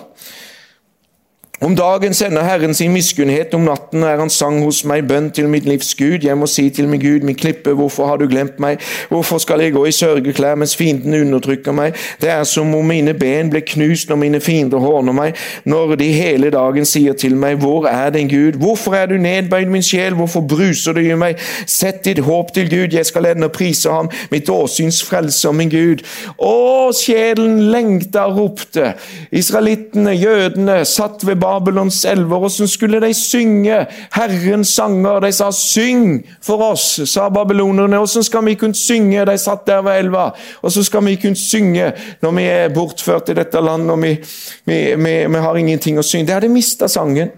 Om 1.60 1.76
dagen 1.76 2.14
sender 2.14 2.44
Herren 2.46 2.76
sin 2.78 2.92
miskunnhet, 2.94 3.54
om 3.58 3.64
natten 3.66 4.04
er 4.06 4.20
han 4.22 4.30
sang 4.30 4.60
hos 4.62 4.84
meg 4.86 5.08
bønn 5.10 5.32
til 5.34 5.48
mitt 5.50 5.66
livs 5.66 5.96
Gud. 5.98 6.22
Jeg 6.22 6.38
må 6.38 6.46
si 6.46 6.68
til 6.70 6.86
min 6.86 7.02
Gud, 7.02 7.24
min 7.26 7.36
klippe, 7.36 7.72
hvorfor 7.74 8.06
har 8.06 8.20
du 8.22 8.28
glemt 8.30 8.60
meg? 8.62 8.84
Hvorfor 9.10 9.42
skal 9.42 9.64
jeg 9.66 9.74
gå 9.74 9.82
i 9.90 9.94
sørgeklær 9.96 10.54
mens 10.62 10.76
fienden 10.78 11.16
undertrykker 11.18 11.74
meg? 11.74 11.98
Det 12.22 12.30
er 12.30 12.44
som 12.46 12.70
om 12.78 12.86
mine 12.86 13.16
ben 13.18 13.50
ble 13.50 13.64
knust 13.66 14.12
når 14.12 14.20
mine 14.22 14.42
fiender 14.46 14.84
håner 14.84 15.18
meg, 15.18 15.40
når 15.66 15.96
de 15.98 16.12
hele 16.14 16.52
dagen 16.54 16.86
sier 16.86 17.18
til 17.18 17.34
meg, 17.34 17.58
hvor 17.64 17.90
er 17.90 18.14
din 18.14 18.30
Gud? 18.30 18.62
Hvorfor 18.62 18.94
er 18.94 19.10
du 19.10 19.18
nedbøyd, 19.18 19.74
min 19.74 19.82
sjel, 19.82 20.14
hvorfor 20.14 20.46
bruser 20.46 20.94
du 20.94 21.02
i 21.02 21.18
meg? 21.18 21.42
Sett 21.66 22.06
ditt 22.06 22.22
håp 22.22 22.54
til 22.54 22.70
Gud, 22.70 22.94
jeg 22.94 23.10
skal 23.10 23.32
ennå 23.32 23.50
prise 23.50 23.90
ham, 23.90 24.12
mitt 24.30 24.54
åsyns 24.54 25.02
frelser, 25.10 25.58
min 25.58 25.74
Gud. 25.74 26.06
Å, 26.38 26.94
sjelen 26.94 27.72
lengta 27.74 28.30
ropte. 28.30 28.94
Israelittene, 29.34 30.14
jødene, 30.14 30.80
satt 30.86 31.26
ved 31.26 31.47
Babylons 31.48 32.06
elver. 32.06 32.38
Hvordan 32.38 32.68
skulle 32.68 33.02
de 33.02 33.14
synge 33.14 33.86
Herrens 34.14 34.68
sanger? 34.76 35.20
De 35.20 35.32
sa 35.32 35.52
'syng 35.52 36.28
for 36.42 36.62
oss', 36.72 37.06
sa 37.06 37.30
babylonerne. 37.30 37.98
Hvordan 37.98 38.24
skal 38.24 38.46
vi 38.46 38.56
kunne 38.56 38.76
synge? 38.76 39.26
De 39.26 39.38
satt 39.38 39.68
der 39.68 39.82
ved 39.82 40.00
elva. 40.00 40.32
Og 40.62 40.72
så 40.72 40.84
skal 40.84 41.06
vi 41.06 41.16
kunne 41.16 41.36
synge 41.36 41.94
når 42.22 42.32
vi 42.32 42.44
er 42.44 42.74
bortført 42.74 43.30
i 43.30 43.34
dette 43.34 43.62
landet 43.62 43.92
og 43.92 44.02
vi, 44.02 44.18
vi, 44.66 44.96
vi, 44.96 45.14
vi 45.28 45.44
har 45.46 45.56
ingenting 45.56 46.00
å 46.00 46.06
synge. 46.06 46.28
De 46.28 46.34
hadde 46.34 46.50
mista 46.50 46.88
sangen. 46.88 47.32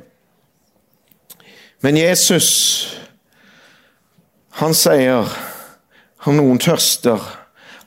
Men 1.81 1.97
Jesus, 1.97 2.49
han 4.59 4.73
sier 4.75 5.29
om 6.27 6.35
noen 6.35 6.59
tørster, 6.59 7.21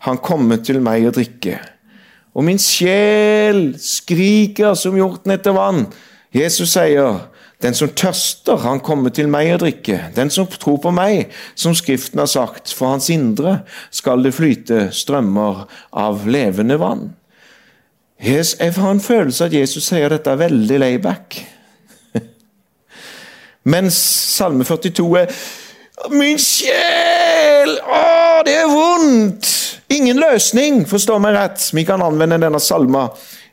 han 0.06 0.18
kommer 0.18 0.62
til 0.64 0.80
meg 0.80 1.04
og 1.06 1.18
drikker. 1.18 1.60
Og 2.32 2.46
min 2.46 2.60
sjel 2.60 3.74
skriker 3.80 4.72
som 4.78 4.96
hjorten 4.96 5.34
etter 5.34 5.52
vann. 5.56 5.84
Jesus 6.32 6.72
sier, 6.72 7.28
'Den 7.62 7.74
som 7.74 7.88
tørster, 7.88 8.56
han 8.56 8.80
kommer 8.80 9.10
til 9.10 9.28
meg 9.28 9.52
og 9.54 9.60
drikker.' 9.60 10.12
'Den 10.14 10.30
som 10.30 10.46
tror 10.46 10.76
på 10.76 10.90
meg, 10.90 11.30
som 11.54 11.74
Skriften 11.74 12.18
har 12.18 12.26
sagt, 12.26 12.72
for 12.72 12.86
hans 12.86 13.10
indre 13.10 13.60
skal 13.90 14.22
det 14.22 14.34
flyte 14.34 14.88
strømmer 14.92 15.66
av 15.92 16.26
levende 16.26 16.78
vann.' 16.78 17.12
Jeg 18.22 18.72
har 18.76 18.90
en 18.90 19.00
følelse 19.00 19.44
at 19.44 19.52
Jesus 19.52 19.84
sier 19.84 20.08
dette 20.08 20.30
er 20.30 20.36
veldig 20.36 20.78
layback. 20.78 21.46
Mens 23.64 23.94
Salme 24.36 24.64
42 24.64 25.18
er 25.18 25.32
Min 26.10 26.38
sjel! 26.38 27.76
Å, 27.82 28.42
det 28.46 28.54
er 28.54 28.70
vondt! 28.70 29.48
Ingen 29.92 30.16
løsning, 30.16 30.86
forstår 30.88 31.18
meg 31.18 31.34
rett. 31.36 31.66
Vi 31.74 31.84
kan 31.84 32.02
anvende 32.02 32.38
denne 32.40 32.60
salma 32.62 33.08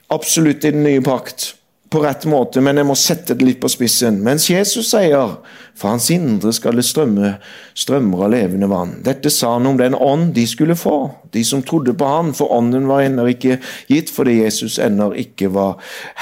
absolutt 0.10 0.64
i 0.66 0.72
den 0.72 0.86
nye 0.86 1.02
pakt. 1.02 1.59
På 1.90 2.00
rett 2.04 2.26
måte, 2.30 2.62
men 2.62 2.78
jeg 2.78 2.86
må 2.86 2.96
sette 2.98 3.34
det 3.34 3.46
litt 3.46 3.60
på 3.62 3.70
spissen. 3.72 4.20
Mens 4.26 4.46
Jesus 4.50 4.92
sier 4.92 5.40
fra 5.78 5.94
hans 5.96 6.10
indre 6.14 6.52
skal 6.54 6.78
det 6.78 6.86
strømme 6.86 7.34
strømmer 7.78 8.26
av 8.28 8.34
levende 8.36 8.70
vann. 8.70 9.00
Dette 9.06 9.32
sa 9.34 9.56
han 9.56 9.66
om 9.70 9.80
den 9.80 9.98
ånd 9.98 10.36
de 10.36 10.46
skulle 10.50 10.78
få, 10.78 10.98
de 11.34 11.44
som 11.46 11.64
trodde 11.66 11.96
på 11.98 12.10
han, 12.10 12.34
for 12.38 12.54
ånden 12.54 12.86
var 12.90 13.06
ennå 13.08 13.26
ikke 13.34 13.58
gitt 13.90 14.14
fordi 14.14 14.38
Jesus 14.44 14.78
ennå 14.84 15.12
ikke 15.18 15.50
var 15.56 15.80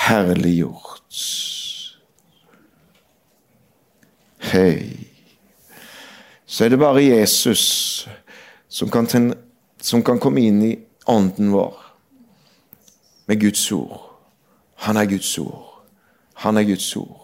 herliggjort. 0.08 1.20
Hei. 4.48 5.08
Så 6.48 6.64
er 6.64 6.72
det 6.72 6.80
bare 6.80 7.04
Jesus 7.04 8.08
som 8.72 8.90
kan, 8.94 9.10
som 9.84 10.04
kan 10.04 10.20
komme 10.24 10.48
inn 10.48 10.64
i 10.64 10.76
ånden 11.12 11.52
vår 11.52 11.76
med 13.28 13.42
Guds 13.44 13.66
ord. 13.76 14.07
Han 14.86 14.98
er 14.98 15.06
Guds 15.10 15.38
ord. 15.38 15.84
Han 16.44 16.58
er 16.58 16.64
Guds 16.64 16.96
ord. 16.96 17.24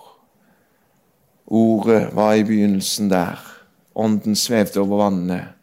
Ordet 1.45 2.15
var 2.15 2.33
i 2.33 2.43
begynnelsen 2.43 3.09
der. 3.11 3.39
Ånden 3.95 4.35
svevde 4.35 4.81
over 4.81 5.03
vannet. 5.03 5.53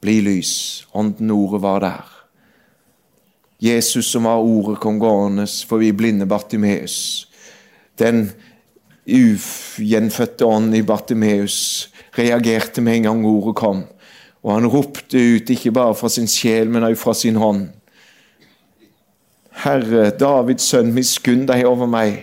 Bli 0.00 0.20
lys. 0.20 0.86
Ånden, 0.92 1.30
ordet 1.30 1.62
var 1.62 1.80
der. 1.80 2.06
Jesus 3.60 4.08
som 4.08 4.24
var 4.24 4.40
ordet, 4.40 4.78
kom 4.80 4.98
gående 5.00 5.46
forbi 5.68 5.92
blinde 5.92 6.26
Bartimeus. 6.26 7.28
Den 7.98 8.30
ugjenfødte 9.04 10.46
ånd 10.46 10.76
i 10.76 10.82
Bartimeus 10.82 11.90
reagerte 12.18 12.80
med 12.80 12.96
en 12.96 13.08
gang 13.08 13.26
ordet 13.26 13.56
kom. 13.56 13.82
Og 14.42 14.54
han 14.54 14.68
ropte 14.72 15.20
ut, 15.20 15.50
ikke 15.50 15.72
bare 15.76 15.94
fra 15.94 16.08
sin 16.08 16.28
sjel, 16.28 16.70
men 16.70 16.86
også 16.86 17.02
fra 17.02 17.14
sin 17.14 17.36
hånd. 17.36 17.68
Herre, 19.60 20.10
Davids 20.16 20.70
sønn, 20.72 20.94
miskunn 20.96 21.44
deg 21.48 21.66
over 21.68 21.88
meg. 21.90 22.16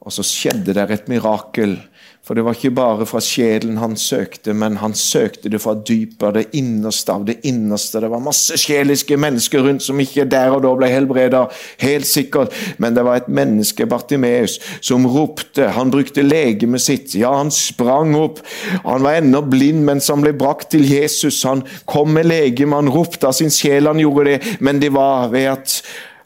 Og 0.00 0.12
så 0.12 0.24
skjedde 0.24 0.74
det 0.76 0.86
et 0.92 1.08
mirakel. 1.12 1.78
For 2.20 2.36
det 2.36 2.44
var 2.44 2.54
ikke 2.54 2.70
bare 2.76 3.06
fra 3.08 3.18
sjelen 3.24 3.78
han 3.80 3.94
søkte, 3.98 4.52
men 4.54 4.76
han 4.78 4.92
søkte 4.96 5.48
det 5.50 5.58
fra 5.64 5.72
dypet 5.74 6.24
av 6.28 6.34
det 6.36 6.42
innerste 6.56 7.14
av 7.16 7.24
det 7.26 7.38
innerste. 7.48 8.02
Det 8.04 8.10
var 8.12 8.20
masse 8.22 8.58
sjeliske 8.60 9.16
mennesker 9.18 9.64
rundt 9.64 9.82
som 9.82 9.98
ikke 9.98 10.26
der 10.30 10.52
og 10.52 10.60
da 10.66 10.74
ble 10.76 10.90
helbreda, 10.92 11.46
helt 11.80 12.08
sikkert. 12.08 12.54
Men 12.78 12.94
det 12.96 13.06
var 13.08 13.22
et 13.22 13.32
menneske, 13.32 13.88
Bartimeus, 13.88 14.58
som 14.84 15.08
ropte. 15.08 15.72
Han 15.74 15.92
brukte 15.92 16.22
legemet 16.22 16.84
sitt. 16.84 17.16
Ja, 17.18 17.32
han 17.40 17.50
sprang 17.56 18.12
opp. 18.20 18.44
Han 18.84 19.08
var 19.08 19.18
ennå 19.22 19.42
blind 19.48 19.82
mens 19.88 20.12
han 20.12 20.22
ble 20.22 20.36
brakt 20.36 20.70
til 20.76 20.84
Jesus. 20.86 21.40
Han 21.48 21.64
kom 21.88 22.12
med 22.14 22.28
legeme, 22.28 22.76
han 22.76 22.92
ropte 22.92 23.32
av 23.32 23.36
sin 23.40 23.50
sjel, 23.50 23.88
han 23.88 24.04
gjorde 24.04 24.28
det. 24.28 24.56
Men 24.60 24.78
det 24.84 24.92
var 24.94 25.32
ved 25.32 25.50
at 25.56 25.80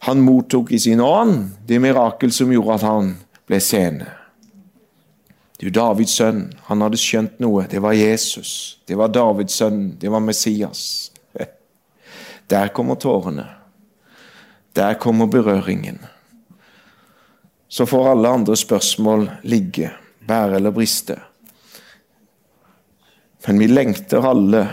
han 0.05 0.21
mottok 0.21 0.73
i 0.73 0.79
sin 0.79 1.01
ånd 1.01 1.49
det 1.67 1.79
mirakel 1.81 2.33
som 2.33 2.51
gjorde 2.53 2.75
at 2.75 2.83
han 2.85 3.07
ble 3.49 3.57
seende. 3.65 4.11
Du, 5.57 5.71
Davids 5.73 6.13
sønn, 6.19 6.51
han 6.67 6.85
hadde 6.85 7.01
skjønt 7.01 7.39
noe. 7.41 7.65
Det 7.71 7.81
var 7.81 7.97
Jesus. 7.97 8.83
Det 8.85 8.99
var 9.01 9.09
Davids 9.15 9.57
sønn. 9.57 9.95
Det 9.97 10.11
var 10.13 10.21
Messias. 10.21 11.09
Der 12.53 12.69
kommer 12.77 13.01
tårene. 13.01 13.47
Der 14.77 15.01
kommer 15.01 15.31
berøringen. 15.33 16.03
Så 17.69 17.87
får 17.89 18.11
alle 18.11 18.29
andre 18.29 18.61
spørsmål 18.61 19.31
ligge, 19.49 19.89
bære 20.29 20.61
eller 20.61 20.75
briste. 20.77 21.17
Men 23.47 23.65
vi 23.65 23.73
lengter 23.73 24.29
alle 24.29 24.67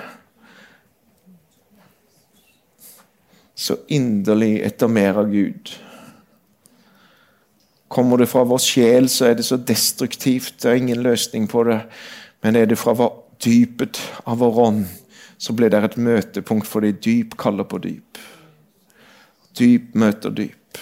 så 3.61 3.77
inderlig 3.93 4.61
etter 4.65 4.89
mer 4.89 5.19
av 5.21 5.29
Gud. 5.29 5.69
Kommer 7.91 8.17
det 8.17 8.29
fra 8.31 8.41
vår 8.47 8.61
sjel, 8.63 9.09
så 9.11 9.27
er 9.29 9.35
det 9.37 9.45
så 9.45 9.59
destruktivt. 9.59 10.55
Det 10.63 10.71
er 10.71 10.79
ingen 10.79 11.03
løsning 11.03 11.45
på 11.51 11.63
det. 11.67 11.81
Men 12.41 12.57
er 12.57 12.65
det 12.71 12.79
fra 12.81 12.95
dypet 13.43 13.99
av 14.25 14.41
vår 14.41 14.59
ånd, 14.65 14.85
så 15.37 15.53
blir 15.53 15.69
det 15.73 15.81
et 15.83 15.97
møtepunkt 15.97 16.69
fordi 16.69 16.93
dyp 17.03 17.37
kaller 17.41 17.67
på 17.69 17.81
dyp. 17.83 18.21
Dyp 19.59 19.93
møter 19.93 20.33
dyp. 20.33 20.81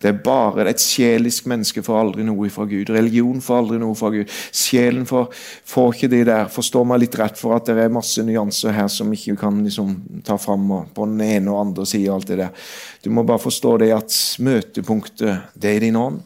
Det 0.00 0.08
er 0.08 0.20
bare 0.24 0.64
Et 0.70 0.80
sjelisk 0.80 1.44
menneske 1.50 1.82
får 1.84 1.98
aldri 2.00 2.24
noe 2.24 2.48
fra 2.52 2.64
Gud. 2.64 2.88
Religion 2.88 3.40
får 3.44 3.58
aldri 3.58 3.80
noe 3.82 3.96
fra 3.98 4.08
Gud. 4.14 4.30
Sjelen 4.56 5.04
får, 5.06 5.26
får 5.68 5.92
ikke 5.94 6.08
det 6.14 6.22
der. 6.30 6.48
Forstår 6.48 6.86
meg 6.88 7.02
litt 7.02 7.18
rett 7.20 7.36
for 7.36 7.56
at 7.56 7.68
det 7.68 7.76
er 7.84 7.92
masse 7.92 8.24
nyanser 8.24 8.72
her 8.72 8.88
som 8.88 9.12
ikke 9.12 9.36
kan 9.42 9.60
liksom 9.64 9.92
ta 10.24 10.38
fram 10.40 10.72
på 10.96 11.08
den 11.10 11.20
ene 11.26 11.52
og 11.52 11.60
andre 11.66 11.86
sida. 11.86 12.14
alt 12.14 12.32
det 12.32 12.40
der. 12.40 12.72
Du 13.04 13.10
må 13.12 13.26
bare 13.28 13.44
forstå 13.44 13.76
det 13.84 13.92
at 13.92 14.16
møtepunktet, 14.40 15.52
det 15.54 15.76
er 15.76 15.84
din 15.84 16.00
ånd. 16.00 16.22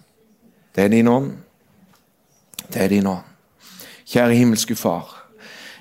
Det 0.75 0.87
er 0.87 0.95
din 0.95 1.11
ånd. 1.11 1.35
Det 2.69 2.81
er 2.83 2.95
din 2.95 3.07
ånd. 3.11 3.27
Kjære 4.07 4.39
himmelske 4.39 4.79
Far. 4.79 5.11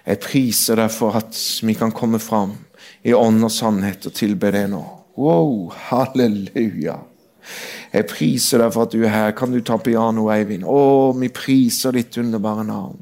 Jeg 0.05 0.19
priser 0.19 0.81
deg 0.81 0.91
for 0.91 1.15
at 1.21 1.37
vi 1.61 1.77
kan 1.77 1.93
komme 1.93 2.19
fram 2.19 2.57
i 3.05 3.13
ånd 3.13 3.43
og 3.45 3.53
sannhet 3.53 4.09
og 4.09 4.17
tilbe 4.17 4.49
deg 4.51 4.71
nå. 4.73 4.81
Wow, 5.13 5.69
halleluja. 5.91 6.97
Jeg 7.93 8.07
priser 8.09 8.63
deg 8.63 8.73
for 8.73 8.87
at 8.87 8.93
du 8.95 9.03
er 9.03 9.13
her. 9.13 9.35
Kan 9.37 9.53
du 9.53 9.59
ta 9.61 9.77
piano, 9.81 10.29
Eivind? 10.33 10.65
Å, 10.65 11.11
vi 11.17 11.29
priser 11.33 11.95
ditt 11.95 12.17
underbare 12.21 12.65
navn. 12.67 12.99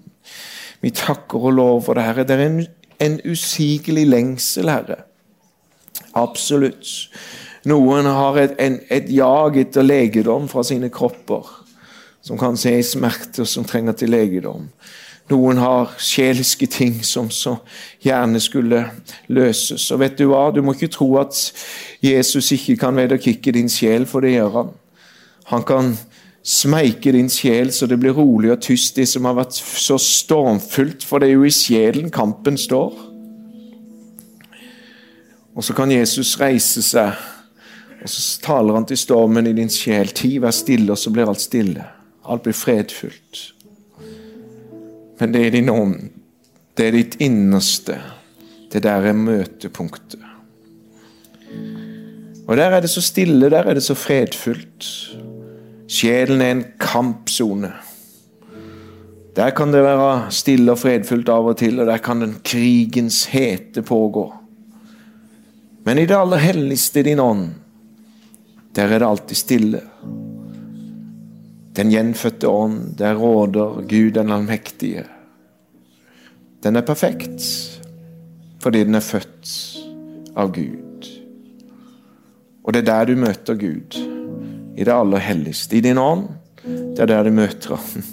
Vi 0.82 0.92
takker 0.98 1.48
og 1.52 1.56
lover 1.60 2.00
det, 2.00 2.06
Herre. 2.08 2.26
Det 2.28 2.38
er 2.38 2.46
en, 2.48 2.60
en 3.06 3.20
usigelig 3.30 4.08
lengsel, 4.10 4.72
Herre. 4.74 5.04
Absolutt. 6.18 6.90
Noen 7.70 8.10
har 8.10 8.40
et, 8.42 8.56
en, 8.60 8.80
et 8.90 9.10
jag 9.14 9.60
etter 9.62 9.86
legedom 9.86 10.48
fra 10.50 10.64
sine 10.66 10.90
kropper, 10.94 11.46
som 12.26 12.40
kan 12.42 12.58
se 12.58 12.74
i 12.80 12.86
smerte, 12.86 13.46
som 13.46 13.68
trenger 13.68 14.00
til 14.00 14.14
legedom. 14.14 14.66
Noen 15.32 15.62
har 15.62 15.94
sjeliske 16.02 16.68
ting 16.68 17.00
som 17.08 17.30
så 17.32 17.56
gjerne 18.04 18.40
skulle 18.44 18.84
løses. 19.32 19.88
Og 19.94 20.02
vet 20.04 20.18
du 20.20 20.28
hva? 20.32 20.50
Du 20.52 20.62
må 20.66 20.76
ikke 20.76 20.92
tro 20.92 21.14
at 21.22 21.38
Jesus 22.04 22.52
ikke 22.52 22.78
kan 22.84 22.98
vederkikke 23.00 23.54
din 23.56 23.72
sjel, 23.72 24.06
for 24.10 24.26
det 24.26 24.36
gjør 24.36 24.58
han. 24.58 24.74
Han 25.52 25.64
kan 25.68 25.94
smeike 26.44 27.14
din 27.14 27.30
sjel 27.30 27.72
så 27.74 27.88
det 27.88 28.00
blir 28.02 28.16
rolig 28.18 28.52
og 28.52 28.62
tyst, 28.66 28.96
det 28.98 29.08
som 29.10 29.28
har 29.30 29.38
vært 29.38 29.56
så 29.56 29.98
stormfullt, 30.02 31.06
for 31.06 31.22
det 31.22 31.30
er 31.30 31.38
jo 31.38 31.48
i 31.48 31.54
sjelen 31.54 32.12
kampen 32.14 32.58
står. 32.58 32.96
Og 35.56 35.64
så 35.64 35.76
kan 35.76 35.92
Jesus 35.92 36.38
reise 36.40 36.84
seg, 36.86 37.16
og 38.02 38.10
så 38.10 38.42
taler 38.42 38.80
han 38.80 38.88
til 38.90 38.98
stormen 38.98 39.48
i 39.48 39.56
din 39.56 39.70
sjel. 39.70 40.14
Ti, 40.16 40.38
vær 40.42 40.56
stille, 40.56 40.92
og 40.94 40.98
så 40.98 41.12
blir 41.14 41.30
alt 41.30 41.44
stille. 41.44 41.86
Alt 42.26 42.48
blir 42.48 42.56
fredfullt. 42.58 43.42
Men 45.22 45.36
det 45.36 45.46
er 45.46 45.54
din 45.54 45.70
ånd. 45.70 46.10
Det 46.74 46.88
er 46.88 46.96
ditt 46.98 47.20
innerste. 47.22 48.00
Det 48.74 48.82
der 48.82 49.06
er 49.06 49.14
møtepunktet. 49.14 50.24
Og 52.48 52.58
der 52.58 52.74
er 52.74 52.82
det 52.82 52.90
så 52.90 53.04
stille, 53.06 53.52
der 53.54 53.70
er 53.70 53.78
det 53.78 53.84
så 53.86 53.94
fredfullt. 53.96 54.88
Sjelen 55.92 56.42
er 56.42 56.56
en 56.56 56.64
kampsone. 56.82 57.70
Der 59.36 59.54
kan 59.56 59.72
det 59.72 59.84
være 59.86 60.32
stille 60.34 60.74
og 60.74 60.82
fredfullt 60.82 61.30
av 61.30 61.52
og 61.54 61.60
til, 61.62 61.80
og 61.80 61.88
der 61.88 62.02
kan 62.02 62.26
den 62.26 62.36
krigens 62.44 63.26
hete 63.32 63.86
pågå. 63.86 64.26
Men 65.86 66.02
i 66.02 66.08
det 66.10 66.18
aller 66.18 66.42
helligste 66.42 67.06
din 67.06 67.22
ånd, 67.22 67.48
der 68.76 68.90
er 68.90 69.00
det 69.00 69.08
alltid 69.08 69.38
stille. 69.38 69.86
Den 71.76 71.92
gjenfødte 71.92 72.50
ånd, 72.50 72.96
der 73.00 73.16
råder 73.16 73.82
Gud 73.88 74.12
den 74.12 74.32
allmektige. 74.32 75.06
Den 76.64 76.76
er 76.76 76.82
perfekt 76.82 77.42
fordi 78.62 78.84
den 78.84 78.96
er 78.96 79.02
født 79.02 79.52
av 80.38 80.52
Gud. 80.54 81.08
Og 82.64 82.74
det 82.74 82.84
er 82.84 82.90
der 82.92 83.06
du 83.10 83.16
møter 83.18 83.58
Gud 83.58 83.98
i 84.78 84.84
det 84.84 84.94
aller 84.94 85.18
helligste. 85.18 85.78
I 85.78 85.82
din 85.82 85.98
ånd. 85.98 86.28
Det 86.64 87.00
er 87.00 87.10
der 87.10 87.24
du 87.24 87.32
møter 87.34 87.76
ham. 87.76 88.04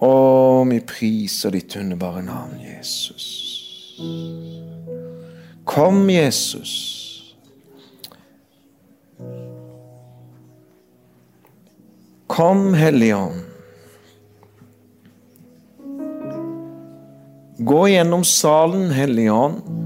Å, 0.00 0.64
vi 0.68 0.80
priser 0.80 1.52
ditt 1.54 1.76
underbare 1.76 2.24
navn, 2.24 2.56
Jesus. 2.64 3.26
Kom, 5.68 6.08
Jesus. 6.10 7.03
Kom, 12.26 12.74
Hellige 12.74 13.16
Ånd. 13.16 13.40
Gå 17.58 17.88
gjennom 17.88 18.24
salen, 18.24 18.90
Hellige 18.90 19.32
Ånd. 19.32 19.84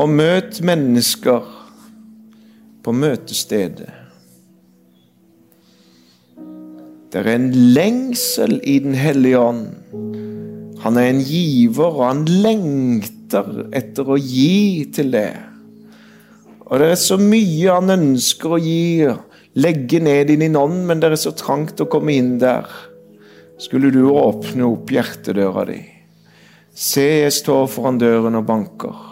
og 0.00 0.08
møt 0.08 0.60
mennesker 0.64 1.48
på 2.80 2.92
møtestedet. 2.96 3.90
Det 7.10 7.20
er 7.20 7.28
en 7.34 7.50
lengsel 7.74 8.60
i 8.64 8.78
Den 8.80 8.94
hellige 8.94 9.38
ånd. 9.38 9.66
Han 10.80 10.96
er 10.96 11.10
en 11.10 11.20
giver, 11.26 11.90
og 11.90 12.04
han 12.06 12.24
lengter 12.24 13.66
etter 13.76 14.08
å 14.08 14.16
gi 14.16 14.86
til 14.94 15.10
det. 15.12 15.34
Og 16.70 16.78
det 16.78 16.92
er 16.92 17.00
så 17.02 17.16
mye 17.18 17.74
han 17.74 17.90
ønsker 17.90 18.54
å 18.54 18.60
gi, 18.62 19.02
legge 19.58 19.98
ned 20.02 20.30
i 20.30 20.38
din 20.38 20.58
ånd, 20.58 20.84
men 20.86 21.02
det 21.02 21.10
er 21.10 21.18
så 21.18 21.32
trangt 21.34 21.82
å 21.82 21.88
komme 21.90 22.14
inn 22.14 22.36
der. 22.38 22.68
Skulle 23.60 23.90
du 23.90 24.04
åpne 24.14 24.68
opp 24.68 24.92
hjertedøra 24.94 25.66
di? 25.68 25.80
Se, 26.70 27.02
jeg 27.26 27.34
står 27.34 27.66
foran 27.74 27.98
døren 27.98 28.38
og 28.38 28.46
banker. 28.46 29.02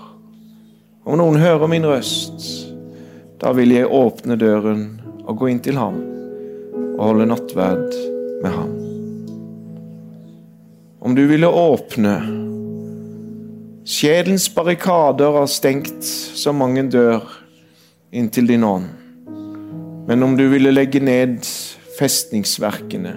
Om 1.03 1.19
noen 1.19 1.41
hører 1.43 1.71
min 1.73 1.87
røst, 1.89 2.47
da 3.43 3.51
vil 3.57 3.75
jeg 3.75 3.91
åpne 3.91 4.39
døren 4.39 4.87
og 5.25 5.43
gå 5.43 5.51
inn 5.51 5.61
til 5.65 5.79
ham 5.81 5.99
og 6.99 7.03
holde 7.11 7.27
nattverd 7.29 7.99
med 8.45 8.55
ham. 8.55 8.71
Om 11.03 11.15
du 11.19 11.25
ville 11.31 11.51
åpne 11.51 12.15
Sjelens 13.89 14.49
barrikader 14.53 15.33
har 15.39 15.47
stengt 15.49 16.05
så 16.05 16.53
mange 16.53 16.83
dør 16.93 17.23
inntil 18.11 18.47
din 18.47 18.65
ånd. 18.65 18.87
Men 20.07 20.23
om 20.23 20.37
du 20.37 20.49
ville 20.49 20.71
legge 20.73 21.01
ned 21.01 21.45
festningsverkene, 21.99 23.15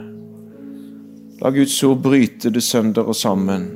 la 1.42 1.52
Guds 1.52 1.84
ord 1.84 2.02
bryte 2.04 2.52
det 2.52 2.64
sønder 2.66 3.08
og 3.08 3.16
sammen, 3.16 3.70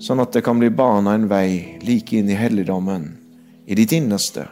sånn 0.00 0.22
at 0.24 0.32
det 0.32 0.44
kan 0.46 0.58
bli 0.58 0.70
bana 0.72 1.14
en 1.14 1.28
vei 1.28 1.78
like 1.84 2.16
inn 2.16 2.30
i 2.32 2.38
helligdommen, 2.38 3.10
i 3.66 3.76
ditt 3.76 3.92
innerste, 3.92 4.48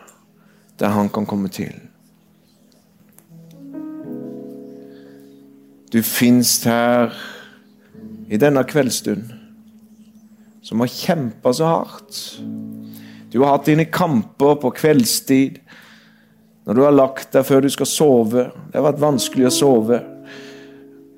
der 0.78 0.92
Han 0.92 1.08
kan 1.08 1.26
komme 1.26 1.48
til. 1.48 1.72
Du 5.92 6.00
finst 6.02 6.64
her 6.64 7.12
i 8.28 8.38
denne 8.40 8.64
kveldsstund, 8.64 9.28
som 10.62 10.80
har 10.80 10.88
kjempa 10.88 11.52
så 11.52 11.68
hardt. 11.68 12.20
Du 13.32 13.40
har 13.40 13.56
hatt 13.56 13.68
dine 13.70 13.88
kamper 13.88 14.58
på 14.60 14.70
kveldstid, 14.76 15.60
når 16.68 16.76
du 16.76 16.82
har 16.84 16.94
lagt 16.94 17.32
deg 17.32 17.46
før 17.48 17.64
du 17.64 17.70
skal 17.72 17.88
sove. 17.88 18.50
Det 18.68 18.76
har 18.76 18.90
vært 18.90 19.00
vanskelig 19.02 19.48
å 19.48 19.54
sove. 19.56 20.00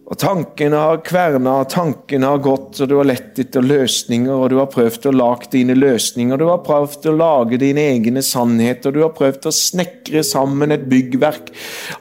Og 0.04 0.18
Tankene 0.20 0.76
har 0.78 0.98
kverna, 1.02 1.56
tankene 1.64 2.28
har 2.28 2.42
gått, 2.44 2.76
og 2.84 2.88
du 2.90 2.94
har 2.98 3.08
lett 3.08 3.38
etter 3.40 3.64
løsninger. 3.64 4.30
og 4.30 4.50
Du 4.52 4.58
har 4.60 4.68
prøvd 4.70 5.08
å 5.08 5.14
lage 5.16 5.48
dine 5.50 5.74
løsninger, 5.74 6.38
du 6.38 6.44
har 6.50 6.60
prøvd 6.62 7.08
å 7.08 7.16
lage 7.16 7.58
dine 7.58 7.86
egne 7.94 8.22
sannheter. 8.22 8.92
Du 8.92 9.00
har 9.00 9.14
prøvd 9.16 9.48
å 9.48 9.54
snekre 9.56 10.22
sammen 10.22 10.76
et 10.76 10.84
byggverk 10.90 11.50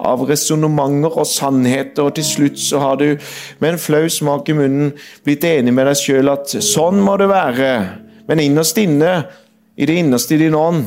av 0.03 0.27
resonnementer 0.29 1.15
og 1.15 1.29
sannheter. 1.31 2.05
Og 2.05 2.19
til 2.19 2.27
slutt 2.27 2.59
så 2.61 2.83
har 2.83 2.99
du 3.01 3.07
med 3.63 3.71
en 3.71 3.81
flau 3.81 4.05
smak 4.11 4.51
i 4.51 4.57
munnen 4.61 4.91
blitt 5.25 5.47
enig 5.47 5.73
med 5.73 5.89
deg 5.89 6.03
sjøl 6.03 6.35
at 6.35 6.53
sånn 6.59 6.99
må 7.01 7.15
det 7.17 7.31
være. 7.31 7.71
Men 8.27 8.43
innerst 8.43 8.77
inne, 8.83 9.23
i 9.75 9.85
det 9.89 9.95
innerste 10.03 10.35
i 10.35 10.37
din 10.37 10.55
ånd 10.55 10.85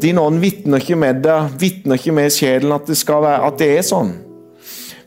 Din 0.00 0.18
ånd 0.18 0.42
vitner 0.42 0.82
ikke 0.82 0.98
med 1.00 1.22
deg, 1.24 1.54
vitner 1.58 1.96
ikke 1.96 2.12
med 2.14 2.32
sjelen 2.34 2.74
at 2.76 2.86
det, 2.86 2.98
være, 3.08 3.38
at 3.48 3.56
det 3.58 3.68
er 3.78 3.84
sånn. 3.86 4.10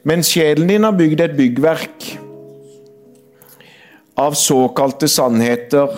Men 0.02 0.24
sjelen 0.26 0.66
din 0.72 0.88
har 0.88 0.96
bygd 0.98 1.22
et 1.22 1.36
byggverk 1.38 2.08
av 4.18 4.34
såkalte 4.34 5.08
sannheter. 5.08 5.94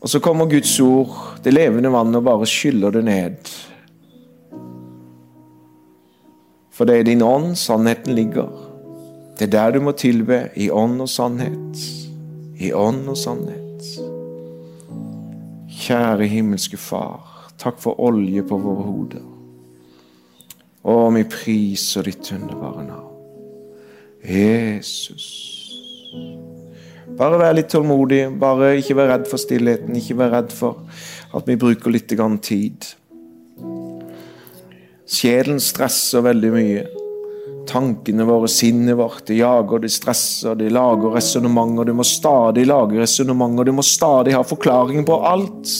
Og 0.00 0.08
så 0.08 0.22
kommer 0.24 0.48
Guds 0.48 0.72
ord, 0.80 1.12
det 1.44 1.52
levende 1.52 1.92
vannet, 1.92 2.22
og 2.22 2.28
bare 2.30 2.48
skyller 2.48 2.96
det 2.96 3.04
ned. 3.04 3.54
For 6.72 6.88
det 6.88 6.96
er 6.96 7.10
din 7.10 7.22
ånd 7.22 7.58
sannheten 7.60 8.16
ligger. 8.16 8.48
Det 9.36 9.50
er 9.50 9.56
der 9.58 9.76
du 9.76 9.84
må 9.84 9.92
tilbe, 9.92 10.46
i 10.56 10.70
ånd 10.72 11.02
og 11.04 11.12
sannhet. 11.12 12.09
I 12.60 12.72
ånd 12.76 13.08
og 13.08 13.16
sannhet. 13.16 13.86
Kjære 15.80 16.26
himmelske 16.28 16.76
Far, 16.76 17.48
takk 17.60 17.80
for 17.80 17.96
olje 18.04 18.42
på 18.44 18.58
våre 18.60 18.84
hoder. 18.84 19.24
Å, 20.84 20.96
vi 21.14 21.24
priser 21.28 22.04
ditt 22.04 22.28
underbare 22.36 22.84
navn. 22.84 23.08
Jesus. 24.20 25.26
Bare 27.16 27.40
vær 27.40 27.56
litt 27.56 27.72
tålmodig. 27.72 28.26
Bare 28.40 28.74
ikke 28.80 28.96
vær 28.98 29.14
redd 29.14 29.28
for 29.28 29.40
stillheten. 29.40 29.96
Ikke 29.96 30.18
vær 30.20 30.34
redd 30.36 30.52
for 30.52 30.84
at 31.36 31.48
vi 31.48 31.56
bruker 31.60 31.92
litt 31.92 32.12
tid. 32.44 32.92
Sjelen 35.10 35.60
stresser 35.60 36.28
veldig 36.28 36.52
mye. 36.54 36.88
Tankene 37.70 38.24
våre, 38.26 38.48
sinnet 38.50 38.96
vårt, 38.98 39.26
det 39.26 39.36
jager, 39.38 39.78
det 39.78 39.92
stresser, 39.94 40.56
det 40.58 40.72
lager 40.74 41.14
resonnementer. 41.14 41.86
Du 41.86 41.92
må 41.94 42.04
stadig 42.04 42.64
lage 42.66 42.98
resonnementer, 42.98 43.68
du 43.68 43.76
må 43.76 43.84
stadig 43.86 44.34
ha 44.34 44.42
forklaring 44.42 45.04
på 45.06 45.18
alt. 45.26 45.70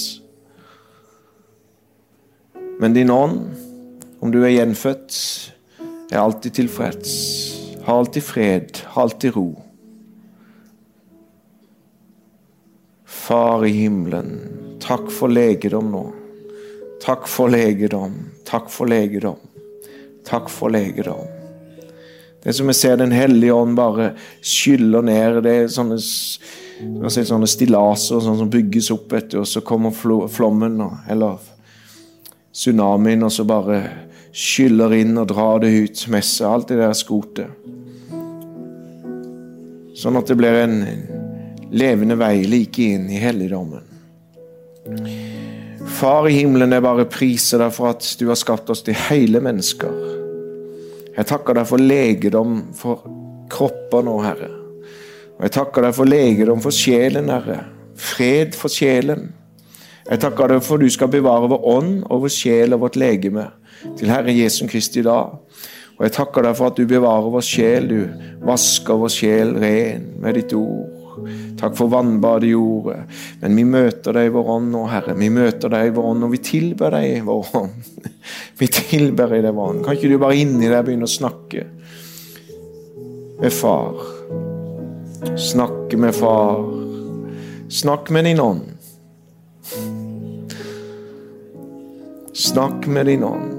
Men 2.79 2.95
din 2.95 3.11
ånd 3.11 3.41
om 4.21 4.31
du 4.31 4.39
er 4.45 4.55
gjenfødt, 4.55 5.17
er 6.13 6.21
alltid 6.21 6.55
tilfreds, 6.61 7.11
har 7.85 7.99
alltid 8.05 8.25
fred, 8.25 8.81
har 8.95 9.09
alltid 9.09 9.35
ro. 9.37 9.49
Far 13.05 13.67
i 13.67 13.75
himmelen, 13.83 14.33
takk 14.83 15.11
for 15.15 15.33
legedom 15.33 15.91
nå. 15.91 16.07
Takk 17.01 17.27
for 17.33 17.51
legedom, 17.51 18.15
takk 18.47 18.71
for 18.71 18.91
legedom, 18.91 19.41
takk 20.29 20.51
for 20.53 20.71
legedom. 20.71 21.40
Det 22.41 22.55
som 22.57 22.71
jeg 22.71 22.79
ser 22.79 22.97
Den 22.97 23.13
hellige 23.13 23.53
ånd 23.53 23.77
bare 23.77 24.15
skyller 24.41 25.05
ned, 25.05 25.43
det 25.45 25.53
er 25.53 25.73
sånne, 25.73 25.99
sånne 26.01 27.49
stillaser 27.51 28.23
sånn 28.25 28.39
som 28.41 28.53
bygges 28.53 28.91
opp, 28.95 29.13
etter, 29.13 29.43
og 29.43 29.49
så 29.49 29.61
kommer 29.61 29.93
flommen, 29.93 30.81
eller 31.11 31.37
tsunamien, 32.53 33.27
og 33.27 33.33
så 33.35 33.45
bare 33.45 33.83
skyller 34.33 34.95
inn 34.97 35.19
og 35.19 35.29
drar 35.33 35.61
det 35.61 35.71
ut 35.75 36.07
Messe, 36.13 36.47
alt 36.47 36.71
det 36.71 36.81
der 36.81 36.97
skotet. 36.97 37.51
Sånn 40.01 40.17
at 40.17 40.31
det 40.31 40.39
blir 40.39 40.63
en 40.63 40.79
levende 41.77 42.17
vei 42.17 42.47
like 42.49 42.87
inn 42.95 43.11
i 43.13 43.21
helligdommen. 43.21 43.85
Far 46.01 46.29
i 46.31 46.39
himmelen, 46.39 46.73
jeg 46.73 46.87
bare 46.87 47.05
priser 47.11 47.61
deg 47.61 47.75
for 47.75 47.93
at 47.93 48.07
du 48.17 48.31
har 48.31 48.39
skapt 48.39 48.71
oss 48.73 48.81
til 48.87 48.97
hele 49.11 49.43
mennesker. 49.45 50.20
Jeg 51.21 51.29
takker 51.29 51.59
deg 51.59 51.67
for 51.69 51.83
legedom 51.85 52.61
for 52.73 53.03
kropper 53.53 54.07
nå, 54.07 54.15
Herre. 54.25 54.47
Og 55.37 55.43
jeg 55.45 55.53
takker 55.59 55.85
deg 55.85 55.97
for 55.99 56.09
legedom 56.09 56.63
for 56.65 56.73
sjelen, 56.73 57.29
Herre. 57.29 57.59
Fred 58.01 58.57
for 58.57 58.73
sjelen. 58.73 59.27
Jeg 60.07 60.23
takker 60.23 60.55
deg 60.55 60.63
for 60.65 60.81
du 60.81 60.89
skal 60.89 61.11
bevare 61.13 61.51
vår 61.53 61.67
ånd 61.75 61.93
og 62.07 62.25
vår 62.25 62.33
sjel 62.33 62.73
og 62.73 62.87
vårt 62.87 62.97
legeme 62.97 63.51
til 63.99 64.09
Herre 64.09 64.33
Jesu 64.33 64.65
Kristi 64.71 65.05
dag. 65.05 65.37
Og 65.99 66.07
jeg 66.07 66.15
takker 66.17 66.49
deg 66.49 66.57
for 66.57 66.73
at 66.73 66.81
du 66.81 66.89
bevarer 66.89 67.29
vår 67.37 67.45
sjel, 67.45 67.91
du 67.93 68.47
vasker 68.49 68.97
vår 69.05 69.13
sjel 69.13 69.53
ren 69.61 70.09
med 70.25 70.41
ditt 70.41 70.57
ord. 70.57 71.00
Takk 71.61 71.77
for 71.79 71.93
vannbadet 71.93 72.51
i 72.51 72.55
ordet. 72.57 72.99
Men 73.43 73.59
vi 73.59 73.65
møter 73.69 74.17
deg 74.17 74.31
i 74.31 74.33
vår 74.35 74.51
ånd 74.57 74.71
nå, 74.75 74.85
Herre. 74.91 75.17
Vi 75.19 75.31
møter 75.35 75.73
deg 75.73 75.91
i 75.91 75.95
vår 75.97 76.09
ånd, 76.13 76.27
og 76.27 76.35
vi 76.35 76.43
tilber 76.51 76.97
deg 76.97 77.09
i 77.11 77.21
vår 77.27 77.55
ånd. 77.61 77.93
Vi 78.61 78.67
tilber 78.69 79.31
deg 79.33 79.47
i 79.47 79.53
vår 79.57 79.71
ånd. 79.71 79.85
Kan 79.87 79.97
ikke 79.97 80.11
du 80.11 80.19
bare 80.21 80.37
inni 80.37 80.69
deg 80.69 80.85
begynne 80.85 81.09
å 81.09 81.11
snakke 81.11 81.65
med 83.41 83.55
far? 83.57 84.03
Snakke 85.41 85.97
med 85.97 86.15
far. 86.15 86.61
Snakk 87.73 88.11
med 88.13 88.29
din 88.29 88.41
ånd. 88.45 88.69
Snakk 92.35 92.87
med 92.87 93.07
din 93.07 93.25
ånd. 93.25 93.57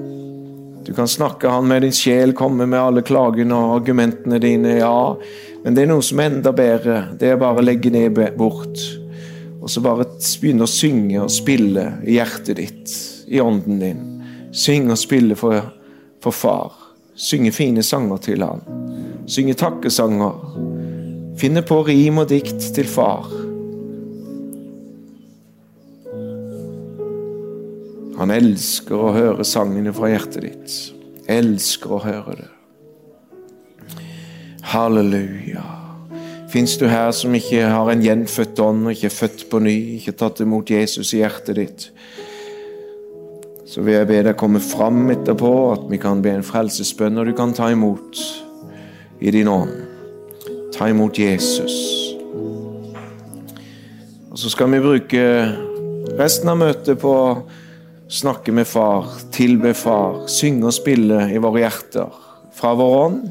Du 0.84 0.94
kan 0.94 1.08
snakke 1.08 1.48
han 1.48 1.68
med 1.68 1.82
din 1.82 1.92
sjel, 1.92 2.32
komme 2.32 2.66
med 2.66 2.80
alle 2.80 3.02
klagene 3.02 3.54
og 3.54 3.76
argumentene 3.76 4.38
dine. 4.42 4.76
Ja, 4.80 5.16
men 5.62 5.76
det 5.76 5.84
er 5.84 5.92
noe 5.92 6.02
som 6.02 6.20
er 6.20 6.32
enda 6.32 6.52
bedre. 6.56 6.96
Det 7.18 7.30
er 7.30 7.40
bare 7.40 7.62
å 7.62 7.64
legge 7.64 7.92
ned 7.94 8.18
bort. 8.38 8.82
Og 9.62 9.70
så 9.70 9.82
bare 9.82 10.08
begynne 10.42 10.66
å 10.66 10.70
synge 10.70 11.20
og 11.22 11.30
spille 11.30 11.84
i 12.02 12.16
hjertet 12.16 12.58
ditt, 12.58 12.94
i 13.30 13.38
ånden 13.40 13.78
din. 13.78 14.00
Synge 14.50 14.96
og 14.96 15.00
spille 15.00 15.38
for, 15.38 15.70
for 16.22 16.34
far. 16.34 16.74
Synge 17.14 17.52
fine 17.54 17.84
sanger 17.86 18.18
til 18.24 18.42
han. 18.42 18.64
Synge 19.30 19.54
takkesanger. 19.60 20.40
Finne 21.38 21.62
på 21.66 21.78
rim 21.86 22.18
og 22.24 22.32
dikt 22.32 22.72
til 22.74 22.90
far. 22.90 23.30
Han 28.18 28.34
elsker 28.34 28.98
å 28.98 29.14
høre 29.14 29.46
sangene 29.46 29.94
fra 29.94 30.10
hjertet 30.10 30.42
ditt. 30.44 30.74
Elsker 31.30 31.96
å 31.96 32.02
høre 32.02 32.36
det. 32.42 32.50
Halleluja. 34.72 35.62
Fins 36.48 36.78
du 36.80 36.86
her 36.88 37.10
som 37.12 37.34
ikke 37.36 37.66
har 37.68 37.90
en 37.92 38.00
gjenfødt 38.00 38.60
ånd, 38.64 38.86
ikke 38.88 39.10
er 39.10 39.12
født 39.12 39.42
på 39.50 39.58
ny, 39.60 39.74
ikke 39.98 40.14
tatt 40.16 40.40
imot 40.40 40.70
Jesus 40.72 41.10
i 41.12 41.20
hjertet 41.20 41.58
ditt, 41.58 41.84
så 43.68 43.84
vil 43.84 43.98
jeg 43.98 44.08
be 44.08 44.20
deg 44.24 44.38
komme 44.40 44.60
fram 44.64 45.10
etterpå, 45.12 45.50
at 45.74 45.84
vi 45.92 46.00
kan 46.00 46.22
be 46.24 46.32
en 46.36 46.44
frelsesbønn, 46.44 47.20
og 47.20 47.28
du 47.28 47.34
kan 47.36 47.52
ta 47.56 47.68
imot 47.72 48.20
i 49.20 49.32
din 49.32 49.48
ånd. 49.48 49.76
Ta 50.72 50.88
imot 50.88 51.20
Jesus. 51.20 51.76
Og 54.32 54.40
så 54.40 54.52
skal 54.52 54.72
vi 54.72 54.80
bruke 54.84 55.26
resten 56.16 56.48
av 56.48 56.60
møtet 56.64 57.00
på 57.00 57.12
å 57.12 57.28
snakke 58.12 58.56
med 58.56 58.68
far, 58.68 59.08
tilbe 59.36 59.76
far, 59.76 60.24
synge 60.32 60.68
og 60.68 60.76
spille 60.76 61.26
i 61.32 61.40
våre 61.40 61.66
hjerter 61.66 62.20
fra 62.56 62.72
vår 62.76 62.98
ånd. 63.04 63.22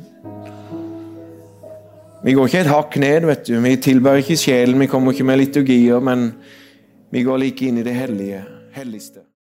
Vi 2.22 2.36
går 2.38 2.52
ikke 2.52 2.60
et 2.62 2.70
hakk 2.70 2.96
ned, 3.02 3.26
vet 3.26 3.48
du. 3.48 3.56
Vi 3.64 3.76
tilbærer 3.82 4.22
ikke 4.22 4.38
sjelen, 4.38 4.78
vi 4.80 4.88
kommer 4.90 5.16
ikke 5.16 5.26
med 5.26 5.40
liturgier, 5.42 6.00
men 6.06 6.28
vi 7.10 7.24
går 7.26 7.42
like 7.42 7.66
inn 7.66 7.80
i 7.82 7.86
det 7.86 7.96
hellige, 7.98 8.44
helligste. 8.78 9.24